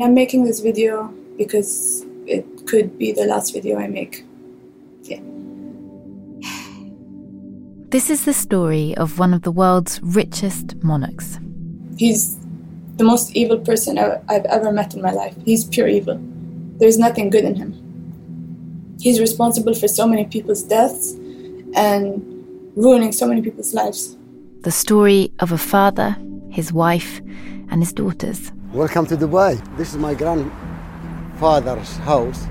I'm 0.00 0.14
making 0.14 0.44
this 0.44 0.60
video 0.60 1.12
because 1.36 2.06
it 2.26 2.66
could 2.66 2.98
be 2.98 3.12
the 3.12 3.26
last 3.26 3.52
video 3.52 3.78
I 3.78 3.86
make. 3.86 4.24
Yeah. 5.02 5.20
This 7.90 8.08
is 8.08 8.24
the 8.24 8.32
story 8.32 8.96
of 8.96 9.18
one 9.18 9.34
of 9.34 9.42
the 9.42 9.50
world's 9.50 10.00
richest 10.02 10.82
monarchs. 10.82 11.40
He's 11.98 12.38
the 12.96 13.04
most 13.04 13.36
evil 13.36 13.58
person 13.58 13.98
I've 13.98 14.44
ever 14.44 14.72
met 14.72 14.94
in 14.94 15.02
my 15.02 15.10
life. 15.10 15.34
He's 15.44 15.64
pure 15.64 15.88
evil. 15.88 16.18
There's 16.78 16.98
nothing 16.98 17.28
good 17.28 17.44
in 17.44 17.56
him. 17.56 17.74
He's 19.00 19.18
responsible 19.20 19.74
for 19.74 19.88
so 19.88 20.06
many 20.06 20.24
people's 20.24 20.62
deaths 20.62 21.12
and 21.74 22.22
ruining 22.76 23.12
so 23.12 23.26
many 23.26 23.42
people's 23.42 23.74
lives. 23.74 24.16
The 24.60 24.70
story 24.70 25.32
of 25.40 25.52
a 25.52 25.58
father, 25.58 26.16
his 26.48 26.72
wife, 26.72 27.20
and 27.70 27.82
his 27.82 27.92
daughters. 27.92 28.52
Welcome 28.72 29.06
to 29.06 29.16
Dubai. 29.16 29.58
This 29.76 29.90
is 29.90 29.96
my 29.96 30.14
grandfather's 30.14 31.96
house 31.96 32.44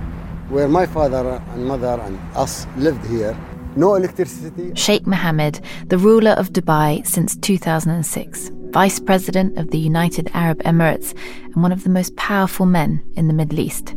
where 0.50 0.68
my 0.68 0.86
father 0.86 1.42
and 1.54 1.66
mother 1.66 1.98
and 2.02 2.20
us 2.36 2.68
lived 2.76 3.06
here. 3.06 3.38
No 3.78 3.96
electricity. 3.96 4.76
Sheikh 4.76 5.08
Mohammed, 5.08 5.62
the 5.88 5.98
ruler 5.98 6.32
of 6.32 6.52
Dubai 6.52 7.08
since 7.08 7.38
2006, 7.38 8.52
vice 8.72 9.00
president 9.00 9.58
of 9.58 9.72
the 9.72 9.78
United 9.78 10.30
Arab 10.34 10.62
Emirates, 10.64 11.18
and 11.46 11.64
one 11.64 11.72
of 11.72 11.86
the 11.86 11.90
most 11.90 12.18
powerful 12.18 12.66
men 12.66 13.02
in 13.16 13.30
the 13.30 13.34
Middle 13.34 13.62
East. 13.62 13.96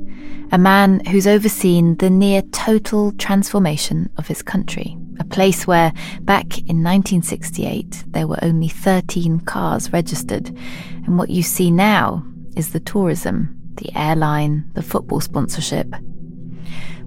A 0.53 0.59
man 0.59 1.05
who's 1.07 1.27
overseen 1.27 1.97
the 1.97 2.09
near 2.09 2.43
total 2.53 3.11
transformation 3.19 4.09
of 4.17 4.29
his 4.29 4.43
country. 4.43 4.97
A 5.19 5.25
place 5.25 5.67
where, 5.67 5.93
back 6.23 6.59
in 6.59 6.83
1968, 6.83 8.05
there 8.09 8.27
were 8.27 8.39
only 8.43 8.69
13 8.69 9.41
cars 9.41 9.93
registered, 9.93 10.49
and 11.05 11.19
what 11.19 11.31
you 11.31 11.43
see 11.43 11.71
now 11.71 12.25
is 12.57 12.73
the 12.73 12.81
tourism, 12.81 13.57
the 13.77 13.91
airline, 13.95 14.71
the 14.75 14.83
football 14.83 15.21
sponsorship. 15.21 15.89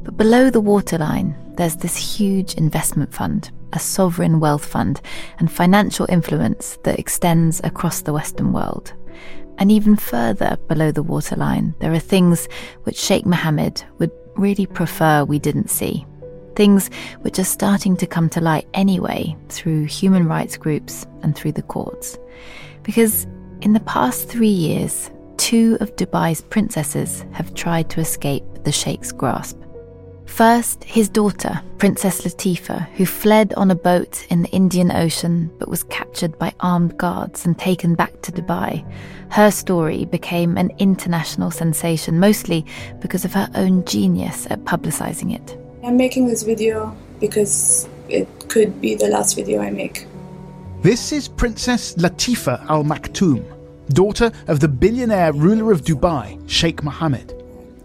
But 0.04 0.18
below 0.18 0.49
the 0.49 0.62
waterline, 0.62 1.35
there's 1.57 1.77
this 1.77 2.18
huge 2.18 2.54
investment 2.55 3.13
fund, 3.13 3.52
a 3.74 3.80
sovereign 3.80 4.40
wealth 4.40 4.65
fund, 4.65 5.02
and 5.40 5.52
financial 5.52 6.05
influence 6.10 6.77
that 6.84 6.99
extends 6.99 7.60
across 7.63 8.02
the 8.02 8.13
Western 8.13 8.54
world. 8.54 8.93
And 9.58 9.71
even 9.71 9.96
further 9.96 10.58
below 10.68 10.91
the 10.91 11.04
waterline, 11.04 11.74
there 11.80 11.93
are 11.93 11.99
things 11.99 12.48
which 12.84 12.98
Sheikh 12.98 13.26
Mohammed 13.26 13.84
would 13.99 14.12
really 14.35 14.65
prefer 14.65 15.24
we 15.24 15.40
didn't 15.40 15.70
see. 15.70 16.05
Things 16.56 16.90
which 17.22 17.40
are 17.40 17.44
starting 17.44 17.98
to 17.98 18.08
come 18.08 18.30
to 18.30 18.42
light 18.42 18.68
anyway 18.74 19.36
through 19.50 19.86
human 19.86 20.28
rights 20.28 20.58
groups 20.58 21.06
and 21.22 21.36
through 21.36 21.54
the 21.54 21.62
courts. 21.62 22.18
Because 22.84 23.28
in 23.62 23.74
the 23.74 23.82
past 23.82 24.30
three 24.30 24.48
years, 24.48 25.12
two 25.38 25.78
of 25.82 25.96
Dubai's 25.96 26.42
princesses 26.42 27.26
have 27.32 27.54
tried 27.54 27.90
to 27.90 28.00
escape 28.00 28.44
the 28.64 28.72
Sheikh's 28.72 29.12
grasp. 29.12 29.58
First, 30.26 30.84
his 30.84 31.08
daughter, 31.08 31.62
Princess 31.78 32.22
Latifa, 32.22 32.90
who 32.92 33.06
fled 33.06 33.54
on 33.54 33.70
a 33.70 33.76
boat 33.76 34.26
in 34.30 34.42
the 34.42 34.50
Indian 34.50 34.92
Ocean 34.92 35.52
but 35.60 35.70
was 35.70 35.84
captured 35.84 36.38
by 36.40 36.54
armed 36.60 36.98
guards 36.98 37.46
and 37.46 37.58
taken 37.58 37.96
back 37.96 38.22
to 38.24 38.32
Dubai. 38.32 38.84
Her 39.32 39.52
story 39.52 40.06
became 40.06 40.58
an 40.58 40.72
international 40.78 41.52
sensation, 41.52 42.20
mostly 42.20 42.66
because 43.00 43.24
of 43.24 43.34
her 43.34 43.50
own 43.56 43.86
genius 43.86 44.48
at 44.50 44.64
publicizing 44.64 45.34
it. 45.34 45.58
I'm 45.86 45.98
making 45.98 46.26
this 46.26 46.41
video 46.41 46.98
because 47.20 47.88
it 48.10 48.28
could 48.50 48.82
be 48.82 48.96
the 48.96 49.08
last 49.08 49.36
video 49.36 49.62
I 49.62 49.70
make. 49.70 50.08
This 50.82 51.12
is 51.12 51.27
Princess 51.27 51.94
Latifa 51.94 52.66
Al 52.70 52.84
Maktoum, 52.84 53.46
daughter 53.90 54.32
of 54.48 54.60
the 54.60 54.68
billionaire 54.68 55.32
ruler 55.32 55.72
of 55.72 55.84
Dubai, 55.84 56.42
Sheikh 56.50 56.82
Mohammed. 56.82 57.36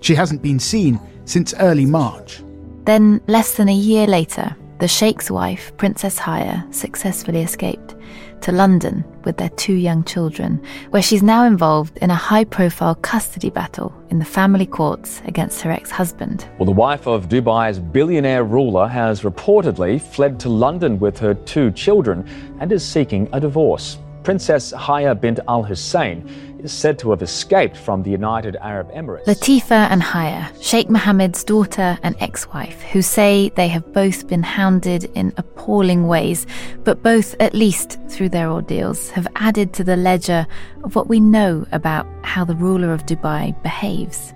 She 0.00 0.14
hasn't 0.14 0.40
been 0.40 0.58
seen 0.58 0.98
since 1.26 1.52
early 1.60 1.84
March. 1.84 2.42
Then, 2.86 3.20
less 3.26 3.58
than 3.58 3.68
a 3.68 3.74
year 3.74 4.06
later, 4.06 4.56
the 4.78 4.88
Sheikh's 4.88 5.30
wife, 5.30 5.70
Princess 5.76 6.18
Haya, 6.18 6.64
successfully 6.70 7.42
escaped 7.42 7.96
to 8.42 8.52
London 8.52 9.04
with 9.24 9.36
their 9.36 9.48
two 9.50 9.74
young 9.74 10.04
children, 10.04 10.62
where 10.90 11.02
she's 11.02 11.22
now 11.22 11.44
involved 11.44 11.98
in 11.98 12.10
a 12.10 12.14
high 12.14 12.44
profile 12.44 12.94
custody 12.96 13.50
battle 13.50 13.92
in 14.10 14.18
the 14.18 14.24
family 14.24 14.66
courts 14.66 15.22
against 15.26 15.60
her 15.62 15.70
ex 15.70 15.90
husband. 15.90 16.48
Well, 16.58 16.66
the 16.66 16.72
wife 16.72 17.06
of 17.06 17.28
Dubai's 17.28 17.78
billionaire 17.78 18.44
ruler 18.44 18.88
has 18.88 19.22
reportedly 19.22 20.00
fled 20.00 20.40
to 20.40 20.48
London 20.48 20.98
with 20.98 21.18
her 21.18 21.34
two 21.34 21.70
children 21.72 22.28
and 22.60 22.72
is 22.72 22.86
seeking 22.86 23.28
a 23.32 23.40
divorce. 23.40 23.98
Princess 24.22 24.70
Haya 24.72 25.14
bint 25.14 25.40
Al 25.48 25.62
Hussein 25.62 26.49
is 26.64 26.72
said 26.72 26.98
to 26.98 27.10
have 27.10 27.22
escaped 27.22 27.76
from 27.76 28.02
the 28.02 28.10
United 28.10 28.56
Arab 28.56 28.90
Emirates. 28.92 29.24
Latifa 29.24 29.88
and 29.90 30.02
Haya, 30.02 30.50
Sheikh 30.60 30.88
Mohammed's 30.88 31.42
daughter 31.44 31.98
and 32.02 32.14
ex 32.20 32.46
wife, 32.48 32.82
who 32.82 33.02
say 33.02 33.50
they 33.56 33.68
have 33.68 33.92
both 33.92 34.28
been 34.28 34.42
hounded 34.42 35.04
in 35.14 35.32
appalling 35.36 36.06
ways, 36.06 36.46
but 36.84 37.02
both, 37.02 37.34
at 37.40 37.54
least 37.54 37.98
through 38.08 38.28
their 38.28 38.50
ordeals, 38.50 39.10
have 39.10 39.26
added 39.36 39.72
to 39.74 39.84
the 39.84 39.96
ledger 39.96 40.46
of 40.84 40.94
what 40.94 41.08
we 41.08 41.20
know 41.20 41.66
about 41.72 42.06
how 42.22 42.44
the 42.44 42.54
ruler 42.54 42.92
of 42.92 43.06
Dubai 43.06 43.60
behaves. 43.62 44.32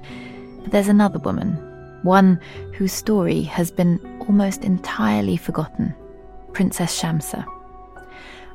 But 0.62 0.72
there's 0.72 0.88
another 0.88 1.18
woman, 1.18 1.52
one 2.02 2.40
whose 2.74 2.92
story 2.92 3.42
has 3.42 3.70
been 3.70 4.00
almost 4.26 4.64
entirely 4.64 5.36
forgotten 5.36 5.94
Princess 6.52 7.00
Shamsa. 7.00 7.53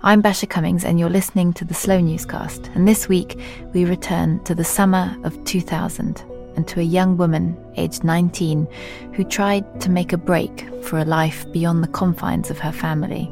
I'm 0.02 0.22
Basia 0.22 0.48
Cummings, 0.48 0.86
and 0.86 0.98
you're 0.98 1.10
listening 1.10 1.52
to 1.52 1.66
the 1.66 1.74
Slow 1.74 2.00
Newscast. 2.00 2.72
And 2.74 2.88
this 2.88 3.10
week, 3.10 3.38
we 3.74 3.84
return 3.84 4.42
to 4.46 4.56
the 4.56 4.64
summer 4.64 5.14
of 5.26 5.44
2000 5.44 6.24
and 6.56 6.66
to 6.70 6.80
a 6.80 6.84
young 6.84 7.18
woman, 7.18 7.58
aged 7.76 8.06
19, 8.06 8.66
who 9.14 9.26
tried 9.26 9.82
to 9.82 9.90
make 9.90 10.14
a 10.14 10.18
break 10.18 10.66
for 10.86 11.00
a 11.00 11.04
life 11.04 11.46
beyond 11.52 11.84
the 11.84 11.90
confines 11.90 12.50
of 12.50 12.60
her 12.60 12.72
family. 12.72 13.30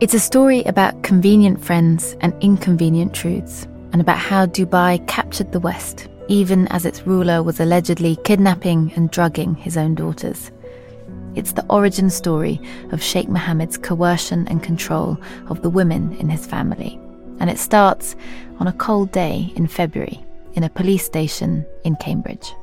It's 0.00 0.12
a 0.12 0.20
story 0.20 0.62
about 0.64 1.02
convenient 1.02 1.64
friends 1.64 2.14
and 2.20 2.34
inconvenient 2.42 3.14
truths, 3.14 3.66
and 3.92 4.02
about 4.02 4.18
how 4.18 4.44
Dubai 4.44 5.06
captured 5.08 5.52
the 5.52 5.60
West, 5.60 6.08
even 6.28 6.68
as 6.68 6.84
its 6.84 7.06
ruler 7.06 7.42
was 7.42 7.58
allegedly 7.58 8.16
kidnapping 8.16 8.92
and 8.96 9.10
drugging 9.10 9.54
his 9.54 9.78
own 9.78 9.94
daughters. 9.94 10.50
It's 11.36 11.52
the 11.52 11.66
origin 11.68 12.10
story 12.10 12.60
of 12.92 13.02
Sheikh 13.02 13.28
Mohammed's 13.28 13.76
coercion 13.76 14.46
and 14.46 14.62
control 14.62 15.18
of 15.48 15.62
the 15.62 15.70
women 15.70 16.12
in 16.18 16.28
his 16.28 16.46
family. 16.46 17.00
And 17.40 17.50
it 17.50 17.58
starts 17.58 18.14
on 18.60 18.68
a 18.68 18.72
cold 18.72 19.10
day 19.10 19.52
in 19.56 19.66
February 19.66 20.24
in 20.52 20.62
a 20.62 20.70
police 20.70 21.04
station 21.04 21.66
in 21.82 21.96
Cambridge. 21.96 22.54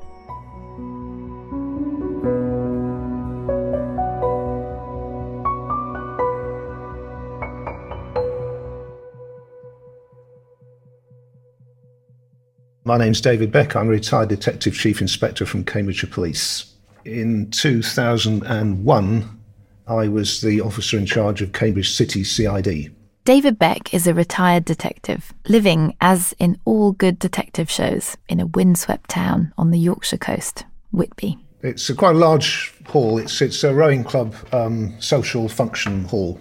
My 12.85 12.97
name's 12.97 13.19
David 13.19 13.51
Beck. 13.51 13.75
I'm 13.75 13.87
a 13.87 13.91
retired 13.91 14.29
Detective 14.29 14.75
Chief 14.75 15.01
Inspector 15.01 15.45
from 15.45 15.65
Cambridgeshire 15.65 16.09
Police 16.09 16.70
in 17.05 17.49
2001, 17.51 19.39
I 19.87 20.07
was 20.07 20.41
the 20.41 20.61
officer 20.61 20.97
in 20.97 21.05
charge 21.05 21.41
of 21.41 21.53
Cambridge 21.53 21.91
City 21.91 22.23
CID. 22.23 22.95
David 23.23 23.59
Beck 23.59 23.93
is 23.93 24.07
a 24.07 24.13
retired 24.13 24.65
detective, 24.65 25.31
living, 25.47 25.95
as 26.01 26.33
in 26.39 26.59
all 26.65 26.91
good 26.91 27.19
detective 27.19 27.69
shows, 27.69 28.17
in 28.27 28.39
a 28.39 28.47
windswept 28.47 29.09
town 29.09 29.53
on 29.57 29.69
the 29.69 29.77
Yorkshire 29.77 30.17
coast, 30.17 30.65
Whitby. 30.91 31.37
It's 31.61 31.87
a 31.89 31.95
quite 31.95 32.15
a 32.15 32.19
large 32.19 32.73
hall. 32.87 33.19
It's, 33.19 33.39
it's 33.41 33.63
a 33.63 33.73
rowing 33.73 34.03
club 34.03 34.33
um, 34.51 34.99
social 34.99 35.47
function 35.47 36.05
hall. 36.05 36.39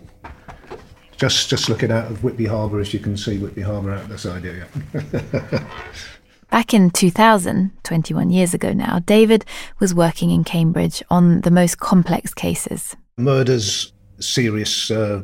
Just, 1.19 1.51
just 1.51 1.69
looking 1.69 1.93
out 1.93 2.11
of 2.11 2.25
Whitby 2.25 2.47
Harbour, 2.47 2.81
as 2.81 2.95
you 2.95 3.01
can 3.01 3.15
see 3.15 3.37
Whitby 3.37 3.61
Harbour 3.61 3.93
out 3.93 4.09
this 4.09 4.23
side 4.23 4.43
here. 4.43 4.67
Yeah. 4.95 5.65
Back 6.51 6.75
in 6.75 6.91
2000, 6.91 7.71
21 7.85 8.31
years 8.31 8.55
ago 8.55 8.73
now, 8.73 8.99
David 9.01 9.45
was 9.79 9.95
working 9.95 10.31
in 10.31 10.43
Cambridge 10.43 11.03
on 11.09 11.43
the 11.43 11.51
most 11.51 11.79
complex 11.79 12.35
cases 12.35 12.97
murders, 13.21 13.93
serious 14.19 14.91
uh, 14.91 15.23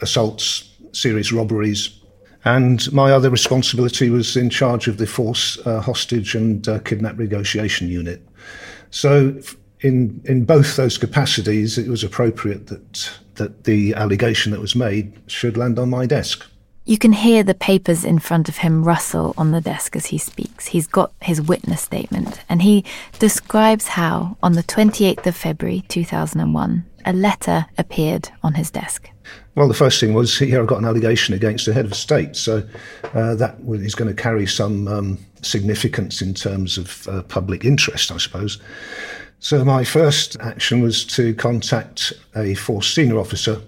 assaults, 0.00 0.70
serious 0.92 1.32
robberies. 1.32 2.00
And 2.44 2.90
my 2.92 3.10
other 3.10 3.28
responsibility 3.28 4.08
was 4.08 4.36
in 4.36 4.50
charge 4.50 4.86
of 4.86 4.98
the 4.98 5.06
force 5.06 5.58
uh, 5.66 5.80
hostage 5.80 6.34
and 6.34 6.66
uh, 6.68 6.78
kidnap 6.80 7.18
negotiation 7.18 7.88
unit. 7.88 8.24
So, 8.90 9.40
in 9.80 10.22
in 10.24 10.44
both 10.44 10.76
those 10.76 10.96
capacities, 10.96 11.76
it 11.76 11.88
was 11.88 12.04
appropriate 12.04 12.68
that 12.68 13.10
that 13.34 13.64
the 13.64 13.94
allegation 13.94 14.52
that 14.52 14.60
was 14.60 14.76
made 14.76 15.12
should 15.26 15.56
land 15.56 15.78
on 15.78 15.90
my 15.90 16.06
desk. 16.06 16.46
You 16.88 16.98
can 16.98 17.10
hear 17.10 17.42
the 17.42 17.52
papers 17.52 18.04
in 18.04 18.20
front 18.20 18.48
of 18.48 18.58
him 18.58 18.84
rustle 18.84 19.34
on 19.36 19.50
the 19.50 19.60
desk 19.60 19.96
as 19.96 20.06
he 20.06 20.18
speaks. 20.18 20.66
He's 20.68 20.86
got 20.86 21.12
his 21.20 21.42
witness 21.42 21.80
statement, 21.80 22.40
and 22.48 22.62
he 22.62 22.84
describes 23.18 23.88
how, 23.88 24.36
on 24.40 24.52
the 24.52 24.62
28th 24.62 25.26
of 25.26 25.34
February 25.34 25.82
2001, 25.88 26.84
a 27.04 27.12
letter 27.12 27.66
appeared 27.76 28.28
on 28.44 28.54
his 28.54 28.70
desk. 28.70 29.10
Well, 29.56 29.66
the 29.66 29.74
first 29.74 29.98
thing 29.98 30.14
was 30.14 30.38
here 30.38 30.60
I've 30.60 30.68
got 30.68 30.78
an 30.78 30.84
allegation 30.84 31.34
against 31.34 31.66
the 31.66 31.72
head 31.72 31.86
of 31.86 31.94
state, 31.96 32.36
so 32.36 32.62
uh, 33.14 33.34
that 33.34 33.56
is 33.68 33.96
going 33.96 34.14
to 34.14 34.22
carry 34.22 34.46
some 34.46 34.86
um, 34.86 35.18
significance 35.42 36.22
in 36.22 36.34
terms 36.34 36.78
of 36.78 37.08
uh, 37.08 37.22
public 37.22 37.64
interest, 37.64 38.12
I 38.12 38.18
suppose. 38.18 38.60
So 39.40 39.64
my 39.64 39.82
first 39.82 40.36
action 40.38 40.82
was 40.82 41.04
to 41.06 41.34
contact 41.34 42.12
a 42.36 42.54
force 42.54 42.94
senior 42.94 43.18
officer 43.18 43.60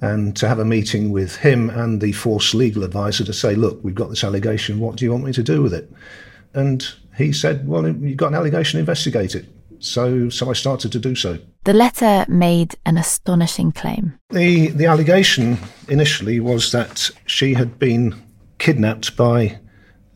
and 0.00 0.36
to 0.36 0.48
have 0.48 0.58
a 0.58 0.64
meeting 0.64 1.12
with 1.12 1.36
him 1.36 1.70
and 1.70 2.00
the 2.00 2.12
force 2.12 2.54
legal 2.54 2.84
advisor 2.84 3.24
to 3.24 3.32
say, 3.32 3.54
look, 3.54 3.82
we've 3.82 3.94
got 3.94 4.10
this 4.10 4.24
allegation. 4.24 4.78
What 4.80 4.96
do 4.96 5.04
you 5.04 5.12
want 5.12 5.24
me 5.24 5.32
to 5.32 5.42
do 5.42 5.62
with 5.62 5.72
it? 5.72 5.90
And 6.52 6.86
he 7.16 7.32
said, 7.32 7.66
well, 7.66 7.88
you've 7.88 8.16
got 8.16 8.28
an 8.28 8.34
allegation, 8.34 8.80
investigate 8.80 9.34
it. 9.34 9.46
So, 9.78 10.28
so 10.28 10.50
I 10.50 10.54
started 10.54 10.92
to 10.92 10.98
do 10.98 11.14
so. 11.14 11.38
The 11.64 11.72
letter 11.72 12.24
made 12.28 12.74
an 12.86 12.96
astonishing 12.96 13.72
claim. 13.72 14.18
The, 14.30 14.68
the 14.68 14.86
allegation 14.86 15.58
initially 15.88 16.40
was 16.40 16.72
that 16.72 17.10
she 17.26 17.54
had 17.54 17.78
been 17.78 18.14
kidnapped 18.58 19.16
by 19.16 19.58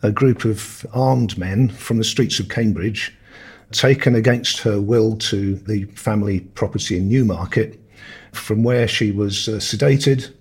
a 0.03 0.11
group 0.11 0.45
of 0.45 0.87
armed 0.93 1.37
men 1.37 1.69
from 1.69 1.99
the 1.99 2.05
streets 2.05 2.39
of 2.39 2.49
Cambridge, 2.49 3.17
taken 3.73 4.15
against 4.15 4.61
her 4.61 4.81
will 4.81 5.17
to 5.17 5.57
the 5.57 5.85
family 5.87 6.41
property 6.41 6.97
in 6.97 7.09
Newmarket, 7.09 7.79
from 8.33 8.63
where 8.63 8.89
she 8.89 9.11
was 9.11 9.49
uh, 9.49 9.53
sedated, 9.53 10.33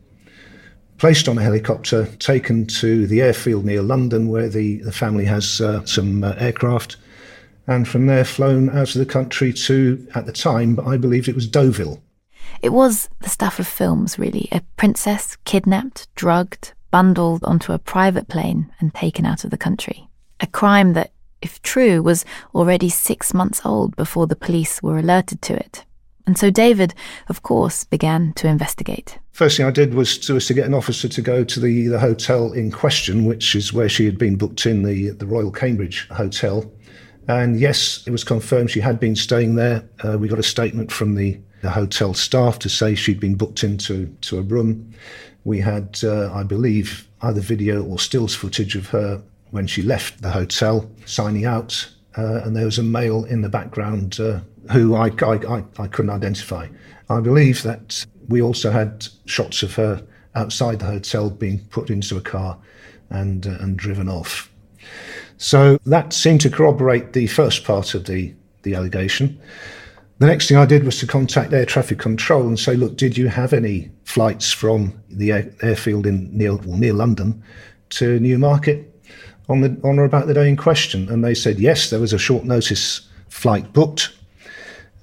placed 0.98 1.28
on 1.28 1.38
a 1.38 1.44
helicopter, 1.44 2.06
taken 2.20 2.66
to 2.66 3.08
the 3.08 3.22
airfield 3.22 3.66
near 3.66 3.82
London, 3.82 4.30
where 4.30 4.50
the, 4.50 4.78
the 4.78 4.92
family 4.92 5.26
has 5.26 5.62
uh, 5.62 5.86
some 5.86 6.24
uh, 6.24 6.34
aircraft, 6.38 6.98
and 7.68 7.88
from 7.88 8.08
there 8.08 8.26
flown 8.26 8.70
out 8.70 8.96
of 8.96 9.00
the 9.00 9.06
country 9.06 9.52
to, 9.52 10.08
at 10.16 10.26
the 10.26 10.32
time, 10.32 10.80
I 10.80 10.98
believed 10.98 11.28
it 11.28 11.36
was 11.36 11.48
Deauville. 11.48 12.02
It 12.62 12.70
was 12.70 13.10
the 13.20 13.30
stuff 13.30 13.60
of 13.60 13.68
films, 13.68 14.18
really. 14.18 14.48
A 14.52 14.62
princess 14.78 15.38
kidnapped, 15.46 16.08
drugged, 16.16 16.74
bundled 16.92 17.44
onto 17.44 17.74
a 17.74 17.80
private 17.80 18.28
plane, 18.28 18.72
and 18.80 18.94
taken 18.94 19.26
out 19.26 19.44
of 19.44 19.52
the 19.52 19.58
country. 19.58 20.10
A 20.40 20.48
crime 20.48 20.94
that, 20.94 21.12
if 21.42 21.62
true, 21.62 22.02
was 22.02 22.26
already 22.56 22.90
six 22.90 23.34
months 23.34 23.62
old 23.66 23.96
before 23.96 24.28
the 24.28 24.36
police 24.36 24.82
were 24.82 24.98
alerted 24.98 25.42
to 25.44 25.56
it. 25.56 25.86
And 26.28 26.38
so 26.38 26.52
David, 26.52 26.94
of 27.30 27.42
course, 27.42 27.86
began 27.86 28.34
to 28.34 28.48
investigate. 28.48 29.18
First 29.32 29.58
thing 29.58 29.66
I 29.66 29.72
did 29.72 29.94
was 29.94 30.18
to, 30.20 30.34
was 30.34 30.46
to 30.48 30.54
get 30.54 30.66
an 30.66 30.74
officer 30.74 31.08
to 31.08 31.22
go 31.22 31.44
to 31.46 31.60
the, 31.60 31.88
the 31.88 32.00
hotel 32.00 32.52
in 32.52 32.70
question, 32.70 33.26
which 33.26 33.56
is 33.56 33.72
where 33.72 33.88
she 33.88 34.06
had 34.06 34.18
been 34.18 34.36
booked 34.36 34.66
in, 34.66 34.84
the, 34.84 35.12
the 35.12 35.26
Royal 35.26 35.52
Cambridge 35.52 36.08
Hotel. 36.10 36.70
And 37.30 37.60
yes, 37.60 38.04
it 38.06 38.12
was 38.12 38.26
confirmed 38.26 38.72
she 38.72 38.82
had 38.82 39.00
been 39.00 39.16
staying 39.16 39.56
there. 39.56 39.88
Uh, 40.04 40.18
we 40.18 40.28
got 40.28 40.40
a 40.40 40.44
statement 40.44 40.92
from 40.92 41.16
the, 41.16 41.40
the 41.62 41.70
hotel 41.70 42.14
staff 42.14 42.60
to 42.60 42.70
say 42.70 42.94
she'd 42.94 43.20
been 43.20 43.36
booked 43.36 43.64
into 43.64 44.08
to 44.22 44.38
a 44.38 44.42
room. 44.42 44.94
We 45.46 45.60
had, 45.62 46.00
uh, 46.04 46.34
I 46.34 46.44
believe, 46.44 47.08
either 47.22 47.40
video 47.40 47.84
or 47.84 48.00
stills 48.00 48.36
footage 48.36 48.76
of 48.76 48.90
her 48.90 49.22
when 49.52 49.66
she 49.66 49.82
left 49.82 50.22
the 50.22 50.32
hotel 50.32 50.90
signing 51.06 51.46
out. 51.46 51.90
Uh, 52.18 52.42
and 52.44 52.56
there 52.56 52.66
was 52.66 52.80
a 52.80 52.84
male 52.84 53.24
in 53.26 53.42
the 53.42 53.50
background 53.50 54.20
uh, 54.20 54.40
who 54.72 54.96
I, 54.96 55.08
I, 55.22 55.64
I, 55.80 55.88
couldn't 55.88 56.12
identify. 56.12 56.68
I 57.10 57.20
believe 57.20 57.64
that 57.64 58.06
we 58.28 58.42
also 58.42 58.72
had 58.72 59.08
shots 59.26 59.64
of 59.64 59.76
her 59.76 60.06
outside 60.36 60.80
the 60.80 60.86
hotel 60.86 61.30
being 61.30 61.60
put 61.70 61.90
into 61.90 62.18
a 62.18 62.22
car 62.22 62.58
and, 63.10 63.48
uh, 63.48 63.58
and 63.60 63.78
driven 63.78 64.10
off. 64.10 64.52
So 65.38 65.78
that 65.86 66.14
seemed 66.14 66.42
to 66.42 66.50
corroborate 66.50 67.14
the 67.14 67.28
first 67.28 67.64
part 67.64 67.94
of 67.94 68.06
the, 68.06 68.34
the 68.64 68.76
allegation. 68.76 69.40
The 70.20 70.26
next 70.26 70.48
thing 70.48 70.58
I 70.58 70.66
did 70.66 70.84
was 70.84 71.00
to 71.00 71.08
contact 71.08 71.54
air 71.54 71.66
traffic 71.66 72.00
control 72.00 72.48
and 72.48 72.60
say, 72.60 72.76
look, 72.76 72.98
did 72.98 73.18
you 73.18 73.28
have 73.28 73.54
any 73.54 73.92
flights 74.04 74.52
from 74.52 75.00
the 75.10 75.32
air, 75.32 75.54
airfield 75.62 76.08
in 76.08 76.36
near, 76.36 76.56
well, 76.56 76.78
near 76.78 76.94
London 76.94 77.44
to 77.90 78.20
Newmarket 78.20 78.94
on, 79.48 79.62
the, 79.62 79.80
on 79.84 80.00
or 80.00 80.06
about 80.06 80.26
the 80.26 80.34
day 80.34 80.50
in 80.50 80.58
question? 80.58 81.08
And 81.10 81.24
they 81.24 81.36
said, 81.36 81.60
yes, 81.60 81.92
there 81.92 82.00
was 82.00 82.14
a 82.14 82.18
short 82.18 82.46
notice 82.46 83.08
flight 83.30 83.72
booked 83.74 84.17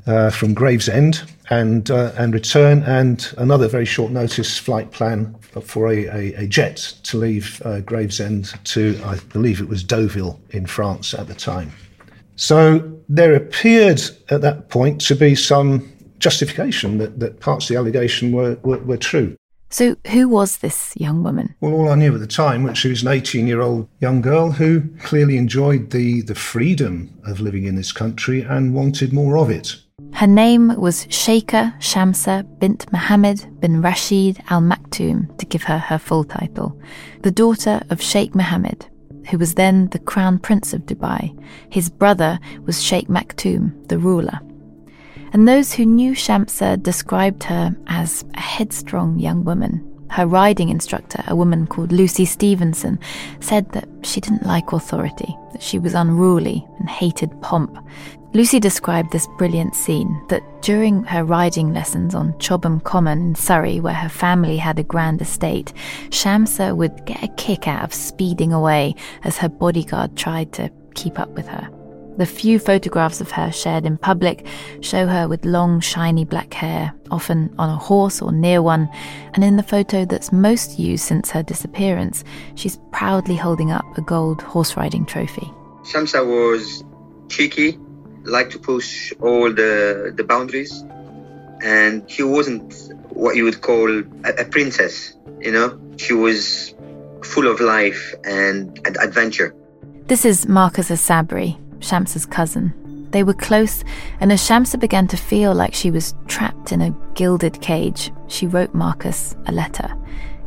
uh, 0.06 0.31
from 0.31 0.55
Gravesend 0.55 1.23
and 1.51 1.91
uh, 1.91 2.12
and 2.17 2.33
return, 2.33 2.83
and 2.83 3.33
another 3.39 3.69
very 3.69 3.85
short 3.85 4.12
notice 4.12 4.59
flight 4.59 4.91
plan 4.93 5.35
for 5.62 5.89
a, 5.89 6.06
a, 6.06 6.35
a 6.35 6.47
jet 6.47 6.77
to 7.05 7.17
leave 7.17 7.62
uh, 7.65 7.81
Gravesend 7.81 8.53
to, 8.65 9.01
I 9.05 9.19
believe 9.33 9.61
it 9.61 9.69
was 9.69 9.85
Deauville 9.85 10.41
in 10.51 10.67
France 10.67 11.15
at 11.15 11.29
the 11.29 11.35
time. 11.35 11.73
So 12.37 13.01
there 13.09 13.35
appeared 13.35 14.01
at 14.31 14.41
that 14.41 14.69
point 14.69 15.01
to 15.03 15.15
be 15.15 15.35
some 15.35 15.93
justification 16.19 16.99
that, 16.99 17.21
that 17.21 17.41
parts 17.41 17.67
of 17.67 17.75
the 17.75 17.77
allegation 17.77 18.33
were, 18.33 18.59
were, 18.62 18.79
were 18.79 18.97
true. 18.97 19.37
So, 19.71 19.97
who 20.09 20.29
was 20.29 20.59
this 20.59 20.95
young 20.97 21.25
woman? 21.25 21.55
Well, 21.61 21.73
all 21.73 21.89
I 21.89 21.97
knew 21.97 22.15
at 22.15 22.21
the 22.21 22.29
time 22.29 22.62
was 22.62 22.79
she 22.79 22.91
was 22.91 23.03
an 23.03 23.09
18 23.09 23.47
year 23.47 23.61
old 23.61 23.89
young 24.01 24.21
girl 24.21 24.53
who 24.53 24.83
clearly 25.01 25.37
enjoyed 25.37 25.91
the, 25.91 26.23
the 26.23 26.35
freedom 26.35 27.12
of 27.27 27.41
living 27.41 27.65
in 27.65 27.75
this 27.75 27.91
country 27.91 28.43
and 28.43 28.75
wanted 28.75 29.12
more 29.12 29.37
of 29.37 29.51
it. 29.51 29.77
Her 30.12 30.27
name 30.27 30.75
was 30.81 31.06
Sheikha 31.06 31.77
Shamsa 31.81 32.47
bint 32.59 32.91
Mohammed 32.93 33.61
bin 33.61 33.83
Rashid 33.83 34.43
Al 34.49 34.61
Maktoum, 34.61 35.37
to 35.39 35.47
give 35.47 35.65
her 35.65 35.79
her 35.79 35.99
full 35.99 36.25
title, 36.25 36.81
the 37.23 37.31
daughter 37.31 37.83
of 37.91 38.01
Sheikh 38.01 38.35
Mohammed, 38.35 38.87
who 39.31 39.39
was 39.39 39.55
then 39.55 39.89
the 39.89 39.99
Crown 39.99 40.39
Prince 40.39 40.73
of 40.73 40.83
Dubai. 40.83 41.37
His 41.71 41.91
brother 41.91 42.39
was 42.65 42.83
Sheikh 42.83 43.09
Maktoum, 43.09 43.89
the 43.89 43.99
ruler. 43.99 44.41
And 45.33 45.49
those 45.49 45.73
who 45.73 45.85
knew 45.85 46.12
Shamsa 46.12 46.81
described 46.81 47.43
her 47.45 47.75
as 47.89 48.25
a 48.35 48.41
headstrong 48.41 49.19
young 49.19 49.45
woman. 49.45 49.85
Her 50.11 50.29
riding 50.29 50.69
instructor, 50.69 51.25
a 51.27 51.35
woman 51.35 51.67
called 51.67 51.91
Lucy 51.91 52.25
Stevenson, 52.25 53.01
said 53.41 53.69
that 53.73 53.89
she 54.03 54.21
didn't 54.21 54.47
like 54.47 54.73
authority, 54.73 55.37
that 55.51 55.62
she 55.62 55.81
was 55.81 55.95
unruly 55.95 56.65
and 56.79 56.89
hated 56.89 57.33
pomp, 57.43 57.77
Lucy 58.34 58.58
described 58.58 59.12
this 59.12 59.28
brilliant 59.38 59.76
scene 59.76 60.20
that 60.28 60.42
during 60.60 61.04
her 61.04 61.25
riding 61.25 61.72
lessons 61.72 62.16
on 62.16 62.36
Chobham 62.40 62.81
Common 62.81 63.28
in 63.28 63.34
Surrey, 63.36 63.78
where 63.78 63.94
her 63.94 64.08
family 64.08 64.56
had 64.56 64.76
a 64.76 64.82
grand 64.82 65.22
estate, 65.22 65.72
Shamsa 66.08 66.76
would 66.76 67.06
get 67.06 67.22
a 67.22 67.28
kick 67.36 67.69
out 67.69 67.84
of 67.84 67.94
speeding 67.94 68.52
away 68.52 68.96
as 69.22 69.38
her 69.38 69.48
bodyguard 69.48 70.16
tried 70.16 70.52
to 70.54 70.69
keep 70.96 71.20
up 71.20 71.28
with 71.31 71.46
her. 71.46 71.70
The 72.16 72.26
few 72.26 72.58
photographs 72.58 73.20
of 73.20 73.31
her 73.31 73.52
shared 73.52 73.86
in 73.86 73.98
public 73.98 74.44
show 74.81 75.06
her 75.06 75.28
with 75.28 75.44
long, 75.44 75.78
shiny 75.78 76.25
black 76.25 76.52
hair, 76.54 76.92
often 77.12 77.54
on 77.56 77.70
a 77.70 77.76
horse 77.76 78.20
or 78.20 78.32
near 78.32 78.62
one, 78.62 78.88
and 79.34 79.44
in 79.44 79.56
the 79.56 79.62
photo 79.62 80.04
that's 80.04 80.32
most 80.32 80.76
used 80.76 81.04
since 81.04 81.31
her 81.31 81.44
disappearance, 81.44 82.25
she's 82.56 82.81
proudly 82.90 83.36
holding 83.36 83.70
up 83.70 83.84
a 83.96 84.02
gold 84.02 84.42
horse 84.42 84.76
riding 84.76 85.06
trophy. 85.06 85.48
Shamsa 85.84 86.26
was 86.26 86.82
cheeky, 87.28 87.78
like 88.24 88.50
to 88.50 88.58
push 88.58 89.12
all 89.20 89.52
the 89.52 90.12
the 90.16 90.24
boundaries, 90.24 90.84
and 91.62 92.08
she 92.10 92.22
wasn't 92.22 92.93
what 93.10 93.36
you 93.36 93.44
would 93.44 93.60
call 93.60 93.88
a, 94.24 94.31
a 94.38 94.44
princess. 94.44 95.14
You 95.40 95.52
know, 95.52 95.78
she 95.96 96.12
was 96.12 96.74
full 97.22 97.48
of 97.48 97.60
life 97.60 98.14
and, 98.24 98.78
adventure. 99.00 99.54
This 100.06 100.24
is 100.24 100.46
Marcus 100.46 100.90
Essabri, 100.90 101.58
Shamsa's 101.78 102.26
cousin. 102.26 102.72
They 103.10 103.22
were 103.22 103.34
close, 103.34 103.84
and 104.20 104.32
as 104.32 104.40
Shamsa 104.40 104.78
began 104.78 105.06
to 105.08 105.16
feel 105.16 105.54
like 105.54 105.72
she 105.72 105.90
was 105.90 106.14
trapped 106.26 106.72
in 106.72 106.81
a 106.81 106.94
gilded 107.14 107.60
cage, 107.60 108.12
she 108.26 108.46
wrote 108.46 108.74
Marcus 108.74 109.36
a 109.46 109.52
letter. 109.52 109.94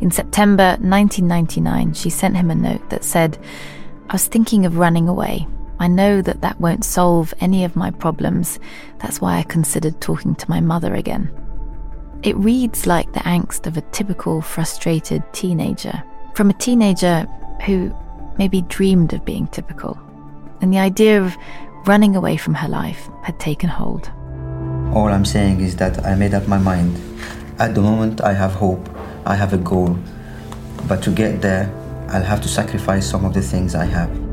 In 0.01 0.11
September 0.11 0.77
1999, 0.81 1.93
she 1.93 2.09
sent 2.09 2.35
him 2.35 2.51
a 2.51 2.55
note 2.55 2.89
that 2.89 3.03
said, 3.03 3.37
I 4.09 4.13
was 4.13 4.27
thinking 4.27 4.65
of 4.65 4.77
running 4.77 5.07
away, 5.07 5.47
I 5.79 5.87
know 5.87 6.21
that 6.21 6.41
that 6.41 6.59
won't 6.59 6.83
solve 6.83 7.33
any 7.39 7.63
of 7.63 7.75
my 7.75 7.91
problems. 7.91 8.59
That's 8.99 9.21
why 9.21 9.37
I 9.37 9.43
considered 9.43 10.01
talking 10.01 10.35
to 10.35 10.49
my 10.49 10.59
mother 10.59 10.95
again. 10.95 11.31
It 12.23 12.35
reads 12.37 12.87
like 12.87 13.13
the 13.13 13.19
angst 13.19 13.67
of 13.67 13.77
a 13.77 13.81
typical 13.91 14.41
frustrated 14.41 15.23
teenager, 15.33 16.03
from 16.33 16.49
a 16.49 16.53
teenager 16.53 17.27
who 17.65 17.95
maybe 18.37 18.63
dreamed 18.63 19.13
of 19.13 19.23
being 19.23 19.47
typical, 19.47 19.99
and 20.61 20.73
the 20.73 20.79
idea 20.79 21.21
of 21.21 21.37
running 21.85 22.15
away 22.15 22.37
from 22.37 22.55
her 22.55 22.67
life 22.67 23.07
had 23.23 23.39
taken 23.39 23.69
hold. 23.69 24.11
All 24.93 25.07
I'm 25.07 25.25
saying 25.25 25.61
is 25.61 25.75
that 25.77 26.05
I 26.05 26.15
made 26.15 26.33
up 26.33 26.47
my 26.47 26.57
mind. 26.57 26.99
At 27.59 27.75
the 27.75 27.81
moment, 27.81 28.21
I 28.21 28.33
have 28.33 28.53
hope, 28.53 28.89
I 29.25 29.35
have 29.35 29.53
a 29.53 29.57
goal, 29.57 29.97
but 30.87 31.03
to 31.03 31.11
get 31.11 31.41
there, 31.41 31.71
I'll 32.09 32.23
have 32.23 32.41
to 32.41 32.47
sacrifice 32.47 33.07
some 33.07 33.25
of 33.25 33.33
the 33.33 33.41
things 33.41 33.75
I 33.75 33.85
have. 33.85 34.26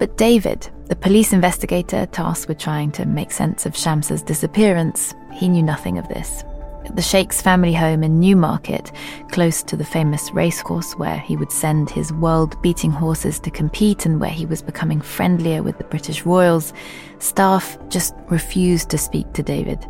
But 0.00 0.16
David, 0.16 0.66
the 0.86 0.96
police 0.96 1.34
investigator 1.34 2.06
tasked 2.06 2.48
with 2.48 2.56
trying 2.56 2.90
to 2.92 3.04
make 3.04 3.30
sense 3.30 3.66
of 3.66 3.74
Shamsa's 3.74 4.22
disappearance, 4.22 5.14
he 5.30 5.46
knew 5.46 5.62
nothing 5.62 5.98
of 5.98 6.08
this. 6.08 6.42
at 6.86 6.96
the 6.96 7.02
Sheikh's 7.02 7.42
family 7.42 7.74
home 7.74 8.02
in 8.02 8.18
Newmarket, 8.18 8.92
close 9.30 9.62
to 9.62 9.76
the 9.76 9.84
famous 9.84 10.30
racecourse 10.32 10.94
where 10.94 11.18
he 11.18 11.36
would 11.36 11.52
send 11.52 11.90
his 11.90 12.14
world 12.14 12.60
beating 12.62 12.90
horses 12.90 13.38
to 13.40 13.50
compete 13.50 14.06
and 14.06 14.18
where 14.18 14.30
he 14.30 14.46
was 14.46 14.62
becoming 14.62 15.02
friendlier 15.02 15.62
with 15.62 15.76
the 15.76 15.84
British 15.84 16.24
royals, 16.24 16.72
staff 17.18 17.76
just 17.90 18.14
refused 18.30 18.88
to 18.88 18.96
speak 18.96 19.30
to 19.34 19.42
David. 19.42 19.86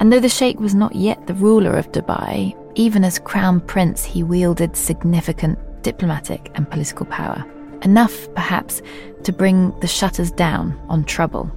And 0.00 0.12
though 0.12 0.18
the 0.18 0.28
Sheikh 0.28 0.58
was 0.58 0.74
not 0.74 0.96
yet 0.96 1.28
the 1.28 1.34
ruler 1.34 1.76
of 1.76 1.92
Dubai, 1.92 2.58
even 2.74 3.04
as 3.04 3.20
Crown 3.20 3.60
Prince, 3.60 4.04
he 4.04 4.24
wielded 4.24 4.76
significant 4.76 5.56
diplomatic 5.82 6.50
and 6.56 6.68
political 6.68 7.06
power. 7.06 7.44
Enough, 7.82 8.32
perhaps, 8.34 8.82
to 9.24 9.32
bring 9.32 9.78
the 9.80 9.86
shutters 9.86 10.30
down 10.30 10.78
on 10.88 11.04
trouble. 11.04 11.50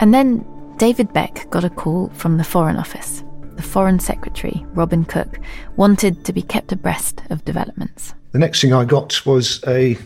And 0.00 0.14
then 0.14 0.44
David 0.78 1.12
Beck 1.12 1.48
got 1.50 1.64
a 1.64 1.70
call 1.70 2.08
from 2.10 2.38
the 2.38 2.44
Foreign 2.44 2.76
Office. 2.76 3.22
The 3.56 3.62
Foreign 3.62 4.00
Secretary, 4.00 4.64
Robin 4.72 5.04
Cook, 5.04 5.38
wanted 5.76 6.24
to 6.24 6.32
be 6.32 6.40
kept 6.40 6.72
abreast 6.72 7.20
of 7.28 7.44
developments. 7.44 8.14
The 8.32 8.38
next 8.38 8.62
thing 8.62 8.72
I 8.72 8.84
got 8.84 9.26
was 9.26 9.62
a 9.66 9.98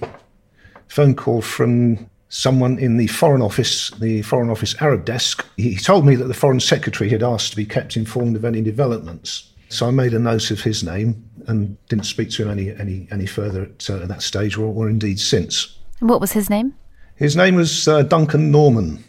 phone 0.89 1.15
call 1.15 1.43
from 1.43 2.11
someone 2.29 2.79
in 2.81 2.97
the 2.97 3.07
Foreign 3.07 3.43
Office, 3.43 3.91
the 3.91 4.23
Foreign 4.23 4.51
Office 4.51 4.75
Arab 4.81 5.05
desk. 5.05 5.47
He 5.57 5.77
told 5.77 6.05
me 6.05 6.17
that 6.17 6.25
the 6.25 6.35
Foreign 6.35 6.59
Secretary 6.59 7.09
had 7.09 7.23
asked 7.23 7.51
to 7.51 7.57
be 7.57 7.65
kept 7.65 7.97
informed 7.97 8.35
of 8.35 8.45
any 8.45 8.61
developments. 8.61 9.53
So 9.69 9.87
I 9.87 9.93
made 9.93 10.15
a 10.15 10.19
note 10.19 10.51
of 10.51 10.63
his 10.63 10.83
name 10.83 11.29
and 11.47 11.77
didn't 11.89 12.07
speak 12.07 12.31
to 12.31 12.43
him 12.43 12.51
any 12.51 12.71
any, 12.71 13.09
any 13.11 13.27
further 13.27 13.63
at, 13.63 13.91
uh, 13.91 14.07
that 14.07 14.23
stage, 14.23 14.57
or, 14.57 14.67
or, 14.67 14.89
indeed 14.89 15.19
since. 15.19 15.79
And 16.01 16.09
what 16.09 16.21
was 16.21 16.33
his 16.33 16.51
name? 16.51 16.75
His 17.17 17.37
name 17.37 17.55
was 17.55 17.87
uh, 17.87 18.03
Duncan 18.03 18.51
Norman. 18.51 19.03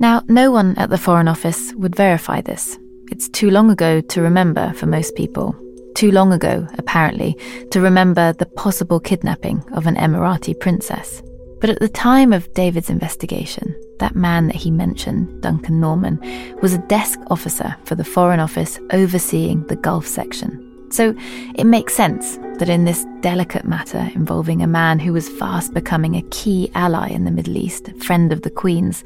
Now, 0.00 0.22
no 0.28 0.50
one 0.50 0.76
at 0.78 0.90
the 0.90 0.98
Foreign 0.98 1.28
Office 1.28 1.72
would 1.74 1.94
verify 1.94 2.40
this. 2.40 2.78
It's 3.10 3.28
too 3.28 3.50
long 3.50 3.70
ago 3.70 4.00
to 4.00 4.22
remember 4.22 4.72
for 4.74 4.86
most 4.86 5.14
people. 5.14 5.54
Too 5.94 6.10
long 6.10 6.32
ago, 6.32 6.66
apparently, 6.78 7.38
to 7.70 7.80
remember 7.80 8.32
the 8.32 8.46
possible 8.46 8.98
kidnapping 8.98 9.62
of 9.72 9.86
an 9.86 9.94
Emirati 9.94 10.58
princess. 10.58 11.22
But 11.60 11.70
at 11.70 11.80
the 11.80 11.88
time 11.88 12.32
of 12.32 12.52
David's 12.54 12.90
investigation, 12.90 13.74
that 14.00 14.16
man 14.16 14.48
that 14.48 14.56
he 14.56 14.70
mentioned, 14.70 15.42
Duncan 15.42 15.80
Norman, 15.80 16.18
was 16.60 16.74
a 16.74 16.86
desk 16.88 17.20
officer 17.28 17.76
for 17.84 17.94
the 17.94 18.04
Foreign 18.04 18.40
Office 18.40 18.78
overseeing 18.90 19.66
the 19.68 19.76
Gulf 19.76 20.06
section. 20.06 20.63
So 20.94 21.12
it 21.56 21.64
makes 21.64 21.92
sense 21.92 22.36
that 22.60 22.68
in 22.68 22.84
this 22.84 23.04
delicate 23.20 23.64
matter 23.64 24.08
involving 24.14 24.62
a 24.62 24.68
man 24.68 25.00
who 25.00 25.12
was 25.12 25.28
fast 25.28 25.74
becoming 25.74 26.14
a 26.14 26.22
key 26.30 26.70
ally 26.76 27.08
in 27.08 27.24
the 27.24 27.32
Middle 27.32 27.56
East, 27.56 27.88
a 27.88 27.94
friend 27.94 28.32
of 28.32 28.42
the 28.42 28.50
Queen's, 28.50 29.02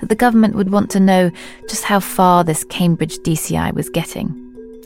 that 0.00 0.08
the 0.08 0.14
government 0.14 0.54
would 0.54 0.70
want 0.70 0.90
to 0.92 1.00
know 1.00 1.30
just 1.68 1.84
how 1.84 2.00
far 2.00 2.42
this 2.42 2.64
Cambridge 2.64 3.18
DCI 3.18 3.74
was 3.74 3.90
getting. 3.90 4.32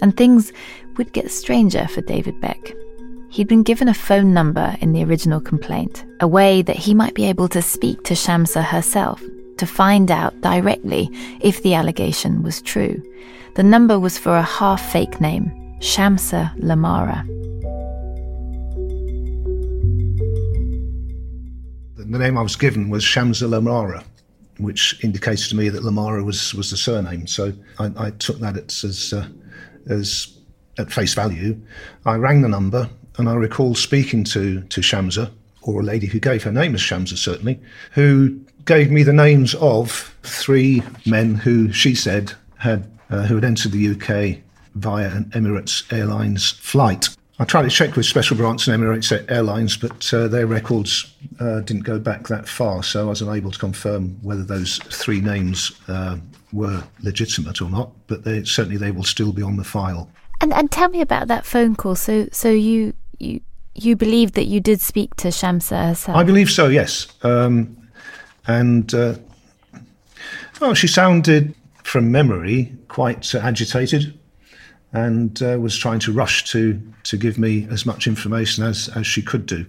And 0.02 0.16
things 0.16 0.52
would 0.96 1.12
get 1.12 1.30
stranger 1.30 1.86
for 1.86 2.00
David 2.00 2.40
Beck. 2.40 2.72
He'd 3.28 3.46
been 3.46 3.62
given 3.62 3.86
a 3.86 3.94
phone 3.94 4.34
number 4.34 4.76
in 4.80 4.92
the 4.92 5.04
original 5.04 5.40
complaint, 5.40 6.04
a 6.18 6.26
way 6.26 6.62
that 6.62 6.74
he 6.74 6.94
might 6.94 7.14
be 7.14 7.26
able 7.26 7.46
to 7.46 7.62
speak 7.62 8.02
to 8.04 8.14
Shamsa 8.14 8.64
herself 8.64 9.22
to 9.58 9.66
find 9.66 10.10
out 10.10 10.40
directly 10.40 11.10
if 11.42 11.62
the 11.62 11.74
allegation 11.74 12.42
was 12.42 12.60
true. 12.60 13.00
The 13.54 13.62
number 13.62 14.00
was 14.00 14.18
for 14.18 14.36
a 14.36 14.42
half 14.42 14.90
fake 14.90 15.20
name, 15.20 15.52
Shamsa 15.80 16.54
Lamara. 16.58 17.26
The 21.96 22.18
name 22.18 22.36
I 22.36 22.42
was 22.42 22.54
given 22.54 22.90
was 22.90 23.02
Shamsa 23.02 23.48
Lamara, 23.48 24.04
which 24.58 25.02
indicated 25.02 25.48
to 25.48 25.56
me 25.56 25.70
that 25.70 25.82
Lamara 25.82 26.22
was, 26.22 26.52
was 26.54 26.70
the 26.70 26.76
surname. 26.76 27.26
So 27.26 27.54
I, 27.78 27.90
I 27.96 28.10
took 28.10 28.38
that 28.40 28.56
as, 28.84 29.14
uh, 29.14 29.26
as 29.88 30.36
at 30.78 30.92
face 30.92 31.14
value. 31.14 31.58
I 32.04 32.16
rang 32.16 32.42
the 32.42 32.48
number 32.48 32.90
and 33.16 33.26
I 33.28 33.34
recall 33.34 33.74
speaking 33.74 34.22
to, 34.24 34.60
to 34.60 34.80
Shamsa, 34.82 35.30
or 35.62 35.80
a 35.80 35.84
lady 35.84 36.06
who 36.06 36.20
gave 36.20 36.42
her 36.42 36.52
name 36.52 36.74
as 36.74 36.82
Shamsa, 36.82 37.16
certainly, 37.16 37.58
who 37.92 38.38
gave 38.66 38.90
me 38.90 39.02
the 39.02 39.14
names 39.14 39.54
of 39.54 40.14
three 40.22 40.82
men 41.06 41.36
who 41.36 41.72
she 41.72 41.94
said 41.94 42.34
had 42.58 42.90
uh, 43.08 43.22
who 43.22 43.34
had 43.34 43.44
entered 43.44 43.72
the 43.72 43.90
UK 43.90 44.42
via 44.74 45.08
an 45.08 45.24
Emirates 45.34 45.90
Airlines 45.92 46.50
flight. 46.50 47.08
I 47.38 47.44
tried 47.44 47.62
to 47.62 47.70
check 47.70 47.96
with 47.96 48.04
Special 48.04 48.36
Branch 48.36 48.68
and 48.68 48.82
Emirates 48.82 49.30
Airlines, 49.30 49.76
but 49.76 50.12
uh, 50.12 50.28
their 50.28 50.46
records 50.46 51.14
uh, 51.40 51.60
didn't 51.60 51.84
go 51.84 51.98
back 51.98 52.28
that 52.28 52.46
far, 52.46 52.82
so 52.82 53.06
I 53.06 53.08
was 53.08 53.22
unable 53.22 53.50
to 53.50 53.58
confirm 53.58 54.18
whether 54.22 54.44
those 54.44 54.78
three 54.78 55.22
names 55.22 55.72
uh, 55.88 56.18
were 56.52 56.84
legitimate 57.02 57.62
or 57.62 57.70
not. 57.70 57.92
But 58.08 58.24
they, 58.24 58.44
certainly, 58.44 58.76
they 58.76 58.90
will 58.90 59.04
still 59.04 59.32
be 59.32 59.42
on 59.42 59.56
the 59.56 59.64
file. 59.64 60.10
And 60.42 60.52
and 60.52 60.70
tell 60.70 60.90
me 60.90 61.00
about 61.00 61.28
that 61.28 61.46
phone 61.46 61.76
call. 61.76 61.94
So 61.94 62.28
so 62.30 62.50
you 62.50 62.92
you 63.18 63.40
you 63.74 63.96
believe 63.96 64.32
that 64.32 64.44
you 64.44 64.60
did 64.60 64.80
speak 64.80 65.14
to 65.16 65.28
Shamsa 65.28 65.88
herself? 65.88 66.16
I 66.16 66.24
believe 66.24 66.50
so. 66.50 66.68
Yes. 66.68 67.06
Um, 67.22 67.88
and 68.46 68.92
uh, 68.92 69.14
well, 70.60 70.74
she 70.74 70.88
sounded, 70.88 71.54
from 71.84 72.12
memory, 72.12 72.72
quite 72.88 73.34
agitated, 73.34 74.18
and 74.92 75.42
uh, 75.42 75.58
was 75.60 75.76
trying 75.76 76.00
to 76.00 76.12
rush 76.12 76.44
to 76.50 76.80
to 77.04 77.16
give 77.16 77.38
me 77.38 77.66
as 77.70 77.86
much 77.86 78.06
information 78.06 78.64
as 78.64 78.88
as 78.94 79.06
she 79.06 79.22
could 79.22 79.46
do. 79.46 79.66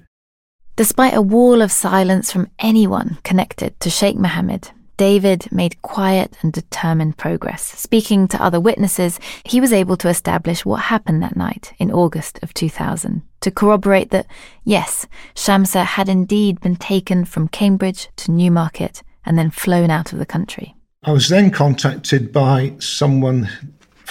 Despite 0.75 1.13
a 1.13 1.21
wall 1.21 1.61
of 1.61 1.71
silence 1.71 2.31
from 2.31 2.49
anyone 2.59 3.17
connected 3.23 3.79
to 3.81 3.89
Sheikh 3.89 4.17
Mohammed, 4.17 4.71
David 4.97 5.51
made 5.51 5.81
quiet 5.81 6.37
and 6.41 6.53
determined 6.53 7.17
progress. 7.17 7.63
Speaking 7.63 8.27
to 8.27 8.41
other 8.41 8.59
witnesses, 8.59 9.19
he 9.43 9.59
was 9.59 9.73
able 9.73 9.97
to 9.97 10.09
establish 10.09 10.63
what 10.63 10.83
happened 10.83 11.23
that 11.23 11.35
night 11.35 11.73
in 11.79 11.91
August 11.91 12.39
of 12.43 12.53
2000 12.53 13.23
to 13.41 13.51
corroborate 13.51 14.11
that, 14.11 14.27
yes, 14.63 15.07
Shamsa 15.35 15.83
had 15.83 16.07
indeed 16.07 16.61
been 16.61 16.75
taken 16.75 17.25
from 17.25 17.47
Cambridge 17.47 18.09
to 18.17 18.31
Newmarket 18.31 19.01
and 19.25 19.37
then 19.37 19.49
flown 19.49 19.89
out 19.89 20.13
of 20.13 20.19
the 20.19 20.25
country. 20.25 20.75
I 21.03 21.11
was 21.11 21.29
then 21.29 21.49
contacted 21.49 22.31
by 22.31 22.75
someone 22.77 23.49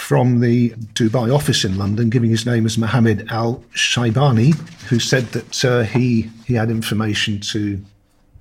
from 0.00 0.40
the 0.40 0.71
Dubai 0.95 1.33
office 1.33 1.64
in 1.64 1.76
London, 1.76 2.11
giving 2.11 2.30
his 2.30 2.47
name 2.47 2.66
as 2.66 2.76
Mohammed 2.78 3.28
Al 3.30 3.62
Shaibani, 3.75 4.54
who 4.88 4.99
said 4.99 5.26
that 5.33 5.64
uh, 5.64 5.83
he 5.83 6.30
he 6.47 6.54
had 6.54 6.71
information 6.71 7.38
to 7.40 7.80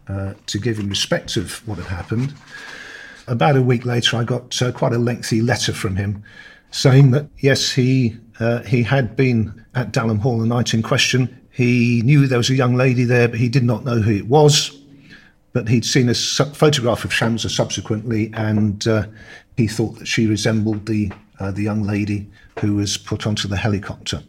uh, 0.07 0.33
to 0.47 0.57
give 0.57 0.79
in 0.79 0.89
respect 0.89 1.37
of 1.37 1.67
what 1.67 1.77
had 1.77 1.87
happened. 1.87 2.33
About 3.27 3.55
a 3.55 3.61
week 3.61 3.85
later, 3.85 4.17
I 4.17 4.23
got 4.23 4.59
uh, 4.61 4.71
quite 4.71 4.93
a 4.93 4.97
lengthy 4.97 5.41
letter 5.41 5.73
from 5.73 5.95
him 5.97 6.23
saying 6.71 7.11
that 7.11 7.27
yes, 7.39 7.71
he 7.71 8.17
uh, 8.39 8.63
he 8.63 8.81
had 8.81 9.15
been 9.15 9.63
at 9.75 9.91
Dalham 9.91 10.19
Hall 10.19 10.39
the 10.39 10.47
night 10.47 10.73
in 10.73 10.81
question. 10.81 11.35
He 11.51 12.01
knew 12.03 12.25
there 12.25 12.39
was 12.39 12.49
a 12.49 12.55
young 12.55 12.75
lady 12.75 13.03
there, 13.03 13.27
but 13.27 13.39
he 13.39 13.49
did 13.49 13.63
not 13.63 13.83
know 13.83 13.99
who 13.99 14.15
it 14.15 14.27
was. 14.27 14.75
But 15.51 15.67
he'd 15.67 15.85
seen 15.85 16.09
a 16.09 16.15
su- 16.15 16.45
photograph 16.45 17.03
of 17.03 17.11
Shamsa 17.11 17.49
subsequently, 17.49 18.31
and 18.33 18.87
uh, 18.87 19.07
he 19.57 19.67
thought 19.67 19.99
that 19.99 20.07
she 20.07 20.25
resembled 20.25 20.85
the 20.85 21.11
uh, 21.39 21.51
the 21.51 21.63
young 21.63 21.84
lady 21.84 22.29
who 22.60 22.75
was 22.75 22.98
put 22.98 23.25
onto 23.25 23.48
the 23.48 23.58
helicopter. 23.58 24.24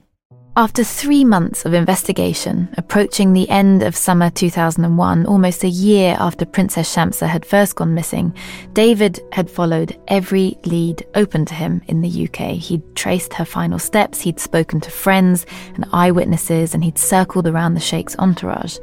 After 0.56 0.82
three 0.82 1.24
months 1.24 1.64
of 1.64 1.74
investigation, 1.74 2.68
approaching 2.76 3.32
the 3.32 3.48
end 3.48 3.84
of 3.84 3.96
summer 3.96 4.30
2001, 4.30 5.24
almost 5.26 5.62
a 5.62 5.68
year 5.68 6.16
after 6.18 6.44
Princess 6.44 6.92
Shamsa 6.92 7.28
had 7.28 7.46
first 7.46 7.76
gone 7.76 7.94
missing, 7.94 8.34
David 8.72 9.20
had 9.32 9.48
followed 9.48 9.96
every 10.08 10.58
lead 10.64 11.06
open 11.14 11.44
to 11.46 11.54
him 11.54 11.82
in 11.86 12.00
the 12.00 12.28
UK. 12.28 12.56
He'd 12.56 12.82
traced 12.96 13.32
her 13.34 13.44
final 13.44 13.78
steps, 13.78 14.20
he'd 14.20 14.40
spoken 14.40 14.80
to 14.80 14.90
friends 14.90 15.46
and 15.76 15.86
eyewitnesses, 15.92 16.74
and 16.74 16.82
he'd 16.82 16.98
circled 16.98 17.46
around 17.46 17.74
the 17.74 17.80
Sheikh's 17.80 18.16
entourage. 18.18 18.76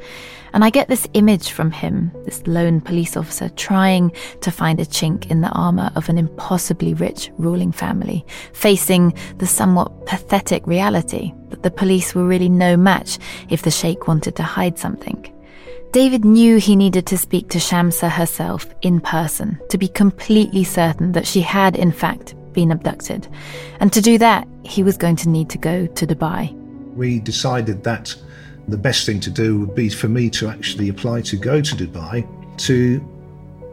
And 0.58 0.64
I 0.64 0.70
get 0.70 0.88
this 0.88 1.06
image 1.14 1.52
from 1.52 1.70
him, 1.70 2.10
this 2.24 2.44
lone 2.48 2.80
police 2.80 3.16
officer, 3.16 3.48
trying 3.50 4.10
to 4.40 4.50
find 4.50 4.80
a 4.80 4.84
chink 4.84 5.30
in 5.30 5.40
the 5.40 5.50
armour 5.50 5.92
of 5.94 6.08
an 6.08 6.18
impossibly 6.18 6.94
rich 6.94 7.30
ruling 7.38 7.70
family, 7.70 8.26
facing 8.54 9.14
the 9.36 9.46
somewhat 9.46 10.06
pathetic 10.06 10.66
reality 10.66 11.32
that 11.50 11.62
the 11.62 11.70
police 11.70 12.12
were 12.12 12.26
really 12.26 12.48
no 12.48 12.76
match 12.76 13.20
if 13.50 13.62
the 13.62 13.70
Sheikh 13.70 14.08
wanted 14.08 14.34
to 14.34 14.42
hide 14.42 14.80
something. 14.80 15.32
David 15.92 16.24
knew 16.24 16.56
he 16.56 16.74
needed 16.74 17.06
to 17.06 17.16
speak 17.16 17.50
to 17.50 17.58
Shamsa 17.58 18.10
herself 18.10 18.66
in 18.82 19.00
person 19.00 19.60
to 19.68 19.78
be 19.78 19.86
completely 19.86 20.64
certain 20.64 21.12
that 21.12 21.28
she 21.28 21.40
had, 21.40 21.76
in 21.76 21.92
fact, 21.92 22.34
been 22.52 22.72
abducted. 22.72 23.28
And 23.78 23.92
to 23.92 24.00
do 24.00 24.18
that, 24.18 24.48
he 24.64 24.82
was 24.82 24.96
going 24.96 25.14
to 25.22 25.28
need 25.28 25.50
to 25.50 25.58
go 25.58 25.86
to 25.86 26.04
Dubai. 26.04 26.52
We 26.96 27.20
decided 27.20 27.84
that 27.84 28.16
the 28.68 28.78
best 28.78 29.06
thing 29.06 29.18
to 29.20 29.30
do 29.30 29.58
would 29.60 29.74
be 29.74 29.88
for 29.88 30.08
me 30.08 30.28
to 30.30 30.48
actually 30.48 30.88
apply 30.88 31.22
to 31.22 31.36
go 31.36 31.60
to 31.60 31.74
Dubai 31.74 32.26
to 32.58 33.02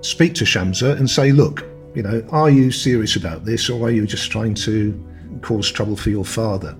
speak 0.02 0.34
to 0.36 0.46
Shamsa 0.46 0.98
and 0.98 1.10
say, 1.10 1.32
look, 1.32 1.66
you 1.94 2.04
know, 2.04 2.26
are 2.32 2.50
you 2.50 2.72
serious 2.72 3.16
about 3.16 3.46
this 3.46 3.70
or 3.70 3.88
are 3.88 3.92
you 3.92 4.06
just 4.06 4.32
trying 4.32 4.54
to 4.56 4.94
cause 5.42 5.72
trouble 5.72 5.96
for 5.96 6.10
your 6.10 6.26
father? 6.26 6.76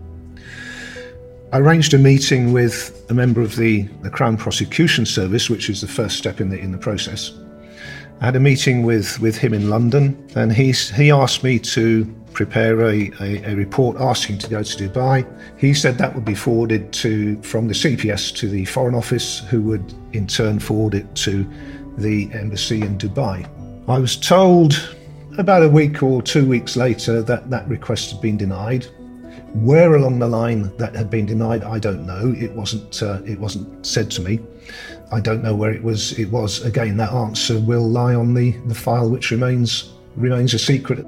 I 1.52 1.60
arranged 1.60 1.94
a 1.94 1.98
meeting 1.98 2.54
with 2.54 3.06
a 3.10 3.14
member 3.14 3.42
of 3.42 3.56
the, 3.56 3.84
the 4.02 4.10
Crown 4.10 4.38
Prosecution 4.38 5.06
Service, 5.06 5.50
which 5.50 5.70
is 5.70 5.82
the 5.82 5.88
first 5.88 6.18
step 6.18 6.42
in 6.42 6.50
the, 6.50 6.60
in 6.60 6.72
the 6.72 6.78
process. 6.78 7.32
I 8.22 8.26
had 8.26 8.36
a 8.36 8.40
meeting 8.40 8.84
with, 8.84 9.20
with 9.20 9.38
him 9.38 9.54
in 9.54 9.70
London, 9.70 10.16
and 10.36 10.52
he's, 10.52 10.90
he 10.90 11.12
asked 11.12 11.44
me 11.44 11.60
to 11.60 12.06
prepare 12.32 12.82
a, 12.82 13.12
a, 13.20 13.52
a, 13.52 13.56
report 13.56 13.98
asking 14.00 14.38
to 14.40 14.50
go 14.50 14.62
to 14.62 14.90
Dubai. 14.90 15.26
He 15.58 15.74
said 15.74 15.98
that 15.98 16.14
would 16.16 16.26
be 16.26 16.36
forwarded 16.36 16.92
to 16.94 17.42
from 17.42 17.68
the 17.68 17.74
CPS 17.74 18.36
to 18.38 18.50
the 18.50 18.66
Foreign 18.66 18.96
Office, 18.96 19.40
who 19.40 19.62
would 19.64 19.94
in 20.14 20.28
turn 20.28 20.60
forward 20.60 20.94
it 20.94 21.14
to 21.16 21.50
the 21.98 22.30
embassy 22.34 22.82
in 22.82 22.98
Dubai. 22.98 23.50
I 23.88 24.00
was 24.00 24.18
told 24.18 24.96
about 25.38 25.64
a 25.64 25.70
week 25.70 26.02
or 26.02 26.22
two 26.22 26.48
weeks 26.48 26.76
later 26.76 27.22
that 27.22 27.50
that 27.50 27.68
request 27.68 28.12
had 28.12 28.22
been 28.22 28.38
denied. 28.38 28.86
Where 29.54 29.96
along 29.96 30.20
the 30.20 30.28
line 30.28 30.76
that 30.78 30.96
had 30.96 31.10
been 31.10 31.26
denied, 31.26 31.64
I 31.64 31.80
don't 31.80 32.06
know. 32.06 32.34
It 32.38 32.52
wasn't. 32.54 33.02
Uh, 33.02 33.22
it 33.26 33.40
wasn't 33.40 33.86
said 33.86 34.12
to 34.12 34.22
me. 34.22 34.40
I 35.16 35.22
don't 35.22 35.44
know 35.44 35.56
where 35.56 35.72
it 35.72 35.84
was. 35.84 36.18
It 36.20 36.30
was 36.30 36.64
again. 36.64 36.98
That 36.98 37.14
answer 37.14 37.60
will 37.60 37.88
lie 37.90 38.16
on 38.16 38.34
the, 38.34 38.52
the 38.68 38.76
file, 38.76 39.10
which 39.10 39.32
remains 39.32 39.94
remains 40.16 40.54
a 40.54 40.60
secret. 40.60 41.06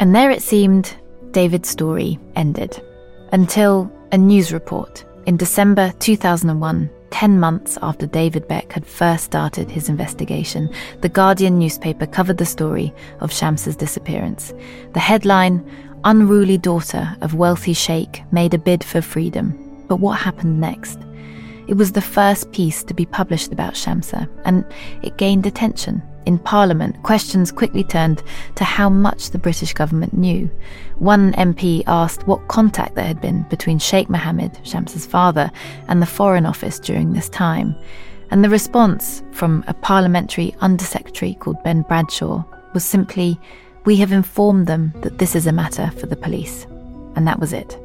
And 0.00 0.14
there 0.14 0.30
it 0.30 0.42
seemed 0.42 0.96
David's 1.32 1.68
story 1.68 2.18
ended. 2.36 2.82
Until 3.32 3.90
a 4.12 4.18
news 4.18 4.52
report 4.52 5.04
in 5.26 5.36
December 5.36 5.92
2001, 6.00 6.90
10 7.10 7.38
months 7.38 7.78
after 7.82 8.06
David 8.06 8.48
Beck 8.48 8.72
had 8.72 8.86
first 8.86 9.24
started 9.24 9.70
his 9.70 9.88
investigation, 9.88 10.72
the 11.02 11.08
Guardian 11.08 11.58
newspaper 11.58 12.06
covered 12.06 12.38
the 12.38 12.46
story 12.46 12.92
of 13.20 13.30
Shamsa's 13.30 13.76
disappearance. 13.76 14.54
The 14.94 15.00
headline 15.00 15.64
Unruly 16.04 16.56
daughter 16.56 17.14
of 17.20 17.34
wealthy 17.34 17.74
sheikh 17.74 18.22
made 18.32 18.54
a 18.54 18.58
bid 18.58 18.82
for 18.82 19.02
freedom. 19.02 19.84
But 19.86 19.96
what 19.96 20.18
happened 20.18 20.58
next? 20.58 20.98
It 21.66 21.74
was 21.74 21.92
the 21.92 22.00
first 22.00 22.50
piece 22.52 22.82
to 22.84 22.94
be 22.94 23.06
published 23.06 23.52
about 23.52 23.74
Shamsa, 23.74 24.28
and 24.44 24.64
it 25.02 25.16
gained 25.16 25.46
attention. 25.46 26.02
In 26.26 26.38
Parliament, 26.38 27.02
questions 27.02 27.50
quickly 27.50 27.82
turned 27.82 28.22
to 28.56 28.64
how 28.64 28.90
much 28.90 29.30
the 29.30 29.38
British 29.38 29.72
government 29.72 30.12
knew. 30.12 30.50
One 30.98 31.32
MP 31.32 31.82
asked 31.86 32.26
what 32.26 32.48
contact 32.48 32.94
there 32.94 33.06
had 33.06 33.20
been 33.20 33.44
between 33.44 33.78
Sheikh 33.78 34.10
Mohammed, 34.10 34.52
Shamsa's 34.62 35.06
father, 35.06 35.50
and 35.88 36.02
the 36.02 36.06
Foreign 36.06 36.46
Office 36.46 36.78
during 36.78 37.12
this 37.12 37.28
time. 37.30 37.74
And 38.30 38.44
the 38.44 38.50
response 38.50 39.22
from 39.32 39.64
a 39.66 39.74
parliamentary 39.74 40.54
undersecretary 40.60 41.34
called 41.34 41.62
Ben 41.64 41.82
Bradshaw 41.82 42.44
was 42.74 42.84
simply, 42.84 43.40
We 43.84 43.96
have 43.96 44.12
informed 44.12 44.66
them 44.66 44.92
that 45.00 45.18
this 45.18 45.34
is 45.34 45.46
a 45.46 45.52
matter 45.52 45.90
for 45.98 46.06
the 46.06 46.16
police. 46.16 46.66
And 47.16 47.26
that 47.26 47.40
was 47.40 47.52
it. 47.52 47.78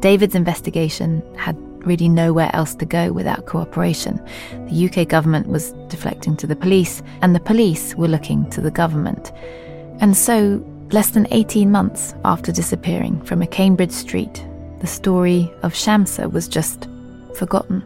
David's 0.00 0.34
investigation 0.34 1.22
had 1.36 1.56
really 1.86 2.08
nowhere 2.08 2.50
else 2.52 2.74
to 2.76 2.84
go 2.84 3.12
without 3.12 3.46
cooperation. 3.46 4.20
The 4.68 4.90
UK 4.90 5.08
government 5.08 5.48
was 5.48 5.72
deflecting 5.88 6.36
to 6.38 6.46
the 6.46 6.56
police, 6.56 7.02
and 7.22 7.34
the 7.34 7.40
police 7.40 7.94
were 7.94 8.08
looking 8.08 8.48
to 8.50 8.60
the 8.60 8.70
government. 8.70 9.32
And 10.00 10.16
so, 10.16 10.64
less 10.90 11.10
than 11.10 11.26
18 11.30 11.70
months 11.70 12.14
after 12.24 12.52
disappearing 12.52 13.22
from 13.22 13.42
a 13.42 13.46
Cambridge 13.46 13.92
street, 13.92 14.44
the 14.80 14.86
story 14.86 15.52
of 15.62 15.72
Shamsa 15.72 16.30
was 16.30 16.48
just 16.48 16.88
forgotten. 17.36 17.84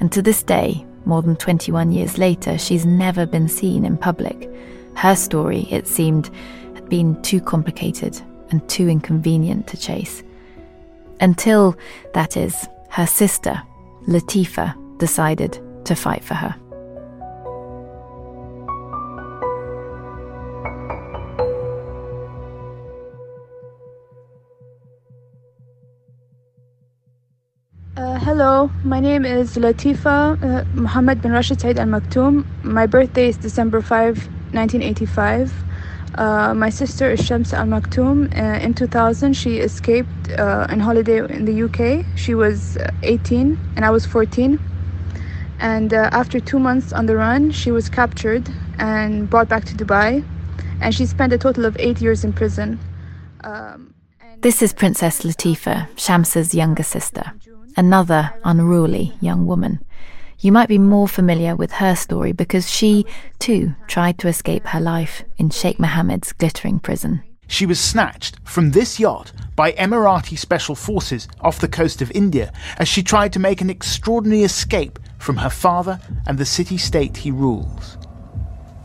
And 0.00 0.10
to 0.12 0.22
this 0.22 0.42
day, 0.42 0.84
more 1.04 1.22
than 1.22 1.36
21 1.36 1.92
years 1.92 2.18
later, 2.18 2.56
she's 2.58 2.86
never 2.86 3.26
been 3.26 3.48
seen 3.48 3.84
in 3.84 3.96
public. 3.96 4.50
Her 4.96 5.14
story, 5.14 5.66
it 5.70 5.86
seemed, 5.86 6.30
had 6.74 6.88
been 6.88 7.20
too 7.22 7.40
complicated 7.40 8.20
and 8.50 8.66
too 8.68 8.88
inconvenient 8.88 9.66
to 9.68 9.76
chase. 9.76 10.22
Until, 11.20 11.76
that 12.14 12.36
is, 12.36 12.66
her 12.94 13.06
sister, 13.08 13.60
Latifa, 14.06 14.72
decided 14.98 15.58
to 15.84 15.96
fight 15.96 16.22
for 16.22 16.34
her. 16.34 16.54
Uh, 27.96 28.16
hello, 28.20 28.70
my 28.84 29.00
name 29.00 29.24
is 29.24 29.56
Latifa 29.56 30.40
uh, 30.40 30.64
Muhammad 30.74 31.20
bin 31.20 31.32
Rashid 31.32 31.60
Said 31.60 31.80
Al 31.80 31.88
Maktoum. 31.88 32.44
My 32.62 32.86
birthday 32.86 33.28
is 33.30 33.36
December 33.36 33.80
5, 33.80 34.28
1985. 34.54 35.52
Uh, 36.16 36.54
my 36.54 36.70
sister 36.70 37.10
is 37.10 37.24
Shams 37.24 37.52
Al 37.52 37.66
Maktoum. 37.66 38.32
Uh, 38.36 38.60
in 38.60 38.72
2000, 38.74 39.34
she 39.34 39.58
escaped 39.58 40.30
uh, 40.38 40.66
on 40.70 40.78
holiday 40.78 41.18
in 41.18 41.44
the 41.44 41.64
UK. 41.64 42.06
She 42.16 42.34
was 42.34 42.76
uh, 42.76 42.90
18 43.02 43.58
and 43.76 43.84
I 43.84 43.90
was 43.90 44.06
14. 44.06 44.60
And 45.58 45.92
uh, 45.92 46.10
after 46.12 46.38
two 46.38 46.58
months 46.58 46.92
on 46.92 47.06
the 47.06 47.16
run, 47.16 47.50
she 47.50 47.72
was 47.72 47.88
captured 47.88 48.48
and 48.78 49.28
brought 49.28 49.48
back 49.48 49.64
to 49.64 49.74
Dubai. 49.74 50.24
And 50.80 50.94
she 50.94 51.06
spent 51.06 51.32
a 51.32 51.38
total 51.38 51.64
of 51.64 51.76
eight 51.78 52.00
years 52.00 52.24
in 52.24 52.32
prison. 52.32 52.78
Um, 53.42 53.94
this 54.40 54.62
is 54.62 54.72
Princess 54.72 55.22
Latifa, 55.22 55.88
Shamsa's 55.96 56.54
younger 56.54 56.82
sister, 56.82 57.32
another 57.76 58.30
unruly 58.44 59.14
young 59.20 59.46
woman. 59.46 59.80
You 60.44 60.52
might 60.52 60.68
be 60.68 60.76
more 60.76 61.08
familiar 61.08 61.56
with 61.56 61.72
her 61.72 61.96
story 61.96 62.32
because 62.32 62.70
she, 62.70 63.06
too, 63.38 63.74
tried 63.86 64.18
to 64.18 64.28
escape 64.28 64.66
her 64.66 64.80
life 64.80 65.24
in 65.38 65.48
Sheikh 65.48 65.80
Mohammed's 65.80 66.32
glittering 66.32 66.80
prison. 66.80 67.22
She 67.46 67.64
was 67.64 67.80
snatched 67.80 68.36
from 68.44 68.72
this 68.72 69.00
yacht 69.00 69.32
by 69.56 69.72
Emirati 69.72 70.38
special 70.38 70.74
forces 70.74 71.28
off 71.40 71.60
the 71.60 71.66
coast 71.66 72.02
of 72.02 72.10
India 72.10 72.52
as 72.76 72.88
she 72.88 73.02
tried 73.02 73.32
to 73.32 73.38
make 73.38 73.62
an 73.62 73.70
extraordinary 73.70 74.42
escape 74.42 74.98
from 75.18 75.38
her 75.38 75.48
father 75.48 75.98
and 76.26 76.36
the 76.36 76.44
city 76.44 76.76
state 76.76 77.16
he 77.16 77.30
rules. 77.30 77.96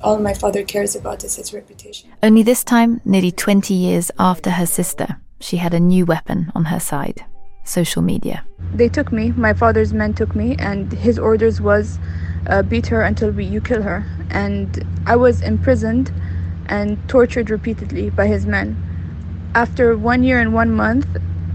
All 0.02 0.17
my 0.17 0.34
father 0.34 0.63
cares 0.63 0.95
about 0.95 1.26
is 1.26 1.36
his 1.36 1.54
reputation. 1.54 2.10
Only 2.24 2.41
this 2.41 2.63
time, 2.63 3.02
nearly 3.04 3.34
20 3.34 3.74
years 3.74 4.12
after 4.17 4.52
her 4.52 4.65
sister, 4.65 5.17
she 5.41 5.58
had 5.58 5.74
a 5.74 5.80
new 5.82 6.06
weapon 6.06 6.54
on 6.56 6.65
her 6.65 6.80
side 6.80 7.26
social 7.69 8.01
media. 8.01 8.43
They 8.73 8.89
took 8.89 9.12
me, 9.12 9.32
my 9.32 9.53
father's 9.53 9.93
men 9.93 10.13
took 10.13 10.36
me, 10.36 10.55
and 10.60 10.91
his 10.91 11.17
orders 11.17 11.62
was 11.62 11.99
uh, 12.47 12.63
beat 12.63 12.88
her 12.88 13.01
until 13.01 13.32
we, 13.32 13.45
you 13.45 13.62
kill 13.62 13.82
her. 13.82 14.05
And 14.29 14.86
I 15.05 15.15
was 15.15 15.41
imprisoned 15.41 16.12
and 16.67 16.97
tortured 17.10 17.49
repeatedly 17.49 18.10
by 18.10 18.27
his 18.27 18.45
men. 18.45 18.77
After 19.55 19.97
one 19.97 20.23
year 20.23 20.39
and 20.39 20.53
one 20.53 20.71
month, 20.71 21.08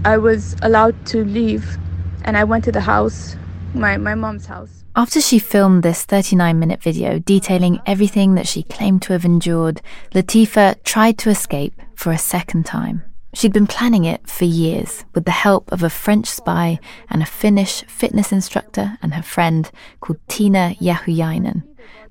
I 0.03 0.17
was 0.17 0.55
allowed 0.61 1.05
to 1.07 1.23
leave 1.23 1.77
and 2.25 2.37
I 2.37 2.43
went 2.43 2.63
to 2.65 2.71
the 2.71 2.81
house, 2.81 3.35
my, 3.73 3.97
my 3.97 4.15
mom's 4.15 4.47
house. 4.47 4.83
After 4.95 5.21
she 5.21 5.39
filmed 5.39 5.83
this 5.83 6.03
39 6.03 6.57
minute 6.57 6.81
video 6.81 7.19
detailing 7.19 7.79
everything 7.85 8.35
that 8.35 8.47
she 8.47 8.63
claimed 8.63 9.01
to 9.03 9.13
have 9.13 9.25
endured, 9.25 9.81
Latifa 10.13 10.81
tried 10.83 11.17
to 11.19 11.29
escape 11.29 11.81
for 11.95 12.11
a 12.11 12.17
second 12.17 12.65
time. 12.65 13.03
She'd 13.35 13.51
been 13.51 13.67
planning 13.67 14.05
it 14.05 14.29
for 14.29 14.45
years 14.45 15.03
with 15.13 15.25
the 15.25 15.31
help 15.31 15.69
of 15.73 15.83
a 15.83 15.89
French 15.89 16.25
spy 16.25 16.79
and 17.09 17.21
a 17.21 17.25
Finnish 17.25 17.83
fitness 17.83 18.31
instructor 18.31 18.97
and 19.01 19.13
her 19.13 19.21
friend 19.21 19.69
called 19.99 20.25
Tiina 20.29 20.77
Jauhiainen. 20.77 21.63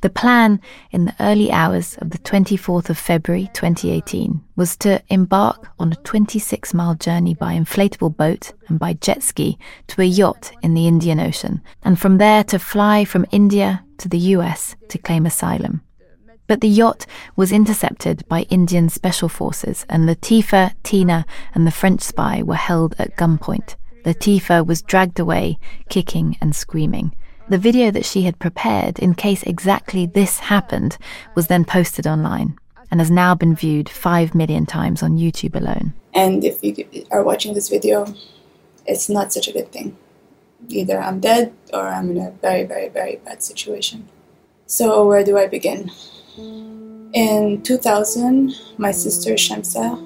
The 0.03 0.11
plan 0.11 0.61
in 0.91 1.07
the 1.07 1.15
early 1.21 1.51
hours 1.51 1.97
of 2.03 2.11
the 2.11 2.19
24th 2.19 2.91
of 2.91 2.99
February 2.99 3.49
2018 3.55 4.43
was 4.55 4.77
to 4.77 5.03
embark 5.09 5.71
on 5.79 5.93
a 5.93 5.97
26 5.97 6.75
mile 6.75 6.95
journey 6.95 7.33
by 7.33 7.55
inflatable 7.55 8.15
boat 8.15 8.53
and 8.69 8.79
by 8.79 8.93
jet 8.93 9.23
ski 9.23 9.57
to 9.87 10.03
a 10.03 10.05
yacht 10.05 10.53
in 10.63 10.75
the 10.75 10.87
Indian 10.87 11.19
Ocean, 11.19 11.63
and 11.83 11.99
from 11.99 12.19
there 12.19 12.45
to 12.45 12.59
fly 12.59 13.07
from 13.07 13.25
India 13.31 13.83
to 13.97 14.11
the 14.11 14.19
US 14.19 14.77
to 14.91 14.99
claim 14.99 15.25
asylum. 15.25 15.81
But 16.47 16.61
the 16.61 16.69
yacht 16.69 17.07
was 17.37 17.53
intercepted 17.53 18.27
by 18.29 18.43
Indian 18.51 18.89
special 18.89 19.29
forces, 19.29 19.87
and 19.89 20.09
Latifa, 20.09 20.75
Tiina, 20.83 21.25
and 21.55 21.67
the 21.67 21.71
French 21.71 22.03
spy 22.03 22.43
were 22.43 22.55
held 22.55 22.95
at 22.99 23.17
gunpoint. 23.17 23.77
Latifa 24.05 24.67
was 24.67 24.83
dragged 24.83 25.19
away, 25.19 25.59
kicking 25.89 26.37
and 26.41 26.55
screaming. 26.55 27.15
The 27.49 27.59
video 27.59 27.91
that 27.91 28.05
she 28.05 28.23
had 28.23 28.39
prepared 28.39 28.99
in 28.99 29.15
case 29.15 29.43
exactly 29.43 30.07
this 30.07 30.39
happened 30.39 30.99
was 31.35 31.47
then 31.47 31.65
posted 31.65 32.07
online 32.07 32.59
and 32.91 33.01
has 33.01 33.11
now 33.11 33.35
been 33.35 33.55
viewed 33.55 33.89
5 33.89 34.35
million 34.35 34.67
times 34.67 35.03
on 35.03 35.19
YouTube 35.19 35.55
alone. 35.55 35.95
And 36.13 36.45
if 36.45 36.63
you 36.63 36.87
are 37.11 37.23
watching 37.23 37.55
this 37.55 37.69
video, 37.69 38.07
it's 38.87 39.09
not 39.09 39.33
such 39.33 39.49
a 39.49 39.53
good 39.53 39.73
thing. 39.73 39.97
Either 40.69 40.99
I'm 40.99 41.21
dead 41.21 41.53
or 41.73 41.89
I'm 41.89 42.11
in 42.11 42.19
a 42.19 42.31
very, 42.31 42.65
very, 42.65 42.89
very 42.89 43.17
bad 43.17 43.43
situation. 43.43 44.09
So, 44.67 45.07
where 45.07 45.25
do 45.25 45.37
I 45.37 45.47
begin? 45.47 45.91
In 46.37 47.63
2000, 47.63 48.55
my 48.77 48.91
sister 48.91 49.35
Shamsa, 49.35 50.01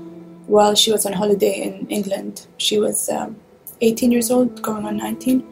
while 0.46 0.74
she 0.74 0.92
was 0.92 1.06
on 1.06 1.14
holiday 1.14 1.62
in 1.62 1.86
England, 1.88 2.46
she 2.58 2.78
was 2.78 3.08
um, 3.08 3.36
18 3.80 4.12
years 4.12 4.30
old, 4.30 4.60
going 4.62 4.84
on 4.84 4.98
19, 4.98 5.42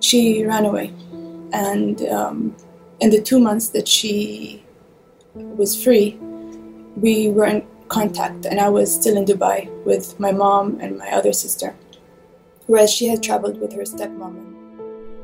she 0.00 0.44
ran 0.44 0.66
away. 0.66 0.92
And 1.52 2.02
um, 2.08 2.56
in 3.00 3.10
the 3.10 3.22
two 3.22 3.40
months 3.40 3.68
that 3.70 3.88
she 3.88 4.62
was 5.34 5.82
free, 5.82 6.18
we 6.96 7.30
were 7.30 7.46
in 7.46 7.66
contact, 7.88 8.44
and 8.44 8.60
I 8.60 8.68
was 8.68 8.92
still 8.92 9.16
in 9.16 9.24
Dubai 9.24 9.70
with 9.84 10.18
my 10.20 10.32
mom 10.32 10.78
and 10.80 10.98
my 10.98 11.08
other 11.10 11.32
sister, 11.32 11.74
whereas 12.66 12.92
she 12.92 13.06
had 13.06 13.22
traveled 13.22 13.60
with 13.60 13.72
her 13.72 13.82
stepmom. 13.82 14.52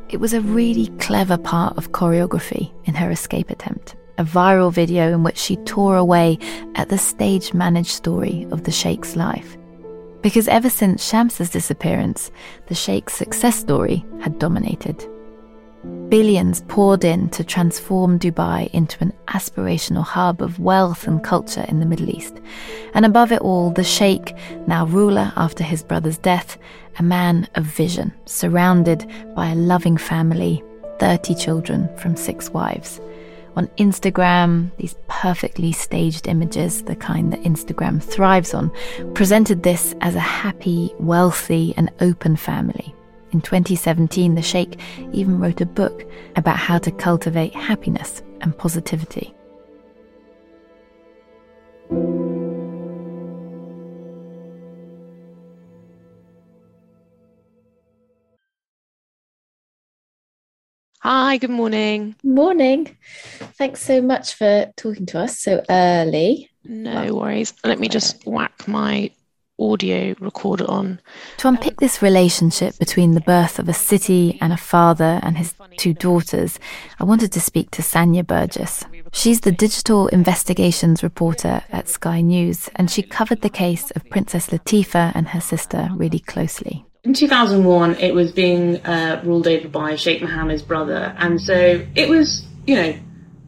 It 0.08 0.20
was 0.20 0.32
a 0.32 0.40
really 0.40 0.88
clever 0.98 1.38
part 1.38 1.76
of 1.76 1.92
choreography 1.92 2.72
in 2.84 2.94
her 2.94 3.10
escape 3.10 3.50
attempt. 3.50 3.96
A 4.18 4.24
viral 4.24 4.72
video 4.72 5.12
in 5.12 5.22
which 5.22 5.38
she 5.38 5.56
tore 5.56 5.96
away 5.96 6.38
at 6.74 6.88
the 6.88 6.98
stage 6.98 7.54
managed 7.54 7.90
story 7.90 8.46
of 8.50 8.64
the 8.64 8.70
Sheikh's 8.70 9.16
life. 9.16 9.56
Because 10.22 10.46
ever 10.48 10.70
since 10.70 11.10
Shamsa's 11.10 11.50
disappearance, 11.50 12.30
the 12.68 12.74
Sheikh's 12.74 13.14
success 13.14 13.58
story 13.58 14.04
had 14.20 14.38
dominated. 14.38 15.08
Billions 16.08 16.62
poured 16.68 17.04
in 17.04 17.28
to 17.30 17.42
transform 17.42 18.18
Dubai 18.18 18.70
into 18.72 18.96
an 19.00 19.12
aspirational 19.26 20.04
hub 20.04 20.40
of 20.40 20.60
wealth 20.60 21.08
and 21.08 21.24
culture 21.24 21.64
in 21.66 21.80
the 21.80 21.86
Middle 21.86 22.08
East. 22.08 22.40
And 22.94 23.04
above 23.04 23.32
it 23.32 23.40
all, 23.40 23.70
the 23.70 23.82
Sheikh, 23.82 24.36
now 24.68 24.86
ruler 24.86 25.32
after 25.34 25.64
his 25.64 25.82
brother's 25.82 26.18
death, 26.18 26.56
a 27.00 27.02
man 27.02 27.48
of 27.56 27.64
vision, 27.64 28.12
surrounded 28.26 29.10
by 29.34 29.48
a 29.48 29.56
loving 29.56 29.96
family, 29.96 30.62
30 31.00 31.34
children 31.34 31.88
from 31.96 32.14
six 32.14 32.50
wives. 32.50 33.00
On 33.54 33.66
Instagram, 33.78 34.70
these 34.78 34.94
perfectly 35.08 35.72
staged 35.72 36.26
images, 36.26 36.82
the 36.82 36.96
kind 36.96 37.32
that 37.32 37.42
Instagram 37.42 38.02
thrives 38.02 38.54
on, 38.54 38.70
presented 39.14 39.62
this 39.62 39.94
as 40.00 40.14
a 40.14 40.20
happy, 40.20 40.92
wealthy, 40.98 41.74
and 41.76 41.90
open 42.00 42.36
family. 42.36 42.94
In 43.32 43.40
2017, 43.40 44.34
the 44.34 44.42
Sheikh 44.42 44.78
even 45.12 45.38
wrote 45.38 45.60
a 45.60 45.66
book 45.66 46.04
about 46.36 46.56
how 46.56 46.78
to 46.78 46.90
cultivate 46.90 47.54
happiness 47.54 48.22
and 48.40 48.56
positivity. 48.56 49.34
Hi, 61.02 61.36
good 61.38 61.50
morning. 61.50 62.14
Morning. 62.22 62.96
Thanks 63.58 63.82
so 63.82 64.00
much 64.00 64.34
for 64.34 64.72
talking 64.76 65.04
to 65.06 65.18
us 65.18 65.36
so 65.36 65.60
early. 65.68 66.48
No 66.62 67.16
worries. 67.16 67.54
Let 67.64 67.80
me 67.80 67.88
just 67.88 68.24
whack 68.24 68.68
my 68.68 69.10
audio 69.58 70.14
recorder 70.20 70.64
on. 70.70 71.00
To 71.38 71.48
unpick 71.48 71.78
this 71.78 72.02
relationship 72.02 72.78
between 72.78 73.14
the 73.14 73.20
birth 73.20 73.58
of 73.58 73.68
a 73.68 73.74
city 73.74 74.38
and 74.40 74.52
a 74.52 74.56
father 74.56 75.18
and 75.24 75.36
his 75.36 75.54
two 75.76 75.92
daughters, 75.92 76.60
I 77.00 77.04
wanted 77.04 77.32
to 77.32 77.40
speak 77.40 77.72
to 77.72 77.82
Sanya 77.82 78.24
Burgess. 78.24 78.84
She's 79.12 79.40
the 79.40 79.50
digital 79.50 80.06
investigations 80.06 81.02
reporter 81.02 81.64
at 81.72 81.88
Sky 81.88 82.20
News, 82.20 82.70
and 82.76 82.88
she 82.88 83.02
covered 83.02 83.40
the 83.40 83.50
case 83.50 83.90
of 83.90 84.08
Princess 84.08 84.50
Latifa 84.50 85.10
and 85.16 85.26
her 85.30 85.40
sister 85.40 85.88
really 85.96 86.20
closely. 86.20 86.86
In 87.04 87.14
2001, 87.14 87.96
it 87.96 88.14
was 88.14 88.30
being 88.30 88.76
uh, 88.86 89.20
ruled 89.24 89.48
over 89.48 89.66
by 89.66 89.96
Sheikh 89.96 90.22
Mohammed's 90.22 90.62
brother, 90.62 91.12
and 91.18 91.40
so 91.40 91.84
it 91.96 92.08
was, 92.08 92.46
you 92.64 92.76
know, 92.76 92.94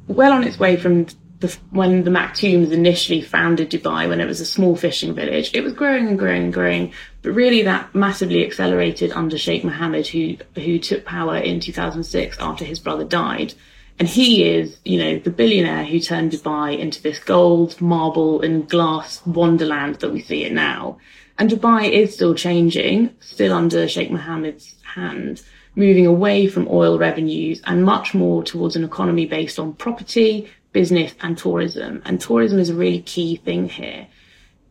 well 0.09 0.33
on 0.33 0.43
its 0.43 0.59
way 0.59 0.77
from 0.77 1.07
the, 1.38 1.57
when 1.71 2.03
the 2.03 2.11
Maktoums 2.11 2.73
initially 2.73 3.21
founded 3.21 3.71
Dubai, 3.71 4.09
when 4.09 4.21
it 4.21 4.27
was 4.27 4.40
a 4.40 4.45
small 4.45 4.75
fishing 4.75 5.14
village. 5.14 5.55
It 5.55 5.62
was 5.62 5.73
growing 5.73 6.09
and 6.09 6.19
growing 6.19 6.43
and 6.43 6.53
growing, 6.53 6.93
but 7.23 7.31
really 7.31 7.62
that 7.62 7.95
massively 7.95 8.45
accelerated 8.45 9.12
under 9.12 9.38
Sheikh 9.38 9.62
Mohammed, 9.62 10.09
who 10.09 10.37
who 10.57 10.81
took 10.81 11.05
power 11.05 11.37
in 11.37 11.61
2006 11.61 12.37
after 12.40 12.64
his 12.64 12.81
brother 12.81 13.05
died. 13.05 13.55
And 14.01 14.09
he 14.09 14.43
is, 14.43 14.77
you 14.85 14.99
know, 14.99 15.21
the 15.21 15.31
billionaire 15.31 15.85
who 15.85 16.01
turned 16.01 16.33
Dubai 16.33 16.77
into 16.77 17.01
this 17.01 17.21
gold, 17.21 17.81
marble, 17.81 18.43
and 18.43 18.69
glass 18.69 19.25
wonderland 19.25 20.01
that 20.01 20.11
we 20.12 20.21
see 20.21 20.43
it 20.43 20.53
now. 20.53 20.99
And 21.38 21.51
Dubai 21.51 21.90
is 21.90 22.14
still 22.14 22.35
changing, 22.35 23.11
still 23.20 23.53
under 23.53 23.88
Sheikh 23.88 24.11
Mohammed's 24.11 24.75
hand, 24.83 25.42
moving 25.75 26.07
away 26.07 26.47
from 26.47 26.68
oil 26.70 26.97
revenues 26.97 27.61
and 27.64 27.85
much 27.85 28.14
more 28.14 28.44
towards 28.44 28.77
an 28.77 28.85
economy 28.85 29.27
based 29.27 29.59
on 29.59 29.73
property, 29.73 30.49
business, 30.73 31.12
and 31.20 31.37
tourism. 31.37 32.03
And 32.05 32.20
tourism 32.20 32.61
is 32.61 32.70
a 32.70 32.75
really 32.75 33.01
key 33.01 33.37
thing 33.37 33.68
here. 33.68 34.07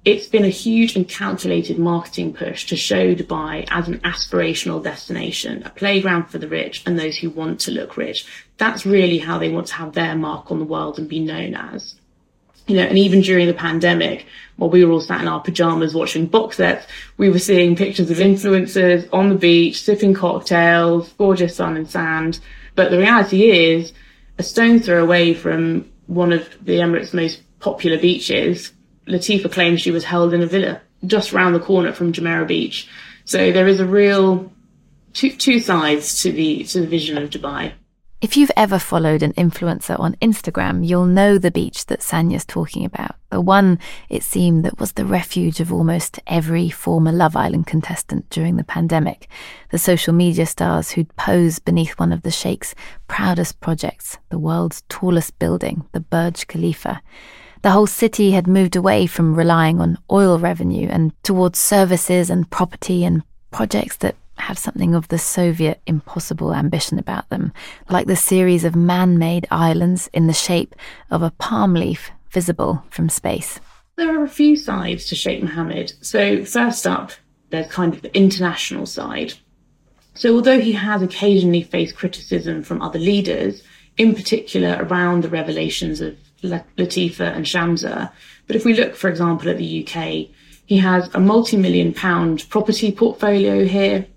It's 0.06 0.28
been 0.28 0.44
a 0.44 0.50
huge 0.50 0.96
and 0.96 1.08
calculated 1.08 1.80
marketing 1.80 2.34
push 2.34 2.66
to 2.68 2.76
show 2.76 3.16
Dubai 3.16 3.66
as 3.70 3.88
an 3.88 4.00
aspirational 4.00 4.84
destination, 4.84 5.64
a 5.64 5.70
playground 5.70 6.26
for 6.26 6.38
the 6.38 6.48
rich 6.48 6.84
and 6.86 7.00
those 7.00 7.18
who 7.18 7.30
want 7.30 7.62
to 7.62 7.72
look 7.72 7.96
rich. 7.98 8.26
That's 8.58 8.86
really 8.86 9.18
how 9.18 9.38
they 9.38 9.50
want 9.50 9.68
to 9.68 9.76
have 9.76 9.94
their 9.94 10.16
mark 10.16 10.52
on 10.52 10.60
the 10.60 10.66
world 10.66 11.00
and 11.00 11.08
be 11.08 11.20
known 11.20 11.56
as 11.56 11.96
you 12.68 12.76
know, 12.78 12.84
and 12.84 12.98
even 12.98 13.22
during 13.22 13.48
the 13.48 13.54
pandemic, 13.54 14.26
while 14.58 14.70
we 14.70 14.86
were 14.86 14.92
all 14.94 15.02
sat 15.02 15.22
in 15.22 15.28
our 15.28 15.42
pajamas 15.42 15.94
watching 15.94 16.26
box 16.26 16.58
sets, 16.58 16.88
we 17.18 17.30
were 17.30 17.40
seeing 17.40 17.76
pictures 17.76 18.10
of 18.10 18.18
influencers 18.18 19.08
on 19.12 19.30
the 19.30 19.36
beach, 19.36 19.82
sipping 19.82 20.14
cocktails, 20.14 21.12
gorgeous 21.14 21.56
sun 21.56 21.76
and 21.76 21.90
sand. 21.90 22.40
But 22.76 22.92
the 22.92 23.00
reality 23.00 23.52
is, 23.52 23.94
a 24.38 24.44
stone's 24.44 24.86
throw 24.86 25.04
away 25.04 25.34
from 25.34 25.90
one 26.08 26.32
of 26.32 26.48
the 26.64 26.78
Emirates' 26.78 27.14
most 27.14 27.42
popular 27.60 27.98
beaches, 28.00 28.72
Latifa 29.08 29.52
claims 29.52 29.82
she 29.82 29.92
was 29.92 30.04
held 30.04 30.34
in 30.34 30.42
a 30.42 30.48
villa 30.48 30.82
just 31.06 31.34
round 31.34 31.56
the 31.56 31.60
corner 31.60 31.92
from 31.92 32.14
Jumeirah 32.14 32.48
Beach. 32.48 32.88
So 33.26 33.52
there 33.52 33.68
is 33.68 33.80
a 33.80 33.86
real 33.86 34.52
two, 35.14 35.32
two 35.32 35.60
sides 35.60 36.22
to 36.24 36.32
the 36.32 36.64
to 36.66 36.82
the 36.82 36.88
vision 36.88 37.18
of 37.18 37.30
Dubai. 37.30 37.74
If 38.24 38.38
you've 38.38 38.52
ever 38.56 38.80
followed 38.80 39.22
an 39.22 39.34
influencer 39.34 40.00
on 40.00 40.16
Instagram, 40.22 40.88
you'll 40.88 41.06
know 41.06 41.38
the 41.38 41.52
beach 41.52 41.88
that 41.88 42.00
Sanya's 42.00 42.46
talking 42.46 42.86
about. 42.86 43.18
The 43.32 43.42
one, 43.42 43.80
it 44.08 44.24
seemed, 44.24 44.64
that 44.64 44.80
was 44.80 44.94
the 44.94 45.04
refuge 45.04 45.60
of 45.60 45.74
almost 45.74 46.22
every 46.26 46.70
former 46.70 47.12
Love 47.12 47.36
Island 47.36 47.68
contestant 47.68 48.30
during 48.30 48.56
the 48.56 48.64
pandemic. 48.64 49.28
The 49.72 49.78
social 49.78 50.14
media 50.14 50.46
stars 50.46 50.92
who'd 50.92 51.14
pose 51.18 51.60
beneath 51.60 52.00
one 52.00 52.14
of 52.14 52.22
the 52.22 52.32
Sheikh's 52.32 52.74
proudest 53.10 53.60
projects, 53.60 54.18
the 54.30 54.40
world's 54.40 54.84
tallest 54.88 55.38
building, 55.38 55.84
the 55.92 56.00
Burj 56.00 56.48
Khalifa. 56.48 57.02
The 57.62 57.72
whole 57.72 57.88
city 57.88 58.32
had 58.32 58.48
moved 58.48 58.78
away 58.78 59.06
from 59.06 59.36
relying 59.36 59.82
on 59.82 59.98
oil 60.10 60.40
revenue 60.40 60.88
and 60.90 61.12
towards 61.24 61.60
services 61.60 62.30
and 62.30 62.50
property 62.50 63.04
and 63.04 63.24
projects 63.52 63.98
that 63.98 64.16
have 64.44 64.58
something 64.58 64.94
of 64.96 65.08
the 65.08 65.18
Soviet 65.18 65.82
impossible 65.86 66.54
ambition 66.54 67.00
about 67.00 67.30
them, 67.30 67.54
like 67.90 68.08
the 68.08 68.16
series 68.16 68.64
of 68.64 68.76
man 68.76 69.18
made 69.18 69.48
islands 69.50 70.10
in 70.14 70.28
the 70.28 70.34
shape 70.34 70.76
of 71.10 71.22
a 71.22 71.32
palm 71.32 71.74
leaf 71.74 72.12
visible 72.30 72.84
from 72.90 73.10
space. 73.10 73.60
There 73.96 74.20
are 74.20 74.24
a 74.24 74.30
few 74.30 74.56
sides 74.56 75.06
to 75.08 75.16
Sheikh 75.16 75.44
Mohammed. 75.44 75.94
So, 76.02 76.44
first 76.46 76.88
up, 76.88 77.12
there's 77.50 77.68
kind 77.68 77.94
of 77.94 78.02
the 78.02 78.16
international 78.16 78.86
side. 78.86 79.34
So, 80.16 80.36
although 80.36 80.60
he 80.60 80.74
has 80.74 81.02
occasionally 81.02 81.62
faced 81.62 81.96
criticism 81.96 82.64
from 82.64 82.82
other 82.82 83.00
leaders, 83.00 83.64
in 83.98 84.16
particular 84.16 84.78
around 84.82 85.24
the 85.24 85.30
revelations 85.30 86.02
of 86.02 86.18
Latifa 86.42 87.36
and 87.36 87.46
Shamsa, 87.46 88.12
but 88.48 88.56
if 88.56 88.66
we 88.66 88.74
look, 88.74 88.96
for 88.96 89.10
example, 89.10 89.50
at 89.50 89.58
the 89.58 89.88
UK, 89.88 90.28
he 90.66 90.78
has 90.78 91.10
a 91.14 91.20
multi 91.20 91.58
million 91.58 91.94
pound 91.94 92.50
property 92.50 92.92
portfolio 92.92 93.66
here. 93.66 94.08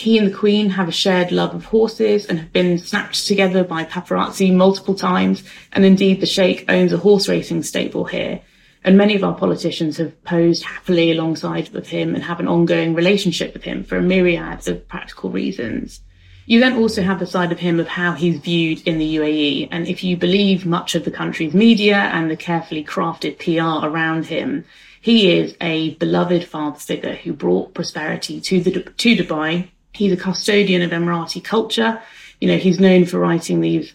He 0.00 0.16
and 0.16 0.26
the 0.28 0.34
Queen 0.34 0.70
have 0.70 0.88
a 0.88 0.92
shared 0.92 1.30
love 1.30 1.54
of 1.54 1.66
horses 1.66 2.24
and 2.24 2.38
have 2.38 2.54
been 2.54 2.78
snapped 2.78 3.26
together 3.26 3.62
by 3.62 3.84
paparazzi 3.84 4.50
multiple 4.50 4.94
times. 4.94 5.44
And 5.72 5.84
indeed, 5.84 6.22
the 6.22 6.26
Sheikh 6.26 6.64
owns 6.70 6.94
a 6.94 6.96
horse 6.96 7.28
racing 7.28 7.64
stable 7.64 8.06
here. 8.06 8.40
And 8.82 8.96
many 8.96 9.14
of 9.14 9.22
our 9.22 9.34
politicians 9.34 9.98
have 9.98 10.24
posed 10.24 10.64
happily 10.64 11.12
alongside 11.12 11.68
with 11.74 11.88
him 11.88 12.14
and 12.14 12.24
have 12.24 12.40
an 12.40 12.48
ongoing 12.48 12.94
relationship 12.94 13.52
with 13.52 13.62
him 13.62 13.84
for 13.84 13.98
a 13.98 14.02
myriad 14.02 14.66
of 14.68 14.88
practical 14.88 15.28
reasons. 15.28 16.00
You 16.46 16.60
then 16.60 16.78
also 16.78 17.02
have 17.02 17.18
the 17.18 17.26
side 17.26 17.52
of 17.52 17.58
him 17.58 17.78
of 17.78 17.88
how 17.88 18.12
he's 18.12 18.38
viewed 18.38 18.80
in 18.88 18.96
the 18.96 19.16
UAE. 19.16 19.68
And 19.70 19.86
if 19.86 20.02
you 20.02 20.16
believe 20.16 20.64
much 20.64 20.94
of 20.94 21.04
the 21.04 21.10
country's 21.10 21.52
media 21.52 21.98
and 22.14 22.30
the 22.30 22.36
carefully 22.36 22.84
crafted 22.84 23.38
PR 23.38 23.86
around 23.86 24.24
him, 24.24 24.64
he 24.98 25.30
is 25.30 25.54
a 25.60 25.94
beloved 25.96 26.44
father 26.44 26.78
figure 26.78 27.16
who 27.16 27.34
brought 27.34 27.74
prosperity 27.74 28.40
to 28.40 28.62
the 28.62 28.70
to 28.70 29.16
Dubai 29.16 29.68
He's 29.93 30.11
a 30.11 30.17
custodian 30.17 30.81
of 30.81 30.91
Emirati 30.91 31.43
culture. 31.43 32.01
You 32.41 32.47
know, 32.49 32.57
he's 32.57 32.79
known 32.79 33.05
for 33.05 33.19
writing 33.19 33.61
these 33.61 33.93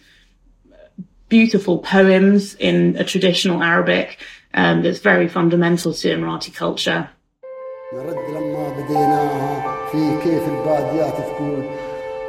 beautiful 1.29 1.79
poems 1.79 2.55
in 2.55 2.95
a 2.97 3.03
traditional 3.03 3.63
Arabic 3.63 4.19
um, 4.53 4.81
that's 4.83 4.99
very 4.99 5.27
fundamental 5.27 5.93
to 5.93 6.07
Emirati 6.09 6.53
culture. 6.53 7.09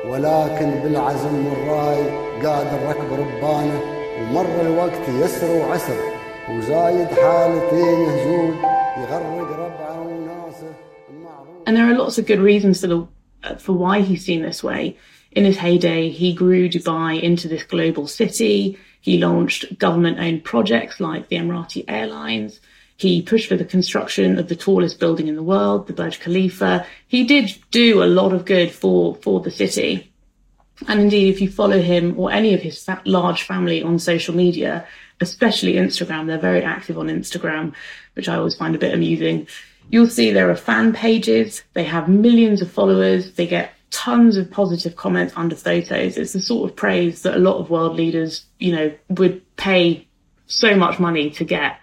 ولكن 0.07 0.71
بالعزم 0.83 1.47
والراي 1.47 2.03
قاد 2.47 2.67
الركب 2.75 3.13
ربانه 3.13 3.81
ومر 4.21 4.61
الوقت 4.61 5.09
يسر 5.09 5.51
وعسر 5.51 5.97
وزايد 6.51 7.07
حالتين 7.07 8.01
يهجون 8.01 8.57
يغرق 8.99 9.51
ربعه 9.59 10.01
وناسه 10.01 10.75
And 11.67 11.77
there 11.77 11.89
are 11.89 11.95
lots 11.95 12.19
of 12.19 12.27
good 12.27 12.41
reasons 12.41 12.81
for 12.81 12.89
the 12.89 12.99
uh, 12.99 13.07
uh, 13.44 13.56
for 13.56 13.74
why 13.74 14.02
he's 14.02 14.26
seen 14.26 14.42
this 14.42 14.64
way. 14.64 14.98
In 15.32 15.46
his 15.46 15.58
heyday, 15.58 16.10
he 16.10 16.34
grew 16.34 16.68
Dubai 16.68 17.22
into 17.22 17.48
this 17.48 17.64
global 17.64 18.08
city. 18.08 18.80
He 19.02 19.20
launched 19.20 19.78
government 19.78 20.20
owned 20.20 20.44
projects 20.44 21.00
like 21.00 21.28
the 21.28 21.36
Emirati 21.36 21.86
Airlines. 21.88 22.60
He 22.98 23.22
pushed 23.22 23.48
for 23.48 23.56
the 23.56 23.64
construction 23.64 24.40
of 24.40 24.48
the 24.50 24.56
tallest 24.56 25.00
building 25.00 25.28
in 25.28 25.36
the 25.36 25.44
world, 25.44 25.86
the 25.86 25.94
Burj 25.94 26.20
Khalifa. 26.20 26.86
He 27.08 27.24
did 27.24 27.56
do 27.70 28.04
a 28.04 28.06
lot 28.06 28.34
of 28.34 28.46
good 28.46 28.72
for, 28.72 29.16
for 29.16 29.40
the 29.40 29.52
city. 29.52 30.12
And 30.88 31.00
indeed, 31.00 31.30
if 31.30 31.40
you 31.40 31.50
follow 31.50 31.80
him 31.80 32.20
or 32.20 32.32
any 32.32 32.56
of 32.56 32.62
his 32.62 32.90
large 33.06 33.44
family 33.44 33.84
on 33.84 34.00
social 34.00 34.36
media, 34.36 34.88
especially 35.22 35.74
Instagram, 35.74 36.26
they're 36.26 36.40
very 36.40 36.64
active 36.64 36.98
on 36.98 37.08
Instagram, 37.08 37.74
which 38.14 38.28
I 38.28 38.36
always 38.36 38.56
find 38.56 38.74
a 38.74 38.80
bit 38.80 38.94
amusing. 38.94 39.48
You'll 39.90 40.08
see 40.08 40.32
there 40.32 40.50
are 40.50 40.56
fan 40.56 40.94
pages, 40.94 41.64
they 41.74 41.86
have 41.86 42.10
millions 42.10 42.62
of 42.62 42.72
followers, 42.72 43.34
they 43.34 43.48
get 43.48 43.72
tons 43.92 44.36
of 44.36 44.52
positive 44.52 44.96
comments 44.96 45.34
under 45.38 45.56
photos. 45.56 46.18
It's 46.18 46.34
the 46.34 46.42
sort 46.42 46.70
of 46.70 46.76
praise 46.76 47.22
that 47.22 47.36
a 47.36 47.40
lot 47.40 47.58
of 47.58 47.70
world 47.70 47.96
leaders, 47.96 48.46
you 48.60 48.74
know, 48.74 48.94
would 49.10 49.42
pay 49.56 50.08
so 50.48 50.76
much 50.76 51.00
money 51.00 51.30
to 51.32 51.44
get. 51.46 51.78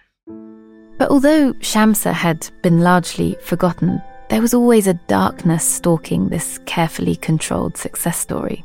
But 0.98 1.10
although 1.10 1.54
Shamsa 1.54 2.12
had 2.12 2.50
been 2.62 2.80
largely 2.80 3.36
forgotten, 3.40 4.02
there 4.28 4.40
was 4.40 4.54
always 4.54 4.86
a 4.86 4.94
darkness 5.08 5.64
stalking 5.64 6.28
this 6.28 6.58
carefully 6.66 7.16
controlled 7.16 7.76
success 7.76 8.18
story. 8.18 8.64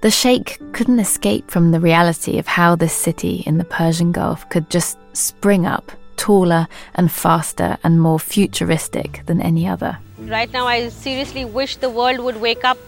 The 0.00 0.10
Sheikh 0.10 0.60
couldn't 0.72 0.98
escape 0.98 1.50
from 1.50 1.70
the 1.70 1.80
reality 1.80 2.38
of 2.38 2.46
how 2.46 2.74
this 2.74 2.92
city 2.92 3.44
in 3.46 3.58
the 3.58 3.64
Persian 3.64 4.12
Gulf 4.12 4.48
could 4.48 4.68
just 4.68 4.98
spring 5.12 5.66
up 5.66 5.92
taller 6.16 6.66
and 6.94 7.10
faster 7.10 7.78
and 7.82 8.00
more 8.00 8.18
futuristic 8.18 9.22
than 9.26 9.40
any 9.40 9.66
other. 9.66 9.98
Right 10.18 10.52
now, 10.52 10.66
I 10.66 10.88
seriously 10.88 11.44
wish 11.44 11.76
the 11.76 11.90
world 11.90 12.20
would 12.20 12.40
wake 12.40 12.64
up 12.64 12.78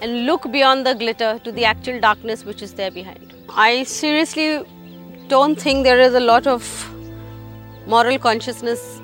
and 0.00 0.26
look 0.26 0.50
beyond 0.52 0.86
the 0.86 0.94
glitter 0.94 1.40
to 1.44 1.52
the 1.52 1.64
actual 1.64 2.00
darkness 2.00 2.44
which 2.44 2.62
is 2.62 2.74
there 2.74 2.90
behind. 2.90 3.32
I 3.48 3.84
seriously 3.84 4.62
don't 5.28 5.58
think 5.58 5.84
there 5.84 5.98
is 5.98 6.14
a 6.14 6.20
lot 6.20 6.46
of 6.46 6.92
moral 7.86 8.18
consciousness 8.18 9.00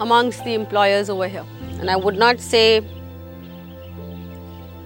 amongst 0.00 0.44
the 0.44 0.54
employers 0.54 1.08
over 1.08 1.28
here. 1.28 1.44
And 1.80 1.90
I 1.90 1.96
would 1.96 2.16
not 2.16 2.40
say 2.40 2.84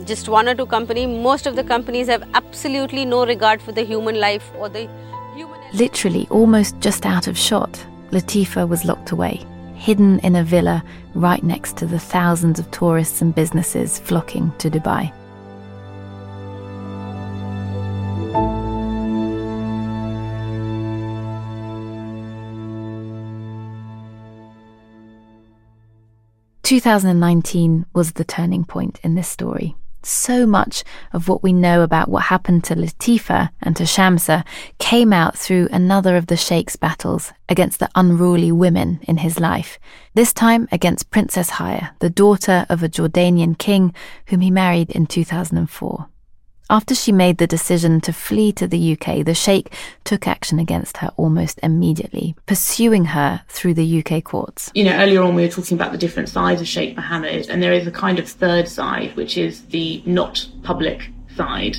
just 0.05 0.29
one 0.29 0.49
or 0.49 0.55
two 0.55 0.67
companies. 0.67 1.09
Most 1.09 1.47
of 1.47 1.57
the 1.57 1.65
companies 1.65 2.07
have 2.09 2.29
absolutely 2.35 3.05
no 3.05 3.27
regard 3.27 3.61
for 3.61 3.73
the 3.73 3.83
human 3.83 4.21
life 4.21 4.51
or 4.59 4.69
the 4.69 4.89
human. 5.35 5.61
Literally, 5.75 6.27
almost 6.31 6.79
just 6.81 7.05
out 7.05 7.27
of 7.27 7.37
shot, 7.37 7.85
Latifa 8.11 8.67
was 8.67 8.85
locked 8.85 9.11
away, 9.11 9.45
hidden 9.75 10.19
in 10.21 10.37
a 10.37 10.43
villa 10.43 10.83
right 11.15 11.43
next 11.43 11.77
to 11.77 11.87
the 11.87 11.99
thousands 11.99 12.59
of 12.59 12.71
tourists 12.71 13.23
and 13.23 13.35
businesses 13.35 13.99
flocking 13.99 14.51
to 14.59 14.71
Dubai. 14.71 15.13
Two 26.63 26.81
thousand 26.81 27.11
and 27.11 27.21
nineteen 27.21 27.87
was 27.95 28.13
the 28.13 28.25
turning 28.25 28.65
point 28.65 29.01
in 29.03 29.15
this 29.15 29.29
story 29.29 29.75
so 30.09 30.47
much 30.47 30.85
of 31.13 31.29
what 31.29 31.43
we 31.43 31.53
know 31.53 31.83
about 31.83 32.09
what 32.09 32.25
happened 32.25 32.65
to 32.65 32.75
Latifa 32.75 33.51
and 33.63 33.77
to 33.77 33.85
Shamsa 33.85 34.45
came 34.79 35.13
out 35.13 35.37
through 35.37 35.69
another 35.71 36.17
of 36.17 36.27
the 36.27 36.37
Sheikh's 36.37 36.77
battles 36.77 37.33
against 37.49 37.79
the 37.79 37.91
unruly 37.95 38.53
women 38.53 39.01
in 39.03 39.19
his 39.19 39.39
life, 39.41 39.79
this 40.15 40.33
time 40.33 40.69
against 40.73 41.11
Princess 41.11 41.51
Haya, 41.51 41.91
the 42.01 42.11
daughter 42.11 42.67
of 42.69 42.83
a 42.83 42.89
Jordanian 42.89 43.57
king 43.57 43.95
whom 44.27 44.41
he 44.41 44.51
married 44.51 44.91
in 44.91 45.07
2004. 45.07 46.09
After 46.71 46.95
she 46.95 47.13
made 47.13 47.39
the 47.39 47.47
decision 47.47 47.99
to 48.03 48.13
flee 48.13 48.53
to 48.53 48.67
the 48.67 48.93
UK, 48.93 49.25
the 49.25 49.33
Sheikh 49.33 49.73
took 50.05 50.29
action 50.29 50.59
against 50.59 50.99
her 50.99 51.11
almost 51.17 51.59
immediately, 51.63 52.37
pursuing 52.45 53.07
her 53.07 53.43
through 53.49 53.73
the 53.73 54.05
UK 54.05 54.23
courts. 54.23 54.71
You 54.75 54.85
know, 54.85 54.93
earlier 54.93 55.23
on 55.23 55.35
we 55.35 55.43
were 55.43 55.49
talking 55.49 55.79
about 55.79 55.93
the 55.93 55.99
different 55.99 56.29
sides 56.29 56.61
of 56.61 56.69
Sheikh 56.69 56.95
Mohammed, 56.95 57.49
and 57.49 57.63
there 57.63 57.73
is 57.73 57.87
a 57.87 57.91
kind 57.91 58.19
of 58.19 58.29
third 58.29 58.69
side, 58.69 59.17
which 59.17 59.39
is 59.39 59.65
the 59.69 60.03
not 60.05 60.47
public 60.63 61.09
side. 61.35 61.79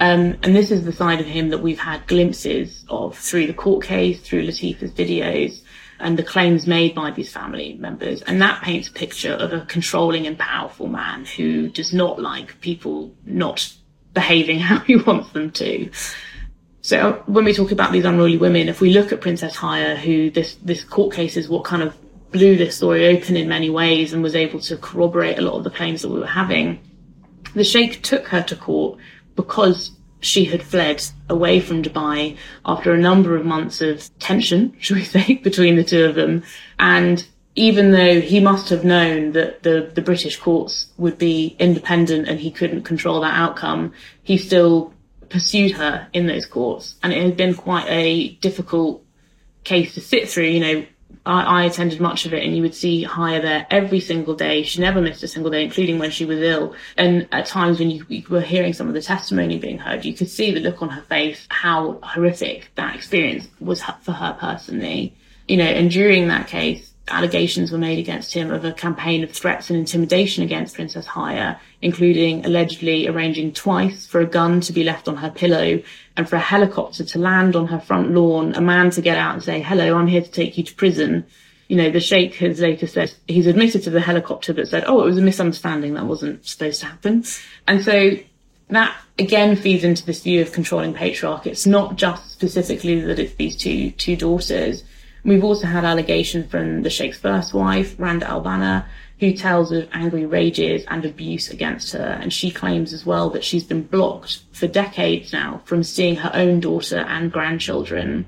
Um, 0.00 0.38
and 0.42 0.56
this 0.56 0.70
is 0.70 0.86
the 0.86 0.92
side 0.92 1.20
of 1.20 1.26
him 1.26 1.50
that 1.50 1.58
we've 1.58 1.78
had 1.78 2.06
glimpses 2.06 2.86
of 2.88 3.18
through 3.18 3.48
the 3.48 3.52
court 3.52 3.84
case, 3.84 4.18
through 4.20 4.42
Latifa's 4.42 4.92
videos, 4.92 5.60
and 6.00 6.18
the 6.18 6.22
claims 6.22 6.66
made 6.66 6.94
by 6.94 7.10
these 7.10 7.30
family 7.30 7.74
members. 7.74 8.22
And 8.22 8.40
that 8.40 8.62
paints 8.62 8.88
a 8.88 8.92
picture 8.92 9.34
of 9.34 9.52
a 9.52 9.60
controlling 9.66 10.26
and 10.26 10.38
powerful 10.38 10.88
man 10.88 11.26
who 11.26 11.68
does 11.68 11.92
not 11.92 12.18
like 12.18 12.58
people 12.62 13.14
not 13.26 13.72
behaving 14.14 14.58
how 14.68 14.78
he 14.80 14.96
wants 14.96 15.30
them 15.30 15.50
to. 15.52 15.90
So 16.82 16.98
uh, 16.98 17.12
when 17.26 17.44
we 17.44 17.54
talk 17.54 17.70
about 17.70 17.92
these 17.92 18.04
unruly 18.04 18.36
women, 18.36 18.68
if 18.68 18.80
we 18.80 18.92
look 18.92 19.12
at 19.12 19.20
Princess 19.20 19.54
Haya, 19.54 19.96
who 19.96 20.30
this 20.30 20.56
this 20.56 20.82
court 20.82 21.14
case 21.14 21.36
is 21.36 21.48
what 21.48 21.64
kind 21.64 21.82
of 21.82 21.96
blew 22.32 22.56
this 22.56 22.76
story 22.76 23.06
open 23.06 23.36
in 23.36 23.48
many 23.48 23.70
ways 23.70 24.12
and 24.12 24.22
was 24.22 24.34
able 24.34 24.58
to 24.58 24.76
corroborate 24.78 25.38
a 25.38 25.42
lot 25.42 25.54
of 25.54 25.64
the 25.64 25.70
claims 25.70 26.02
that 26.02 26.08
we 26.08 26.18
were 26.18 26.26
having, 26.26 26.80
the 27.54 27.62
Sheikh 27.62 28.02
took 28.02 28.26
her 28.28 28.42
to 28.42 28.56
court 28.56 28.98
because 29.36 29.92
she 30.20 30.44
had 30.44 30.62
fled 30.62 31.04
away 31.28 31.60
from 31.60 31.82
Dubai 31.82 32.36
after 32.64 32.92
a 32.92 32.98
number 32.98 33.36
of 33.36 33.44
months 33.44 33.80
of 33.80 34.08
tension, 34.18 34.74
should 34.80 34.96
we 34.96 35.04
say, 35.04 35.34
between 35.34 35.76
the 35.76 35.84
two 35.84 36.04
of 36.04 36.14
them. 36.14 36.42
And 36.78 37.24
even 37.54 37.92
though 37.92 38.20
he 38.20 38.40
must 38.40 38.70
have 38.70 38.84
known 38.84 39.32
that 39.32 39.62
the, 39.62 39.90
the 39.94 40.00
British 40.00 40.38
courts 40.38 40.86
would 40.96 41.18
be 41.18 41.54
independent 41.58 42.28
and 42.28 42.40
he 42.40 42.50
couldn't 42.50 42.82
control 42.82 43.20
that 43.20 43.34
outcome, 43.34 43.92
he 44.22 44.38
still 44.38 44.94
pursued 45.28 45.72
her 45.72 46.08
in 46.12 46.26
those 46.26 46.46
courts. 46.46 46.94
And 47.02 47.12
it 47.12 47.22
had 47.22 47.36
been 47.36 47.54
quite 47.54 47.86
a 47.88 48.30
difficult 48.36 49.04
case 49.64 49.94
to 49.94 50.00
sit 50.00 50.30
through. 50.30 50.44
You 50.44 50.60
know, 50.60 50.86
I, 51.26 51.42
I 51.42 51.64
attended 51.64 52.00
much 52.00 52.24
of 52.24 52.32
it 52.32 52.42
and 52.42 52.56
you 52.56 52.62
would 52.62 52.74
see 52.74 53.02
Haya 53.02 53.42
there 53.42 53.66
every 53.70 54.00
single 54.00 54.34
day. 54.34 54.62
She 54.62 54.80
never 54.80 55.02
missed 55.02 55.22
a 55.22 55.28
single 55.28 55.50
day, 55.50 55.62
including 55.64 55.98
when 55.98 56.10
she 56.10 56.24
was 56.24 56.38
ill. 56.38 56.74
And 56.96 57.28
at 57.32 57.46
times 57.46 57.78
when 57.78 57.90
you, 57.90 58.06
you 58.08 58.24
were 58.30 58.40
hearing 58.40 58.72
some 58.72 58.88
of 58.88 58.94
the 58.94 59.02
testimony 59.02 59.58
being 59.58 59.78
heard, 59.78 60.06
you 60.06 60.14
could 60.14 60.30
see 60.30 60.52
the 60.52 60.60
look 60.60 60.80
on 60.80 60.88
her 60.88 61.02
face, 61.02 61.46
how 61.50 61.98
horrific 62.02 62.70
that 62.76 62.96
experience 62.96 63.46
was 63.60 63.82
for 64.00 64.12
her 64.12 64.36
personally. 64.40 65.14
You 65.48 65.58
know, 65.58 65.64
and 65.64 65.90
during 65.90 66.28
that 66.28 66.48
case, 66.48 66.91
allegations 67.12 67.70
were 67.70 67.78
made 67.78 67.98
against 67.98 68.32
him 68.32 68.50
of 68.50 68.64
a 68.64 68.72
campaign 68.72 69.22
of 69.22 69.30
threats 69.30 69.70
and 69.70 69.78
intimidation 69.78 70.42
against 70.42 70.74
Princess 70.74 71.06
Haya, 71.06 71.56
including 71.80 72.44
allegedly 72.44 73.08
arranging 73.08 73.52
twice 73.52 74.06
for 74.06 74.20
a 74.20 74.26
gun 74.26 74.60
to 74.62 74.72
be 74.72 74.84
left 74.84 75.08
on 75.08 75.16
her 75.16 75.30
pillow 75.30 75.82
and 76.16 76.28
for 76.28 76.36
a 76.36 76.40
helicopter 76.40 77.04
to 77.04 77.18
land 77.18 77.56
on 77.56 77.66
her 77.66 77.80
front 77.80 78.10
lawn, 78.10 78.54
a 78.54 78.60
man 78.60 78.90
to 78.90 79.00
get 79.00 79.18
out 79.18 79.34
and 79.34 79.42
say, 79.42 79.60
hello, 79.60 79.96
I'm 79.96 80.06
here 80.06 80.22
to 80.22 80.30
take 80.30 80.56
you 80.58 80.64
to 80.64 80.74
prison. 80.74 81.24
You 81.68 81.76
know, 81.76 81.90
the 81.90 82.00
Sheikh 82.00 82.34
has 82.36 82.60
later 82.60 82.86
said 82.86 83.12
he's 83.28 83.46
admitted 83.46 83.82
to 83.84 83.90
the 83.90 84.00
helicopter, 84.00 84.52
but 84.52 84.68
said, 84.68 84.84
oh, 84.86 85.02
it 85.02 85.06
was 85.06 85.18
a 85.18 85.22
misunderstanding. 85.22 85.94
That 85.94 86.06
wasn't 86.06 86.44
supposed 86.46 86.80
to 86.80 86.86
happen. 86.86 87.24
And 87.66 87.82
so 87.82 88.10
that 88.68 88.96
again 89.18 89.56
feeds 89.56 89.84
into 89.84 90.04
this 90.04 90.22
view 90.22 90.42
of 90.42 90.52
controlling 90.52 90.94
patriarch. 90.94 91.46
It's 91.46 91.66
not 91.66 91.96
just 91.96 92.32
specifically 92.32 93.00
that 93.00 93.18
it's 93.18 93.34
these 93.34 93.56
two, 93.56 93.90
two 93.92 94.16
daughters 94.16 94.84
We've 95.24 95.44
also 95.44 95.66
had 95.66 95.84
allegations 95.84 96.50
from 96.50 96.82
the 96.82 96.90
Sheikh's 96.90 97.18
first 97.18 97.54
wife, 97.54 97.94
Randa 97.98 98.26
Albana, 98.26 98.86
who 99.20 99.32
tells 99.32 99.70
of 99.70 99.88
angry 99.92 100.26
rages 100.26 100.84
and 100.88 101.04
abuse 101.04 101.48
against 101.48 101.92
her. 101.92 102.18
And 102.20 102.32
she 102.32 102.50
claims 102.50 102.92
as 102.92 103.06
well 103.06 103.30
that 103.30 103.44
she's 103.44 103.62
been 103.62 103.84
blocked 103.84 104.40
for 104.52 104.66
decades 104.66 105.32
now 105.32 105.60
from 105.64 105.84
seeing 105.84 106.16
her 106.16 106.32
own 106.34 106.58
daughter 106.58 106.98
and 106.98 107.30
grandchildren. 107.30 108.26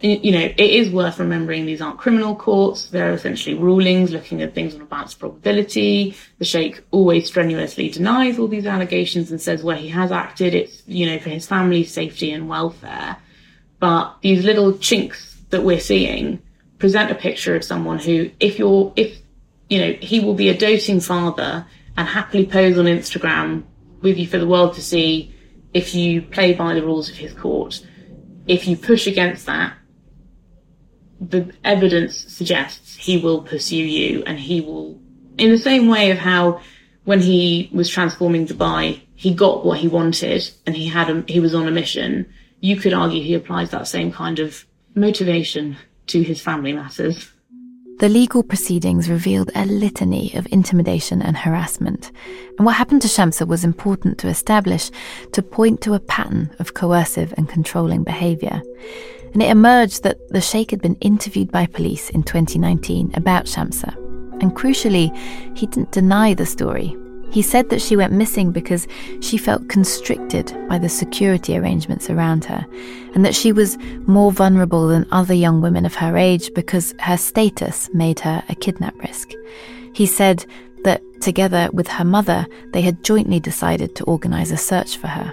You 0.00 0.32
know, 0.32 0.52
it 0.56 0.60
is 0.60 0.90
worth 0.90 1.18
remembering 1.18 1.66
these 1.66 1.80
aren't 1.80 1.98
criminal 1.98 2.34
courts. 2.34 2.86
They're 2.86 3.12
essentially 3.12 3.56
rulings 3.56 4.10
looking 4.12 4.42
at 4.42 4.54
things 4.54 4.74
on 4.74 4.80
a 4.80 4.84
balanced 4.84 5.18
probability. 5.18 6.16
The 6.38 6.44
Sheikh 6.44 6.82
always 6.92 7.26
strenuously 7.28 7.88
denies 7.88 8.38
all 8.38 8.48
these 8.48 8.66
allegations 8.66 9.30
and 9.30 9.40
says 9.40 9.62
where 9.62 9.76
he 9.76 9.88
has 9.88 10.10
acted, 10.12 10.54
it's, 10.54 10.82
you 10.86 11.06
know, 11.06 11.18
for 11.18 11.30
his 11.30 11.46
family's 11.46 11.92
safety 11.92 12.32
and 12.32 12.48
welfare. 12.48 13.16
But 13.80 14.16
these 14.22 14.44
little 14.44 14.76
chinks 14.78 15.27
that 15.50 15.64
we're 15.64 15.80
seeing 15.80 16.42
present 16.78 17.10
a 17.10 17.14
picture 17.14 17.56
of 17.56 17.64
someone 17.64 17.98
who, 17.98 18.30
if 18.40 18.58
you're, 18.58 18.92
if, 18.96 19.18
you 19.68 19.78
know, 19.80 19.92
he 20.00 20.20
will 20.20 20.34
be 20.34 20.48
a 20.48 20.56
doting 20.56 21.00
father 21.00 21.66
and 21.96 22.08
happily 22.08 22.46
pose 22.46 22.78
on 22.78 22.84
Instagram 22.84 23.64
with 24.00 24.16
you 24.16 24.26
for 24.26 24.38
the 24.38 24.46
world 24.46 24.74
to 24.74 24.82
see 24.82 25.34
if 25.74 25.94
you 25.94 26.22
play 26.22 26.54
by 26.54 26.74
the 26.74 26.82
rules 26.82 27.10
of 27.10 27.16
his 27.16 27.32
court. 27.32 27.84
If 28.46 28.66
you 28.66 28.76
push 28.76 29.06
against 29.06 29.46
that, 29.46 29.74
the 31.20 31.52
evidence 31.64 32.16
suggests 32.16 32.94
he 32.94 33.18
will 33.18 33.42
pursue 33.42 33.76
you 33.76 34.22
and 34.24 34.38
he 34.38 34.60
will, 34.60 35.00
in 35.36 35.50
the 35.50 35.58
same 35.58 35.88
way 35.88 36.10
of 36.10 36.18
how 36.18 36.60
when 37.04 37.20
he 37.20 37.70
was 37.72 37.88
transforming 37.88 38.46
Dubai, 38.46 39.00
he 39.14 39.34
got 39.34 39.64
what 39.64 39.78
he 39.78 39.88
wanted 39.88 40.48
and 40.66 40.76
he 40.76 40.86
had 40.86 41.10
a, 41.10 41.24
he 41.26 41.40
was 41.40 41.54
on 41.54 41.66
a 41.66 41.72
mission. 41.72 42.32
You 42.60 42.76
could 42.76 42.92
argue 42.92 43.22
he 43.22 43.34
applies 43.34 43.70
that 43.70 43.88
same 43.88 44.12
kind 44.12 44.38
of 44.38 44.64
motivation 44.98 45.76
to 46.08 46.22
his 46.22 46.40
family 46.40 46.72
matters. 46.72 47.30
The 47.98 48.08
legal 48.08 48.44
proceedings 48.44 49.10
revealed 49.10 49.50
a 49.56 49.66
litany 49.66 50.32
of 50.34 50.46
intimidation 50.52 51.20
and 51.20 51.36
harassment. 51.36 52.12
And 52.56 52.64
what 52.64 52.76
happened 52.76 53.02
to 53.02 53.08
Shamsa 53.08 53.46
was 53.46 53.64
important 53.64 54.18
to 54.18 54.28
establish 54.28 54.90
to 55.32 55.42
point 55.42 55.80
to 55.80 55.94
a 55.94 56.00
pattern 56.00 56.54
of 56.60 56.74
coercive 56.74 57.34
and 57.36 57.48
controlling 57.48 58.04
behaviour. 58.04 58.62
And 59.32 59.42
it 59.42 59.50
emerged 59.50 60.04
that 60.04 60.16
the 60.28 60.40
Sheikh 60.40 60.70
had 60.70 60.80
been 60.80 60.94
interviewed 61.00 61.50
by 61.50 61.66
police 61.66 62.08
in 62.10 62.22
2019 62.22 63.10
about 63.14 63.46
Shamsa. 63.46 63.96
And 64.40 64.54
crucially, 64.54 65.14
he 65.58 65.66
didn't 65.66 65.90
deny 65.90 66.34
the 66.34 66.46
story. 66.46 66.96
He 67.30 67.42
said 67.42 67.68
that 67.68 67.82
she 67.82 67.96
went 67.96 68.12
missing 68.12 68.52
because 68.52 68.88
she 69.20 69.36
felt 69.36 69.68
constricted 69.68 70.54
by 70.68 70.78
the 70.78 70.88
security 70.88 71.56
arrangements 71.56 72.08
around 72.08 72.44
her, 72.46 72.66
and 73.14 73.24
that 73.24 73.34
she 73.34 73.52
was 73.52 73.76
more 74.06 74.32
vulnerable 74.32 74.88
than 74.88 75.06
other 75.12 75.34
young 75.34 75.60
women 75.60 75.84
of 75.84 75.94
her 75.96 76.16
age 76.16 76.52
because 76.54 76.94
her 77.00 77.16
status 77.16 77.90
made 77.92 78.20
her 78.20 78.42
a 78.48 78.54
kidnap 78.54 78.98
risk. 79.00 79.32
He 79.92 80.06
said 80.06 80.46
that 80.84 81.02
together 81.20 81.68
with 81.72 81.88
her 81.88 82.04
mother, 82.04 82.46
they 82.72 82.80
had 82.80 83.04
jointly 83.04 83.40
decided 83.40 83.94
to 83.96 84.04
organize 84.04 84.50
a 84.50 84.56
search 84.56 84.96
for 84.96 85.08
her. 85.08 85.32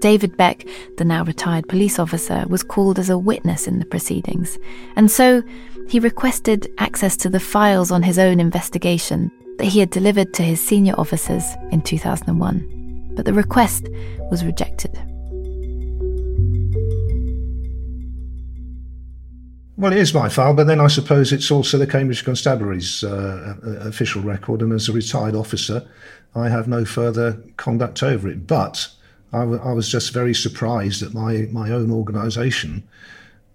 David 0.00 0.36
Beck, 0.36 0.64
the 0.96 1.04
now 1.04 1.24
retired 1.24 1.68
police 1.68 1.98
officer, 1.98 2.44
was 2.48 2.62
called 2.62 2.98
as 2.98 3.10
a 3.10 3.18
witness 3.18 3.66
in 3.66 3.80
the 3.80 3.84
proceedings, 3.84 4.58
and 4.96 5.10
so 5.10 5.42
he 5.88 5.98
requested 5.98 6.72
access 6.78 7.16
to 7.16 7.28
the 7.28 7.40
files 7.40 7.90
on 7.90 8.02
his 8.02 8.18
own 8.18 8.38
investigation 8.38 9.30
that 9.58 9.66
he 9.66 9.80
had 9.80 9.90
delivered 9.90 10.32
to 10.34 10.42
his 10.42 10.60
senior 10.60 10.94
officers 10.96 11.44
in 11.70 11.82
2001. 11.82 13.12
But 13.14 13.24
the 13.24 13.32
request 13.32 13.88
was 14.30 14.44
rejected. 14.44 14.96
Well, 19.76 19.92
it 19.92 19.98
is 19.98 20.12
my 20.12 20.28
file, 20.28 20.54
but 20.54 20.66
then 20.66 20.80
I 20.80 20.88
suppose 20.88 21.32
it's 21.32 21.52
also 21.52 21.78
the 21.78 21.86
Cambridge 21.86 22.24
Constabulary's 22.24 23.04
uh, 23.04 23.54
official 23.82 24.22
record, 24.22 24.60
and 24.60 24.72
as 24.72 24.88
a 24.88 24.92
retired 24.92 25.36
officer, 25.36 25.86
I 26.34 26.48
have 26.48 26.66
no 26.66 26.84
further 26.84 27.40
conduct 27.56 28.02
over 28.02 28.28
it. 28.28 28.46
But 28.46 28.88
I, 29.32 29.40
w- 29.40 29.60
I 29.62 29.72
was 29.72 29.88
just 29.88 30.12
very 30.12 30.34
surprised 30.34 31.00
that 31.02 31.14
my, 31.14 31.48
my 31.52 31.70
own 31.70 31.92
organisation 31.92 32.88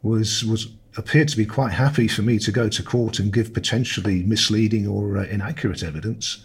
was 0.01 0.45
was 0.45 0.67
appeared 0.97 1.27
to 1.29 1.37
be 1.37 1.45
quite 1.45 1.73
happy 1.73 2.07
for 2.07 2.21
me 2.21 2.39
to 2.39 2.51
go 2.51 2.69
to 2.69 2.83
court 2.83 3.19
and 3.19 3.33
give 3.33 3.53
potentially 3.53 4.23
misleading 4.23 4.87
or 4.87 5.17
uh, 5.17 5.23
inaccurate 5.25 5.83
evidence 5.83 6.43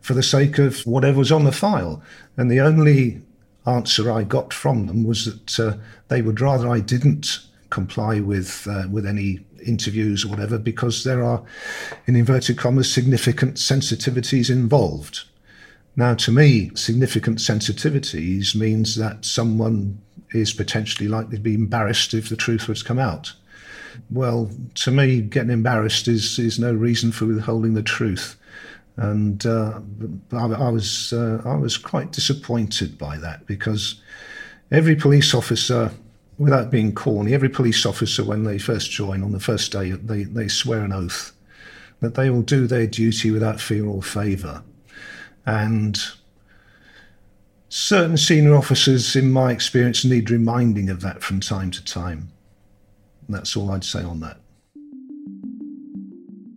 for 0.00 0.14
the 0.14 0.22
sake 0.22 0.58
of 0.58 0.80
whatever 0.86 1.18
was 1.18 1.32
on 1.32 1.44
the 1.44 1.52
file. 1.52 2.02
And 2.36 2.50
the 2.50 2.60
only 2.60 3.22
answer 3.66 4.10
I 4.10 4.24
got 4.24 4.52
from 4.52 4.86
them 4.86 5.04
was 5.04 5.24
that 5.24 5.60
uh, 5.60 5.76
they 6.08 6.22
would 6.22 6.40
rather 6.40 6.68
I 6.68 6.80
didn't 6.80 7.40
comply 7.70 8.20
with 8.20 8.66
uh, 8.68 8.84
with 8.90 9.06
any 9.06 9.40
interviews 9.64 10.24
or 10.24 10.28
whatever 10.28 10.58
because 10.58 11.04
there 11.04 11.22
are, 11.22 11.42
in 12.06 12.16
inverted 12.16 12.58
commas, 12.58 12.92
significant 12.92 13.54
sensitivities 13.54 14.50
involved. 14.50 15.24
Now, 15.94 16.14
to 16.14 16.32
me, 16.32 16.70
significant 16.74 17.38
sensitivities 17.38 18.54
means 18.54 18.96
that 18.96 19.24
someone 19.24 20.00
is 20.32 20.52
potentially 20.52 21.08
likely 21.08 21.36
to 21.36 21.42
be 21.42 21.54
embarrassed 21.54 22.14
if 22.14 22.28
the 22.28 22.36
truth 22.36 22.66
was 22.66 22.82
come 22.82 22.98
out. 22.98 23.32
Well, 24.10 24.50
to 24.76 24.90
me, 24.90 25.20
getting 25.20 25.50
embarrassed 25.50 26.08
is 26.08 26.38
is 26.38 26.58
no 26.58 26.72
reason 26.72 27.12
for 27.12 27.26
withholding 27.26 27.74
the 27.74 27.82
truth, 27.82 28.36
and 28.96 29.44
uh, 29.46 29.80
I, 30.32 30.46
I, 30.46 30.68
was 30.68 31.12
uh, 31.12 31.42
I 31.44 31.54
was 31.56 31.76
quite 31.76 32.12
disappointed 32.12 32.98
by 32.98 33.18
that 33.18 33.46
because 33.46 34.00
every 34.70 34.96
police 34.96 35.34
officer, 35.34 35.92
without 36.38 36.70
being 36.70 36.94
corny, 36.94 37.34
every 37.34 37.48
police 37.48 37.86
officer 37.86 38.24
when 38.24 38.44
they 38.44 38.58
first 38.58 38.90
join 38.90 39.22
on 39.22 39.32
the 39.32 39.40
first 39.40 39.72
day, 39.72 39.90
they 39.90 40.24
they 40.24 40.48
swear 40.48 40.82
an 40.82 40.92
oath 40.92 41.32
that 42.00 42.14
they 42.14 42.30
will 42.30 42.42
do 42.42 42.66
their 42.66 42.86
duty 42.86 43.30
without 43.30 43.60
fear 43.60 43.86
or 43.86 44.02
favour, 44.02 44.62
and 45.46 45.98
certain 47.72 48.18
senior 48.18 48.54
officers, 48.54 49.16
in 49.16 49.32
my 49.32 49.50
experience, 49.50 50.04
need 50.04 50.30
reminding 50.30 50.90
of 50.90 51.00
that 51.00 51.22
from 51.22 51.40
time 51.40 51.70
to 51.70 51.82
time. 51.82 52.30
That's 53.32 53.56
all 53.56 53.70
I'd 53.70 53.84
say 53.84 54.02
on 54.02 54.20
that. 54.20 54.38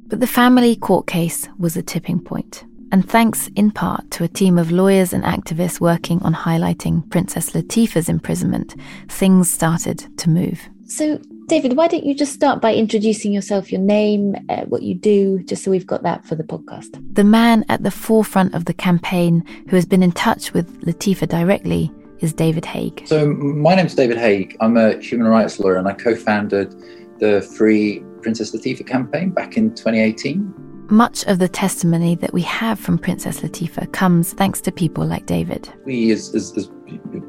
But 0.07 0.19
the 0.19 0.27
family 0.27 0.75
court 0.75 1.07
case 1.07 1.49
was 1.57 1.75
a 1.75 1.81
tipping 1.81 2.19
point, 2.19 2.63
and 2.91 3.09
thanks 3.09 3.49
in 3.55 3.71
part 3.71 4.11
to 4.11 4.23
a 4.23 4.27
team 4.27 4.59
of 4.59 4.71
lawyers 4.71 5.13
and 5.13 5.23
activists 5.23 5.81
working 5.81 6.21
on 6.21 6.33
highlighting 6.33 7.09
Princess 7.09 7.51
Latifa's 7.51 8.07
imprisonment, 8.07 8.75
things 9.09 9.51
started 9.51 10.05
to 10.19 10.29
move. 10.29 10.61
So, 10.87 11.19
David, 11.47 11.75
why 11.75 11.87
don't 11.87 12.05
you 12.05 12.13
just 12.13 12.33
start 12.33 12.61
by 12.61 12.75
introducing 12.75 13.33
yourself, 13.33 13.71
your 13.71 13.81
name, 13.81 14.35
uh, 14.49 14.65
what 14.65 14.83
you 14.83 14.93
do, 14.93 15.41
just 15.43 15.63
so 15.63 15.71
we've 15.71 15.87
got 15.87 16.03
that 16.03 16.23
for 16.25 16.35
the 16.35 16.43
podcast? 16.43 17.01
The 17.15 17.23
man 17.23 17.65
at 17.67 17.81
the 17.81 17.91
forefront 17.91 18.53
of 18.53 18.65
the 18.65 18.73
campaign 18.73 19.43
who 19.69 19.75
has 19.75 19.85
been 19.87 20.03
in 20.03 20.11
touch 20.11 20.53
with 20.53 20.81
Latifa 20.81 21.27
directly 21.27 21.91
is 22.19 22.33
David 22.33 22.65
Haigh. 22.65 22.93
So, 23.05 23.27
my 23.27 23.75
name 23.75 23.85
is 23.85 23.95
David 23.95 24.17
Haigh. 24.17 24.49
I'm 24.59 24.77
a 24.77 24.97
human 24.99 25.27
rights 25.27 25.59
lawyer 25.59 25.75
and 25.75 25.87
I 25.87 25.93
co 25.93 26.15
founded 26.15 26.75
the 27.19 27.41
Free 27.57 28.03
Princess 28.21 28.55
Latifa 28.55 28.85
campaign 28.85 29.29
back 29.29 29.57
in 29.57 29.73
2018. 29.75 30.53
Much 30.89 31.25
of 31.25 31.39
the 31.39 31.47
testimony 31.47 32.13
that 32.15 32.31
we 32.31 32.43
have 32.43 32.79
from 32.79 32.97
Princess 32.97 33.39
Latifa 33.41 33.91
comes 33.91 34.33
thanks 34.33 34.61
to 34.61 34.71
people 34.71 35.03
like 35.05 35.25
David. 35.25 35.67
We, 35.83 36.11
as, 36.11 36.35
as, 36.35 36.55
as 36.55 36.69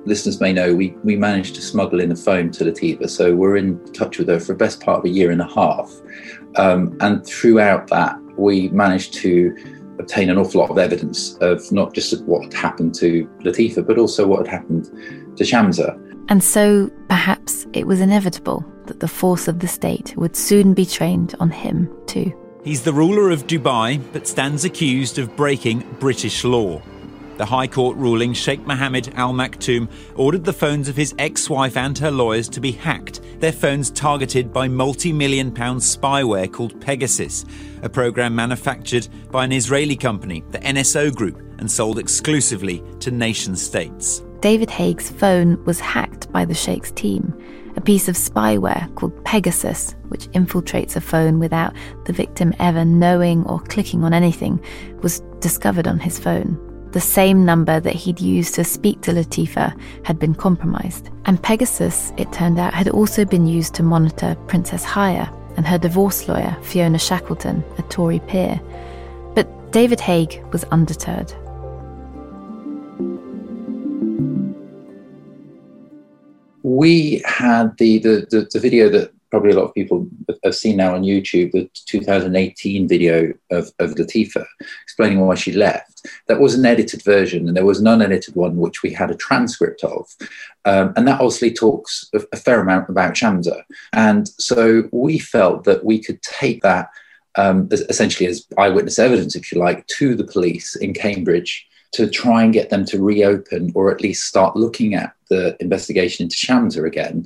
listeners 0.04 0.40
may 0.40 0.52
know, 0.52 0.74
we, 0.74 0.90
we 1.04 1.16
managed 1.16 1.54
to 1.54 1.62
smuggle 1.62 2.00
in 2.00 2.12
a 2.12 2.16
phone 2.16 2.50
to 2.52 2.64
Latifa. 2.64 3.08
So 3.08 3.34
we're 3.34 3.56
in 3.56 3.82
touch 3.92 4.18
with 4.18 4.28
her 4.28 4.38
for 4.38 4.52
the 4.52 4.58
best 4.58 4.80
part 4.80 4.98
of 4.98 5.04
a 5.06 5.08
year 5.08 5.30
and 5.30 5.40
a 5.40 5.48
half. 5.48 5.90
Um, 6.56 6.96
and 7.00 7.26
throughout 7.26 7.88
that, 7.88 8.18
we 8.36 8.68
managed 8.68 9.14
to 9.14 9.56
obtain 9.98 10.30
an 10.30 10.38
awful 10.38 10.60
lot 10.60 10.70
of 10.70 10.78
evidence 10.78 11.36
of 11.40 11.70
not 11.72 11.94
just 11.94 12.22
what 12.24 12.44
had 12.44 12.54
happened 12.54 12.94
to 12.96 13.26
Latifa, 13.40 13.86
but 13.86 13.98
also 13.98 14.26
what 14.26 14.46
had 14.46 14.48
happened 14.48 14.84
to 15.36 15.44
Shamsa. 15.44 16.02
And 16.28 16.42
so 16.42 16.90
perhaps 17.08 17.66
it 17.72 17.86
was 17.86 18.00
inevitable 18.00 18.64
that 18.86 19.00
the 19.00 19.08
force 19.08 19.48
of 19.48 19.60
the 19.60 19.68
state 19.68 20.16
would 20.16 20.36
soon 20.36 20.74
be 20.74 20.86
trained 20.86 21.34
on 21.40 21.50
him 21.50 21.90
too. 22.06 22.32
He's 22.64 22.82
the 22.82 22.92
ruler 22.92 23.30
of 23.30 23.46
Dubai, 23.46 24.02
but 24.12 24.26
stands 24.26 24.64
accused 24.64 25.18
of 25.18 25.36
breaking 25.36 25.80
British 26.00 26.42
law. 26.42 26.82
The 27.36 27.44
High 27.44 27.66
Court 27.66 27.98
ruling 27.98 28.32
Sheikh 28.32 28.66
Mohammed 28.66 29.12
Al 29.14 29.34
Maktoum 29.34 29.90
ordered 30.14 30.42
the 30.42 30.54
phones 30.54 30.88
of 30.88 30.96
his 30.96 31.14
ex 31.18 31.50
wife 31.50 31.76
and 31.76 31.96
her 31.98 32.10
lawyers 32.10 32.48
to 32.48 32.60
be 32.62 32.72
hacked, 32.72 33.20
their 33.40 33.52
phones 33.52 33.90
targeted 33.90 34.54
by 34.54 34.68
multi 34.68 35.12
million 35.12 35.52
pound 35.52 35.80
spyware 35.80 36.50
called 36.50 36.80
Pegasus, 36.80 37.44
a 37.82 37.90
program 37.90 38.34
manufactured 38.34 39.08
by 39.30 39.44
an 39.44 39.52
Israeli 39.52 39.96
company, 39.96 40.44
the 40.50 40.60
NSO 40.60 41.14
Group, 41.14 41.38
and 41.58 41.70
sold 41.70 41.98
exclusively 41.98 42.82
to 43.00 43.10
nation 43.10 43.54
states. 43.54 44.22
David 44.40 44.70
Haigh's 44.70 45.10
phone 45.10 45.62
was 45.66 45.78
hacked 45.78 46.32
by 46.32 46.46
the 46.46 46.54
Sheikh's 46.54 46.92
team. 46.92 47.34
A 47.76 47.82
piece 47.82 48.08
of 48.08 48.14
spyware 48.14 48.94
called 48.94 49.22
Pegasus, 49.26 49.94
which 50.08 50.28
infiltrates 50.28 50.96
a 50.96 51.02
phone 51.02 51.38
without 51.38 51.74
the 52.06 52.14
victim 52.14 52.54
ever 52.58 52.86
knowing 52.86 53.44
or 53.44 53.60
clicking 53.60 54.04
on 54.04 54.14
anything, 54.14 54.58
was 55.02 55.20
discovered 55.40 55.86
on 55.86 55.98
his 55.98 56.18
phone 56.18 56.58
the 56.96 57.00
same 57.00 57.44
number 57.44 57.78
that 57.78 57.94
he'd 57.94 58.18
used 58.18 58.54
to 58.54 58.64
speak 58.64 59.02
to 59.02 59.12
Latifa 59.12 59.78
had 60.02 60.18
been 60.18 60.34
compromised. 60.34 61.10
And 61.26 61.42
Pegasus, 61.42 62.10
it 62.16 62.32
turned 62.32 62.58
out, 62.58 62.72
had 62.72 62.88
also 62.88 63.26
been 63.26 63.46
used 63.46 63.74
to 63.74 63.82
monitor 63.82 64.34
Princess 64.46 64.82
Haya 64.82 65.28
and 65.58 65.66
her 65.66 65.76
divorce 65.76 66.26
lawyer, 66.26 66.56
Fiona 66.62 66.98
Shackleton, 66.98 67.62
a 67.76 67.82
Tory 67.82 68.20
peer. 68.20 68.58
But 69.34 69.46
David 69.72 70.00
Haigh 70.00 70.42
was 70.52 70.64
undeterred. 70.64 71.34
We 76.62 77.22
had 77.26 77.76
the, 77.76 77.98
the, 77.98 78.26
the, 78.30 78.48
the 78.50 78.58
video 78.58 78.88
that 78.88 79.12
probably 79.36 79.52
a 79.52 79.60
lot 79.60 79.68
of 79.68 79.74
people 79.74 80.08
have 80.44 80.54
seen 80.54 80.78
now 80.78 80.94
on 80.94 81.02
YouTube 81.02 81.52
the 81.52 81.68
2018 81.84 82.88
video 82.88 83.34
of, 83.50 83.70
of 83.78 83.90
Latifa 83.96 84.46
explaining 84.82 85.20
why 85.20 85.34
she 85.34 85.52
left. 85.52 86.08
That 86.26 86.40
was 86.40 86.54
an 86.54 86.64
edited 86.64 87.02
version, 87.02 87.46
and 87.46 87.54
there 87.54 87.66
was 87.66 87.78
an 87.78 87.86
unedited 87.86 88.34
one 88.34 88.56
which 88.56 88.82
we 88.82 88.94
had 88.94 89.10
a 89.10 89.14
transcript 89.14 89.84
of. 89.84 90.08
Um, 90.64 90.94
and 90.96 91.06
that 91.06 91.20
obviously 91.20 91.52
talks 91.52 92.08
a, 92.14 92.36
fair 92.38 92.60
amount 92.60 92.88
about 92.88 93.12
Shamsa. 93.12 93.62
And 93.92 94.26
so 94.26 94.88
we 94.90 95.18
felt 95.18 95.64
that 95.64 95.84
we 95.84 96.02
could 96.02 96.22
take 96.22 96.62
that 96.62 96.88
um, 97.36 97.68
essentially 97.70 98.26
as 98.26 98.46
eyewitness 98.56 98.98
evidence, 98.98 99.36
if 99.36 99.52
you 99.52 99.60
like, 99.60 99.86
to 99.98 100.14
the 100.14 100.24
police 100.24 100.76
in 100.76 100.94
Cambridge 100.94 101.66
to 101.96 102.10
try 102.10 102.42
and 102.42 102.52
get 102.52 102.68
them 102.68 102.84
to 102.84 103.02
reopen 103.02 103.72
or 103.74 103.90
at 103.90 104.02
least 104.02 104.26
start 104.26 104.54
looking 104.54 104.94
at 104.94 105.14
the 105.30 105.56
investigation 105.60 106.24
into 106.24 106.36
Shamsa 106.36 106.86
again 106.86 107.24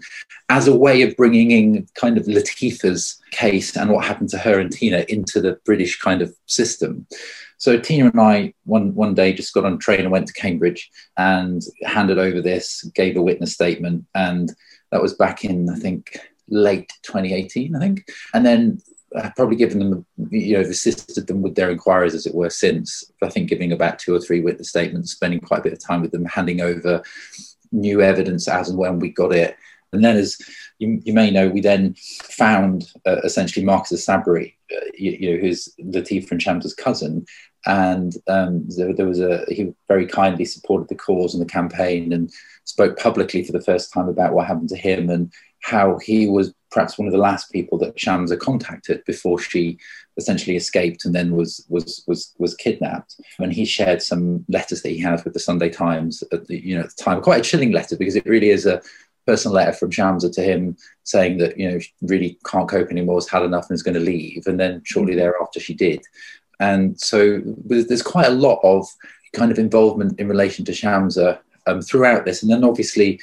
as 0.48 0.68
a 0.68 0.76
way 0.76 1.02
of 1.02 1.16
bringing 1.16 1.50
in 1.50 1.88
kind 1.94 2.16
of 2.16 2.28
Latifa's 2.28 3.20
case 3.32 3.76
and 3.76 3.90
what 3.90 4.04
happened 4.04 4.28
to 4.28 4.38
her 4.38 4.60
and 4.60 4.70
Tiina 4.70 5.04
into 5.06 5.40
the 5.40 5.58
British 5.64 5.98
kind 5.98 6.22
of 6.22 6.32
system. 6.46 7.04
So 7.58 7.78
Tiina 7.78 8.12
and 8.12 8.20
I 8.20 8.54
one 8.64 8.94
one 8.94 9.14
day 9.14 9.32
just 9.32 9.52
got 9.54 9.64
on 9.64 9.74
a 9.74 9.78
train 9.78 10.00
and 10.00 10.12
went 10.12 10.28
to 10.28 10.32
Cambridge 10.32 10.88
and 11.16 11.62
handed 11.82 12.18
over 12.18 12.40
this, 12.40 12.84
gave 12.94 13.16
a 13.16 13.22
witness 13.22 13.52
statement, 13.52 14.06
and 14.14 14.52
that 14.92 15.02
was 15.02 15.14
back 15.14 15.44
in 15.44 15.68
I 15.68 15.78
think 15.80 16.16
late 16.48 16.92
2018, 17.02 17.74
I 17.74 17.78
think. 17.80 18.08
And 18.34 18.46
then 18.46 18.80
I've 19.16 19.34
probably 19.34 19.56
given 19.56 19.78
them, 19.78 20.06
you 20.30 20.54
know, 20.54 20.60
assisted 20.60 21.26
them 21.26 21.42
with 21.42 21.54
their 21.54 21.70
inquiries, 21.70 22.14
as 22.14 22.26
it 22.26 22.34
were, 22.34 22.50
since. 22.50 23.10
I 23.22 23.28
think 23.28 23.48
giving 23.48 23.72
about 23.72 23.98
two 23.98 24.14
or 24.14 24.20
three 24.20 24.40
witness 24.40 24.68
statements, 24.68 25.12
spending 25.12 25.40
quite 25.40 25.60
a 25.60 25.64
bit 25.64 25.72
of 25.72 25.84
time 25.84 26.00
with 26.00 26.12
them, 26.12 26.24
handing 26.26 26.60
over 26.60 27.02
new 27.72 28.00
evidence 28.00 28.48
as 28.48 28.68
and 28.68 28.78
when 28.78 28.98
we 28.98 29.10
got 29.10 29.32
it. 29.32 29.56
And 29.92 30.04
then, 30.04 30.16
as 30.16 30.38
you, 30.78 31.00
you 31.04 31.12
may 31.12 31.30
know, 31.30 31.48
we 31.48 31.60
then 31.60 31.94
found 32.22 32.92
uh, 33.06 33.20
essentially 33.24 33.64
Marcus 33.64 33.92
Essabri, 33.92 34.54
uh, 34.72 34.84
you, 34.94 35.12
you, 35.12 35.32
know, 35.32 35.40
who's 35.40 35.68
Latif 35.80 36.30
and 36.30 36.40
Shamsa's 36.40 36.74
cousin, 36.74 37.26
and 37.66 38.14
um, 38.28 38.66
there, 38.76 38.94
there, 38.94 39.06
was 39.06 39.20
a 39.20 39.44
he 39.48 39.72
very 39.88 40.06
kindly 40.06 40.44
supported 40.44 40.88
the 40.88 40.94
cause 40.94 41.34
and 41.34 41.42
the 41.42 41.52
campaign 41.52 42.12
and 42.12 42.32
spoke 42.64 42.98
publicly 42.98 43.44
for 43.44 43.52
the 43.52 43.60
first 43.60 43.92
time 43.92 44.08
about 44.08 44.32
what 44.32 44.46
happened 44.46 44.70
to 44.70 44.76
him 44.76 45.10
and 45.10 45.32
how 45.60 45.98
he 45.98 46.26
was 46.26 46.54
perhaps 46.70 46.98
one 46.98 47.08
of 47.08 47.12
the 47.12 47.18
last 47.18 47.50
people 47.50 47.78
that 47.78 47.96
Shamsa 47.96 48.38
contacted 48.38 49.04
before 49.04 49.38
she 49.38 49.78
essentially 50.16 50.56
escaped 50.56 51.04
and 51.04 51.14
then 51.14 51.36
was 51.36 51.64
was 51.68 52.04
was 52.06 52.32
was 52.38 52.54
kidnapped. 52.54 53.16
And 53.38 53.52
he 53.52 53.64
shared 53.64 54.02
some 54.02 54.44
letters 54.48 54.82
that 54.82 54.90
he 54.90 54.98
had 54.98 55.24
with 55.24 55.34
the 55.34 55.40
Sunday 55.40 55.70
Times 55.70 56.22
at 56.32 56.46
the 56.46 56.64
you 56.64 56.76
know 56.76 56.82
at 56.82 56.96
the 56.96 57.02
time, 57.02 57.20
quite 57.22 57.40
a 57.40 57.48
chilling 57.48 57.72
letter 57.72 57.96
because 57.96 58.16
it 58.16 58.26
really 58.26 58.50
is 58.50 58.66
a 58.66 58.80
personal 59.26 59.54
letter 59.54 59.72
from 59.72 59.90
Shamsa 59.90 60.32
to 60.32 60.42
him 60.42 60.76
saying 61.04 61.38
that 61.38 61.58
you 61.58 61.70
know 61.70 61.78
she 61.78 61.92
really 62.02 62.38
can't 62.46 62.68
cope 62.68 62.90
anymore, 62.90 63.16
has 63.16 63.28
had 63.28 63.42
enough, 63.42 63.68
and 63.68 63.74
is 63.74 63.82
going 63.82 63.94
to 63.94 64.00
leave. 64.00 64.46
And 64.46 64.58
then 64.58 64.82
shortly 64.84 65.14
thereafter, 65.14 65.60
she 65.60 65.74
did. 65.74 66.02
And 66.60 67.00
so 67.00 67.40
there's 67.44 68.02
quite 68.02 68.26
a 68.26 68.30
lot 68.46 68.60
of 68.62 68.86
kind 69.32 69.50
of 69.50 69.58
involvement 69.58 70.20
in 70.20 70.28
relation 70.28 70.64
to 70.66 70.72
Shamsa 70.72 71.38
um, 71.66 71.80
throughout 71.80 72.24
this. 72.24 72.42
And 72.42 72.50
then 72.50 72.64
obviously, 72.64 73.18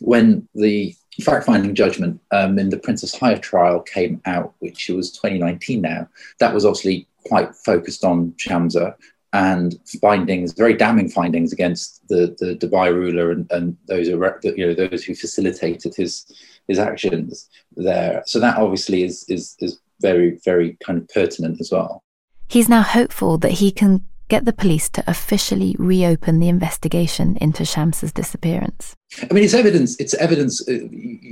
when 0.00 0.48
the 0.54 0.94
fact-finding 1.22 1.74
judgment 1.74 2.20
um, 2.32 2.58
in 2.58 2.68
the 2.68 2.78
Princess 2.78 3.14
Haya 3.14 3.38
trial 3.38 3.80
came 3.80 4.20
out, 4.26 4.54
which 4.58 4.88
was 4.88 5.10
2019 5.12 5.80
now, 5.80 6.08
that 6.40 6.54
was 6.54 6.64
obviously 6.64 7.06
quite 7.26 7.54
focused 7.54 8.04
on 8.04 8.32
Shamsa 8.32 8.94
and 9.32 9.78
findings, 10.00 10.52
very 10.52 10.74
damning 10.74 11.08
findings 11.08 11.52
against 11.52 12.06
the, 12.08 12.36
the 12.38 12.54
Dubai 12.54 12.94
ruler 12.94 13.30
and, 13.30 13.50
and 13.50 13.76
those 13.86 14.08
you 14.08 14.16
know 14.18 14.74
those 14.74 15.04
who 15.04 15.14
facilitated 15.14 15.94
his 15.94 16.26
his 16.68 16.78
actions 16.78 17.48
there. 17.76 18.22
So 18.26 18.40
that 18.40 18.56
obviously 18.56 19.02
is 19.02 19.24
is 19.28 19.56
is 19.60 19.80
very 20.00 20.38
very 20.44 20.76
kind 20.84 20.98
of 20.98 21.08
pertinent 21.08 21.60
as 21.60 21.70
well. 21.70 22.02
He's 22.48 22.68
now 22.68 22.82
hopeful 22.82 23.38
that 23.38 23.52
he 23.52 23.70
can 23.70 24.06
get 24.28 24.44
the 24.44 24.52
police 24.52 24.88
to 24.90 25.04
officially 25.06 25.76
reopen 25.78 26.40
the 26.40 26.48
investigation 26.48 27.36
into 27.40 27.62
Shamsa's 27.62 28.12
disappearance. 28.12 28.96
I 29.22 29.32
mean, 29.32 29.44
it's 29.44 29.54
evidence. 29.54 29.96
It's 30.00 30.14
evidence. 30.14 30.66
Uh, 30.68 30.88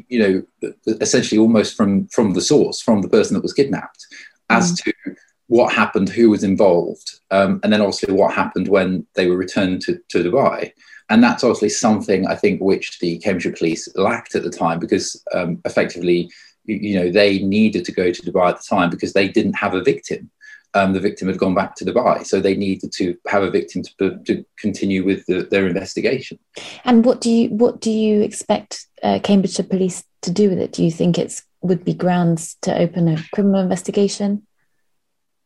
you 0.09 0.47
know, 0.63 0.73
essentially 1.01 1.39
almost 1.39 1.77
from 1.77 2.07
from 2.09 2.35
the 2.35 2.41
source, 2.41 2.81
from 2.81 3.03
the 3.03 3.09
person 3.09 3.35
that 3.35 3.43
was 3.43 3.53
kidnapped, 3.53 4.07
as 4.51 4.73
mm. 4.73 4.85
to 4.85 5.17
what 5.49 5.73
happened, 5.73 6.09
who 6.09 6.31
was 6.31 6.45
involved, 6.45 7.21
um, 7.31 7.61
and 7.63 7.73
then 7.73 7.81
obviously 7.81 8.15
what 8.15 8.35
happened 8.35 8.69
when 8.69 9.07
they 9.15 9.27
were 9.27 9.37
returned 9.37 9.83
to, 9.83 10.01
to 10.09 10.25
Dubai. 10.25 10.73
And 11.11 11.23
that's 11.23 11.45
obviously 11.45 11.69
something 11.69 12.27
I 12.27 12.35
think 12.35 12.63
which 12.63 12.99
the 12.99 13.19
Cambridgeshire 13.19 13.53
police 13.53 13.89
lacked 13.95 14.35
at 14.35 14.43
the 14.43 14.51
time 14.51 14.79
because 14.79 15.23
um, 15.35 15.61
effectively, 15.67 16.31
you 16.65 16.99
know, 16.99 17.11
they 17.11 17.41
needed 17.41 17.85
to 17.85 17.93
go 17.93 18.11
to 18.11 18.23
Dubai 18.23 18.49
at 18.51 18.57
the 18.57 18.67
time 18.67 18.89
because 18.89 19.13
they 19.13 19.29
didn't 19.29 19.53
have 19.53 19.75
a 19.75 19.83
victim 19.83 20.31
um, 20.75 20.93
the 20.93 21.01
victim 21.01 21.29
had 21.29 21.39
gone 21.39 21.55
back 21.55 21.75
to 21.77 21.85
Dubai. 21.85 22.27
So 22.27 22.41
they 22.41 22.57
needed 22.57 22.93
to 22.93 23.17
have 23.27 23.43
a 23.43 23.51
victim 23.51 23.83
to, 23.99 24.19
to 24.27 24.45
continue 24.59 25.05
with 25.05 25.25
the, 25.27 25.43
their 25.43 25.67
investigation. 25.67 26.39
And 26.85 27.05
what 27.05 27.21
do 27.21 27.31
you 27.31 27.49
what 27.51 27.81
do 27.81 27.91
you 27.91 28.23
expect 28.23 28.87
uh, 29.03 29.21
Cambridgeshire 29.23 29.67
Police 29.67 30.05
to 30.23 30.31
do 30.31 30.51
with 30.51 30.59
it? 30.59 30.73
Do 30.73 30.85
you 30.85 30.91
think 30.91 31.19
it 31.19 31.41
would 31.63 31.85
be 31.85 31.95
grounds 31.95 32.57
to 32.63 32.77
open 32.77 33.09
a 33.09 33.23
criminal 33.33 33.61
investigation? 33.61 34.47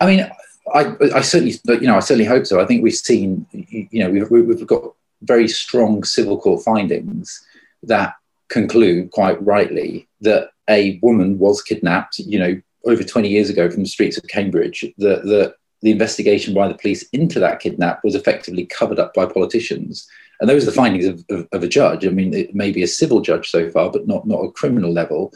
I 0.00 0.06
mean, 0.06 0.30
I, 0.74 0.94
I 1.14 1.20
certainly, 1.22 1.54
you 1.66 1.86
know, 1.86 1.96
I 1.96 2.00
certainly 2.00 2.24
hope 2.24 2.46
so. 2.46 2.60
I 2.60 2.66
think 2.66 2.82
we've 2.82 2.94
seen, 2.94 3.46
you 3.52 4.04
know, 4.04 4.10
we've, 4.10 4.30
we've 4.30 4.66
got 4.66 4.94
very 5.22 5.48
strong 5.48 6.04
civil 6.04 6.38
court 6.38 6.62
findings 6.62 7.44
that 7.82 8.14
conclude 8.48 9.10
quite 9.10 9.42
rightly 9.44 10.08
that 10.20 10.50
a 10.68 10.98
woman 11.02 11.38
was 11.38 11.62
kidnapped, 11.62 12.18
you 12.18 12.38
know, 12.38 12.60
over 12.84 13.02
20 13.02 13.28
years 13.28 13.50
ago 13.50 13.70
from 13.70 13.82
the 13.82 13.88
streets 13.88 14.16
of 14.16 14.28
Cambridge, 14.28 14.84
the, 14.98 15.20
the, 15.24 15.54
the 15.82 15.90
investigation 15.90 16.54
by 16.54 16.68
the 16.68 16.78
police 16.78 17.08
into 17.10 17.38
that 17.40 17.60
kidnap 17.60 18.02
was 18.04 18.14
effectively 18.14 18.66
covered 18.66 18.98
up 18.98 19.14
by 19.14 19.26
politicians. 19.26 20.08
And 20.40 20.48
those 20.48 20.62
are 20.62 20.66
the 20.66 20.72
findings 20.72 21.06
of, 21.06 21.24
of, 21.30 21.48
of, 21.52 21.62
a 21.62 21.68
judge. 21.68 22.06
I 22.06 22.10
mean, 22.10 22.32
it 22.34 22.54
may 22.54 22.70
be 22.70 22.82
a 22.82 22.88
civil 22.88 23.20
judge 23.20 23.50
so 23.50 23.68
far, 23.70 23.90
but 23.90 24.06
not, 24.06 24.26
not 24.26 24.44
a 24.44 24.52
criminal 24.52 24.92
level. 24.92 25.32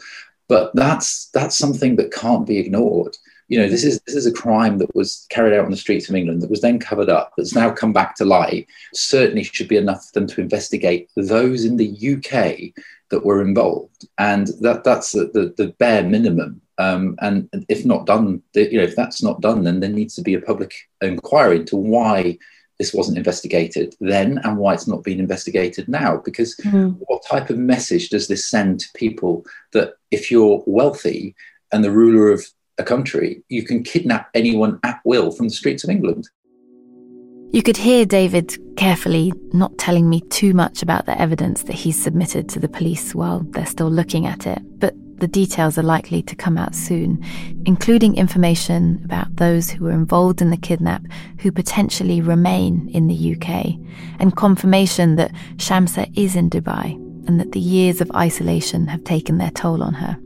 But 0.47 0.73
that's, 0.75 1.29
that's 1.33 1.57
something 1.57 1.95
that 1.97 2.13
can't 2.13 2.47
be 2.47 2.59
ignored. 2.59 3.17
You 3.49 3.59
know, 3.59 3.69
this 3.69 3.83
is, 3.83 4.01
this 4.05 4.15
is 4.15 4.25
a 4.25 4.31
crime 4.31 4.77
that 4.77 4.95
was 4.95 5.25
carried 5.29 5.53
out 5.53 5.65
on 5.65 5.71
the 5.71 5.77
streets 5.77 6.09
of 6.09 6.15
England 6.15 6.41
that 6.41 6.49
was 6.49 6.61
then 6.61 6.79
covered 6.79 7.09
up, 7.09 7.33
that's 7.37 7.53
now 7.53 7.71
come 7.71 7.93
back 7.93 8.15
to 8.15 8.25
light. 8.25 8.67
Certainly 8.93 9.43
should 9.43 9.67
be 9.67 9.77
enough 9.77 10.05
for 10.05 10.19
them 10.19 10.27
to 10.27 10.41
investigate 10.41 11.09
those 11.15 11.65
in 11.65 11.77
the 11.77 12.17
UK 12.17 12.73
that 13.13 13.25
were 13.25 13.41
involved. 13.41 14.05
And 14.17 14.47
that, 14.59 14.83
that's 14.83 15.13
the, 15.13 15.29
the, 15.33 15.53
the 15.55 15.71
bare 15.79 16.03
minimum 16.03 16.61
um, 16.77 17.15
and 17.19 17.49
if 17.69 17.85
not 17.85 18.05
done, 18.05 18.41
you 18.55 18.77
know, 18.77 18.83
if 18.83 18.95
that's 18.95 19.21
not 19.21 19.41
done, 19.41 19.63
then 19.63 19.79
there 19.79 19.89
needs 19.89 20.15
to 20.15 20.21
be 20.21 20.33
a 20.33 20.41
public 20.41 20.73
inquiry 21.01 21.57
into 21.57 21.77
why 21.77 22.37
this 22.79 22.93
wasn't 22.93 23.17
investigated 23.17 23.95
then 23.99 24.39
and 24.43 24.57
why 24.57 24.73
it's 24.73 24.87
not 24.87 25.03
being 25.03 25.19
investigated 25.19 25.87
now. 25.87 26.17
Because 26.17 26.55
mm. 26.57 26.97
what 27.07 27.23
type 27.25 27.49
of 27.49 27.57
message 27.57 28.09
does 28.09 28.27
this 28.27 28.47
send 28.47 28.79
to 28.79 28.87
people 28.95 29.45
that 29.73 29.93
if 30.09 30.31
you're 30.31 30.63
wealthy 30.65 31.35
and 31.71 31.83
the 31.83 31.91
ruler 31.91 32.31
of 32.31 32.45
a 32.79 32.83
country, 32.83 33.43
you 33.49 33.63
can 33.63 33.83
kidnap 33.83 34.29
anyone 34.33 34.79
at 34.83 34.99
will 35.05 35.31
from 35.31 35.47
the 35.47 35.53
streets 35.53 35.83
of 35.83 35.91
England? 35.91 36.27
You 37.53 37.61
could 37.61 37.77
hear 37.77 38.03
David 38.03 38.57
carefully 38.77 39.31
not 39.51 39.77
telling 39.77 40.09
me 40.09 40.21
too 40.21 40.55
much 40.55 40.81
about 40.81 41.05
the 41.05 41.21
evidence 41.21 41.61
that 41.63 41.75
he's 41.75 42.01
submitted 42.01 42.49
to 42.49 42.59
the 42.59 42.67
police 42.67 43.13
while 43.13 43.41
they're 43.51 43.67
still 43.67 43.91
looking 43.91 44.25
at 44.25 44.47
it, 44.47 44.59
but 44.79 44.95
the 45.19 45.27
details 45.27 45.77
are 45.77 45.83
likely 45.83 46.23
to 46.23 46.35
come 46.35 46.57
out 46.57 46.73
soon, 46.73 47.23
including 47.67 48.17
information 48.17 48.99
about 49.05 49.35
those 49.35 49.69
who 49.69 49.83
were 49.83 49.91
involved 49.91 50.41
in 50.41 50.49
the 50.49 50.57
kidnap 50.57 51.03
who 51.41 51.51
potentially 51.51 52.21
remain 52.21 52.89
in 52.89 53.05
the 53.05 53.35
UK, 53.35 53.75
and 54.19 54.35
confirmation 54.35 55.15
that 55.17 55.31
Shamsa 55.57 56.11
is 56.17 56.35
in 56.35 56.49
Dubai 56.49 56.95
and 57.27 57.39
that 57.39 57.51
the 57.51 57.59
years 57.59 58.01
of 58.01 58.09
isolation 58.15 58.87
have 58.87 59.03
taken 59.03 59.37
their 59.37 59.51
toll 59.51 59.83
on 59.83 59.93
her. 59.93 60.17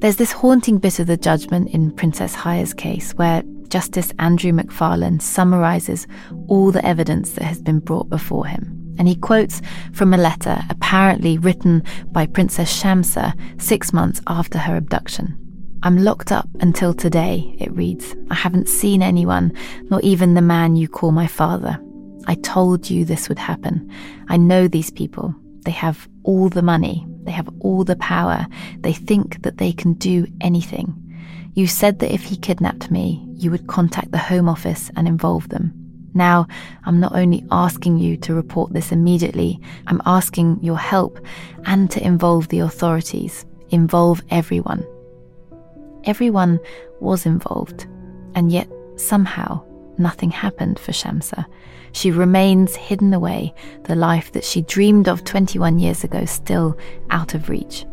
There's 0.00 0.16
this 0.16 0.32
haunting 0.32 0.78
bit 0.78 0.98
of 0.98 1.06
the 1.06 1.16
judgment 1.16 1.70
in 1.70 1.92
Princess 1.92 2.34
Haya's 2.34 2.74
case 2.74 3.12
where 3.12 3.44
Justice 3.72 4.12
Andrew 4.18 4.52
McFarlane 4.52 5.22
summarizes 5.22 6.06
all 6.46 6.70
the 6.70 6.84
evidence 6.84 7.30
that 7.30 7.44
has 7.44 7.62
been 7.62 7.78
brought 7.78 8.10
before 8.10 8.44
him 8.44 8.94
and 8.98 9.08
he 9.08 9.14
quotes 9.16 9.62
from 9.94 10.12
a 10.12 10.18
letter 10.18 10.62
apparently 10.68 11.38
written 11.38 11.82
by 12.08 12.26
Princess 12.26 12.70
Shamsa 12.82 13.32
six 13.58 13.90
months 13.90 14.20
after 14.26 14.58
her 14.58 14.76
abduction. 14.76 15.38
I'm 15.82 16.04
locked 16.04 16.30
up 16.30 16.50
until 16.60 16.92
today, 16.92 17.56
it 17.58 17.72
reads. 17.72 18.14
I 18.30 18.34
haven't 18.34 18.68
seen 18.68 19.02
anyone, 19.02 19.56
not 19.84 20.04
even 20.04 20.34
the 20.34 20.42
man 20.42 20.76
you 20.76 20.86
call 20.86 21.10
my 21.10 21.26
father. 21.26 21.80
I 22.26 22.34
told 22.34 22.90
you 22.90 23.06
this 23.06 23.30
would 23.30 23.38
happen. 23.38 23.90
I 24.28 24.36
know 24.36 24.68
these 24.68 24.90
people. 24.90 25.34
They 25.64 25.72
have 25.72 26.06
all 26.24 26.50
the 26.50 26.60
money, 26.60 27.06
they 27.22 27.32
have 27.32 27.48
all 27.60 27.84
the 27.84 27.96
power, 27.96 28.46
they 28.80 28.92
think 28.92 29.42
that 29.44 29.56
they 29.56 29.72
can 29.72 29.94
do 29.94 30.26
anything. 30.42 31.01
You 31.54 31.66
said 31.66 31.98
that 31.98 32.12
if 32.12 32.22
he 32.22 32.36
kidnapped 32.36 32.90
me, 32.90 33.26
you 33.34 33.50
would 33.50 33.66
contact 33.66 34.10
the 34.10 34.18
Home 34.18 34.48
Office 34.48 34.90
and 34.96 35.06
involve 35.06 35.48
them. 35.50 35.72
Now, 36.14 36.46
I'm 36.84 36.98
not 36.98 37.14
only 37.14 37.44
asking 37.50 37.98
you 37.98 38.16
to 38.18 38.34
report 38.34 38.72
this 38.72 38.92
immediately, 38.92 39.60
I'm 39.86 40.00
asking 40.06 40.60
your 40.62 40.78
help 40.78 41.20
and 41.64 41.90
to 41.90 42.04
involve 42.04 42.48
the 42.48 42.60
authorities, 42.60 43.44
involve 43.70 44.22
everyone. 44.30 44.86
Everyone 46.04 46.58
was 47.00 47.26
involved, 47.26 47.86
and 48.34 48.50
yet 48.50 48.68
somehow 48.96 49.62
nothing 49.98 50.30
happened 50.30 50.78
for 50.78 50.92
Shamsa. 50.92 51.44
She 51.92 52.10
remains 52.10 52.76
hidden 52.76 53.12
away, 53.12 53.54
the 53.84 53.94
life 53.94 54.32
that 54.32 54.44
she 54.44 54.62
dreamed 54.62 55.08
of 55.08 55.24
21 55.24 55.78
years 55.78 56.02
ago 56.02 56.24
still 56.24 56.78
out 57.10 57.34
of 57.34 57.48
reach. 57.50 57.84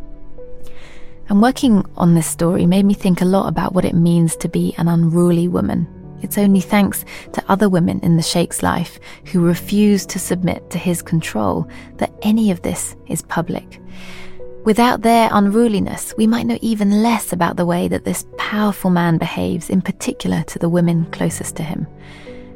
And 1.30 1.40
working 1.40 1.84
on 1.96 2.14
this 2.14 2.26
story 2.26 2.66
made 2.66 2.84
me 2.84 2.92
think 2.92 3.22
a 3.22 3.24
lot 3.24 3.48
about 3.48 3.72
what 3.72 3.86
it 3.86 3.94
means 3.94 4.36
to 4.36 4.48
be 4.48 4.74
an 4.76 4.88
unruly 4.88 5.48
woman 5.48 5.88
it's 6.22 6.38
only 6.38 6.60
thanks 6.60 7.04
to 7.32 7.44
other 7.48 7.68
women 7.68 8.00
in 8.00 8.16
the 8.16 8.22
Sheikh's 8.22 8.62
life 8.62 9.00
who 9.26 9.40
refuse 9.44 10.04
to 10.06 10.18
submit 10.18 10.68
to 10.70 10.78
his 10.78 11.02
control 11.02 11.68
that 11.96 12.12
any 12.22 12.50
of 12.50 12.62
this 12.62 12.96
is 13.08 13.22
public. 13.22 13.80
Without 14.64 15.00
their 15.00 15.30
unruliness, 15.32 16.12
we 16.18 16.26
might 16.26 16.46
know 16.46 16.58
even 16.60 17.02
less 17.02 17.32
about 17.32 17.56
the 17.56 17.64
way 17.64 17.88
that 17.88 18.04
this 18.04 18.26
powerful 18.36 18.90
man 18.90 19.16
behaves, 19.16 19.70
in 19.70 19.80
particular 19.80 20.42
to 20.44 20.58
the 20.58 20.68
women 20.68 21.06
closest 21.06 21.56
to 21.56 21.62
him. 21.62 21.86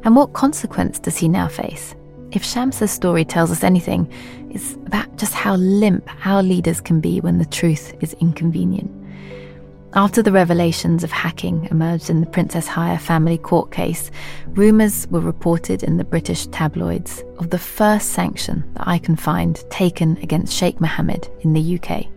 And 0.03 0.15
what 0.15 0.33
consequence 0.33 0.99
does 0.99 1.17
he 1.17 1.27
now 1.27 1.47
face? 1.47 1.95
If 2.35 2.43
Shamsa's 2.43 2.91
story 2.91 3.23
tells 3.23 3.49
us 3.49 3.63
anything, 3.63 4.11
it's 4.49 4.73
about 4.73 5.15
just 5.15 5.33
how 5.33 5.55
limp 5.55 6.09
our 6.27 6.43
leaders 6.43 6.81
can 6.81 6.99
be 6.99 7.21
when 7.21 7.37
the 7.37 7.45
truth 7.45 7.93
is 8.01 8.13
inconvenient. 8.19 8.91
After 9.93 10.21
the 10.21 10.33
revelations 10.33 11.05
of 11.05 11.13
hacking 11.13 11.69
emerged 11.71 12.09
in 12.09 12.19
the 12.19 12.27
Princess 12.27 12.67
Haya 12.67 12.99
family 12.99 13.37
court 13.37 13.71
case, 13.71 14.11
rumours 14.49 15.07
were 15.07 15.21
reported 15.21 15.81
in 15.81 15.95
the 15.95 16.03
British 16.03 16.47
tabloids 16.47 17.23
of 17.37 17.51
the 17.51 17.57
first 17.57 18.09
sanction 18.09 18.69
that 18.73 18.85
I 18.85 18.97
can 18.97 19.15
find 19.15 19.55
taken 19.69 20.17
against 20.17 20.53
Sheikh 20.53 20.81
Mohammed 20.81 21.29
in 21.39 21.53
the 21.53 21.79
UK. 21.79 22.07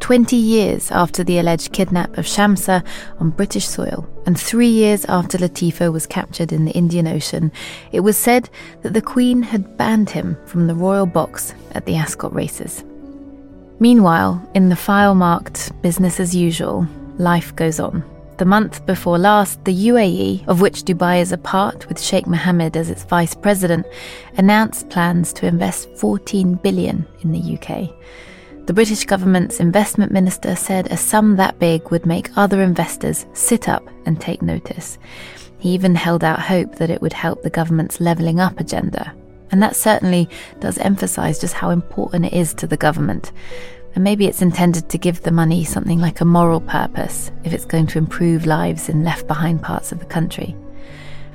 20 0.00 0.36
years 0.36 0.90
after 0.90 1.24
the 1.24 1.38
alleged 1.38 1.72
kidnap 1.72 2.16
of 2.18 2.26
Shamsa 2.26 2.84
on 3.18 3.30
British 3.30 3.66
soil, 3.66 4.08
and 4.26 4.38
three 4.38 4.68
years 4.68 5.04
after 5.06 5.38
Latifa 5.38 5.92
was 5.92 6.06
captured 6.06 6.52
in 6.52 6.64
the 6.64 6.72
Indian 6.72 7.06
Ocean, 7.06 7.50
it 7.92 8.00
was 8.00 8.16
said 8.16 8.50
that 8.82 8.92
the 8.92 9.02
Queen 9.02 9.42
had 9.42 9.76
banned 9.76 10.10
him 10.10 10.36
from 10.46 10.66
the 10.66 10.74
royal 10.74 11.06
box 11.06 11.54
at 11.72 11.86
the 11.86 11.96
Ascot 11.96 12.34
races. 12.34 12.84
Meanwhile, 13.78 14.48
in 14.54 14.68
the 14.68 14.76
file 14.76 15.14
marked 15.14 15.70
business 15.82 16.18
as 16.18 16.34
usual, 16.34 16.86
life 17.18 17.54
goes 17.56 17.78
on. 17.78 18.02
The 18.38 18.44
month 18.44 18.84
before 18.84 19.18
last, 19.18 19.64
the 19.64 19.88
UAE, 19.88 20.46
of 20.46 20.60
which 20.60 20.84
Dubai 20.84 21.20
is 21.20 21.32
a 21.32 21.38
part 21.38 21.88
with 21.88 22.00
Sheikh 22.00 22.26
Mohammed 22.26 22.76
as 22.76 22.90
its 22.90 23.04
vice 23.04 23.34
president, 23.34 23.86
announced 24.36 24.90
plans 24.90 25.32
to 25.34 25.46
invest 25.46 25.88
14 25.96 26.54
billion 26.56 27.06
in 27.22 27.32
the 27.32 27.58
UK. 27.58 27.90
The 28.66 28.72
British 28.72 29.04
government's 29.04 29.60
investment 29.60 30.10
minister 30.10 30.56
said 30.56 30.90
a 30.90 30.96
sum 30.96 31.36
that 31.36 31.60
big 31.60 31.88
would 31.92 32.04
make 32.04 32.36
other 32.36 32.60
investors 32.62 33.24
sit 33.32 33.68
up 33.68 33.88
and 34.06 34.20
take 34.20 34.42
notice. 34.42 34.98
He 35.58 35.70
even 35.70 35.94
held 35.94 36.24
out 36.24 36.40
hope 36.40 36.74
that 36.76 36.90
it 36.90 37.00
would 37.00 37.12
help 37.12 37.42
the 37.42 37.50
government's 37.50 38.00
levelling 38.00 38.40
up 38.40 38.58
agenda. 38.58 39.14
And 39.52 39.62
that 39.62 39.76
certainly 39.76 40.28
does 40.58 40.78
emphasise 40.78 41.38
just 41.38 41.54
how 41.54 41.70
important 41.70 42.26
it 42.26 42.32
is 42.32 42.54
to 42.54 42.66
the 42.66 42.76
government. 42.76 43.30
And 43.94 44.02
maybe 44.02 44.26
it's 44.26 44.42
intended 44.42 44.88
to 44.88 44.98
give 44.98 45.22
the 45.22 45.30
money 45.30 45.64
something 45.64 46.00
like 46.00 46.20
a 46.20 46.24
moral 46.24 46.60
purpose 46.60 47.30
if 47.44 47.52
it's 47.52 47.64
going 47.64 47.86
to 47.86 47.98
improve 47.98 48.46
lives 48.46 48.88
in 48.88 49.04
left 49.04 49.28
behind 49.28 49.62
parts 49.62 49.92
of 49.92 50.00
the 50.00 50.06
country. 50.06 50.56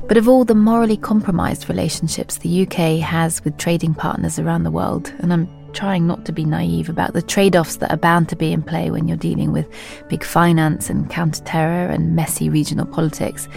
But 0.05 0.17
of 0.17 0.27
all 0.27 0.43
the 0.43 0.53
morally 0.53 0.97
compromised 0.97 1.69
relationships 1.69 2.38
the 2.38 2.63
UK 2.63 2.99
has 2.99 3.41
with 3.45 3.57
trading 3.57 3.93
partners 3.93 4.38
around 4.38 4.63
the 4.63 4.71
world, 4.71 5.13
and 5.19 5.32
I'm 5.32 5.47
trying 5.74 6.07
not 6.07 6.26
to 6.26 6.32
be 6.32 6.45
naive 6.45 6.89
about 6.89 7.13
the 7.13 7.22
trade 7.22 7.55
offs 7.55 7.78
that 7.78 7.91
are 7.91 7.97
bound 7.97 8.30
to 8.30 8.36
be 8.36 8.51
in 8.51 8.61
play 8.61 8.91
when 8.91 9.07
you're 9.07 9.17
dealing 9.17 9.51
with 9.51 9.67
big 10.09 10.24
finance 10.24 10.89
and 10.89 11.09
counter 11.09 11.43
terror 11.43 11.89
and 11.89 12.15
messy 12.15 12.49
regional 12.49 12.86
politics. 12.86 13.47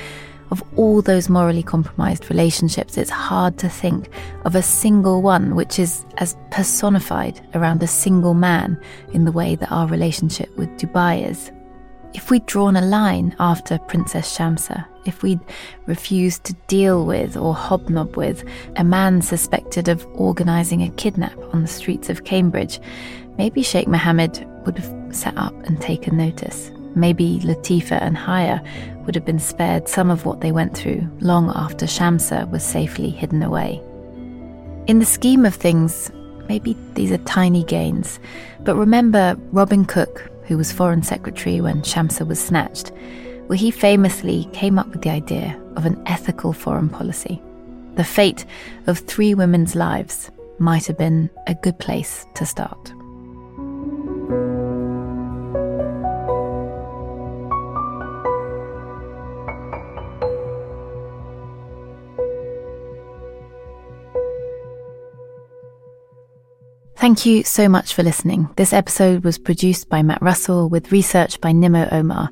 Of 0.50 0.62
all 0.76 1.02
those 1.02 1.28
morally 1.28 1.62
compromised 1.62 2.30
relationships, 2.30 2.96
it's 2.96 3.10
hard 3.10 3.58
to 3.58 3.68
think 3.68 4.08
of 4.44 4.54
a 4.54 4.62
single 4.62 5.22
one 5.22 5.56
which 5.56 5.78
is 5.78 6.04
as 6.18 6.36
personified 6.50 7.40
around 7.54 7.82
a 7.82 7.88
single 7.88 8.34
man 8.34 8.80
in 9.12 9.24
the 9.24 9.32
way 9.32 9.56
that 9.56 9.72
our 9.72 9.88
relationship 9.88 10.54
with 10.56 10.68
Dubai 10.78 11.28
is. 11.28 11.50
If 12.14 12.30
we'd 12.30 12.46
drawn 12.46 12.76
a 12.76 12.80
line 12.80 13.34
after 13.40 13.76
Princess 13.76 14.38
Shamsa, 14.38 14.86
if 15.04 15.22
we'd 15.22 15.40
refused 15.86 16.44
to 16.44 16.54
deal 16.68 17.04
with 17.04 17.36
or 17.36 17.54
hobnob 17.54 18.16
with 18.16 18.44
a 18.76 18.84
man 18.84 19.20
suspected 19.20 19.88
of 19.88 20.06
organising 20.14 20.82
a 20.82 20.90
kidnap 20.90 21.36
on 21.52 21.62
the 21.62 21.68
streets 21.68 22.08
of 22.08 22.24
Cambridge, 22.24 22.78
maybe 23.36 23.64
Sheikh 23.64 23.88
Mohammed 23.88 24.46
would 24.64 24.78
have 24.78 25.14
sat 25.14 25.36
up 25.36 25.54
and 25.64 25.80
taken 25.80 26.16
notice. 26.16 26.70
Maybe 26.94 27.40
Latifa 27.40 28.00
and 28.00 28.16
Haya 28.16 28.62
would 29.04 29.16
have 29.16 29.24
been 29.24 29.40
spared 29.40 29.88
some 29.88 30.08
of 30.08 30.24
what 30.24 30.40
they 30.40 30.52
went 30.52 30.76
through 30.76 31.06
long 31.20 31.50
after 31.56 31.84
Shamsa 31.84 32.48
was 32.48 32.62
safely 32.62 33.10
hidden 33.10 33.42
away. 33.42 33.82
In 34.86 35.00
the 35.00 35.04
scheme 35.04 35.44
of 35.44 35.54
things, 35.56 36.12
maybe 36.48 36.76
these 36.94 37.10
are 37.10 37.18
tiny 37.18 37.64
gains, 37.64 38.20
but 38.60 38.76
remember 38.76 39.36
Robin 39.50 39.84
Cook, 39.84 40.30
who 40.46 40.56
was 40.56 40.72
Foreign 40.72 41.02
Secretary 41.02 41.60
when 41.60 41.82
Shamsa 41.82 42.26
was 42.26 42.38
snatched 42.38 42.92
where 43.46 43.58
he 43.58 43.70
famously 43.70 44.48
came 44.52 44.78
up 44.78 44.88
with 44.88 45.02
the 45.02 45.10
idea 45.10 45.60
of 45.76 45.84
an 45.84 46.02
ethical 46.06 46.52
foreign 46.52 46.88
policy. 46.88 47.40
The 47.96 48.04
fate 48.04 48.44
of 48.86 48.98
three 48.98 49.34
women's 49.34 49.74
lives 49.74 50.30
might 50.58 50.86
have 50.86 50.98
been 50.98 51.30
a 51.46 51.54
good 51.54 51.78
place 51.78 52.26
to 52.34 52.46
start. 52.46 52.92
Thank 66.96 67.26
you 67.26 67.42
so 67.42 67.68
much 67.68 67.94
for 67.94 68.02
listening. 68.02 68.48
This 68.56 68.72
episode 68.72 69.24
was 69.24 69.38
produced 69.38 69.88
by 69.88 70.02
Matt 70.02 70.22
Russell 70.22 70.68
with 70.68 70.92
research 70.92 71.40
by 71.40 71.52
Nimo 71.52 71.92
Omar. 71.92 72.30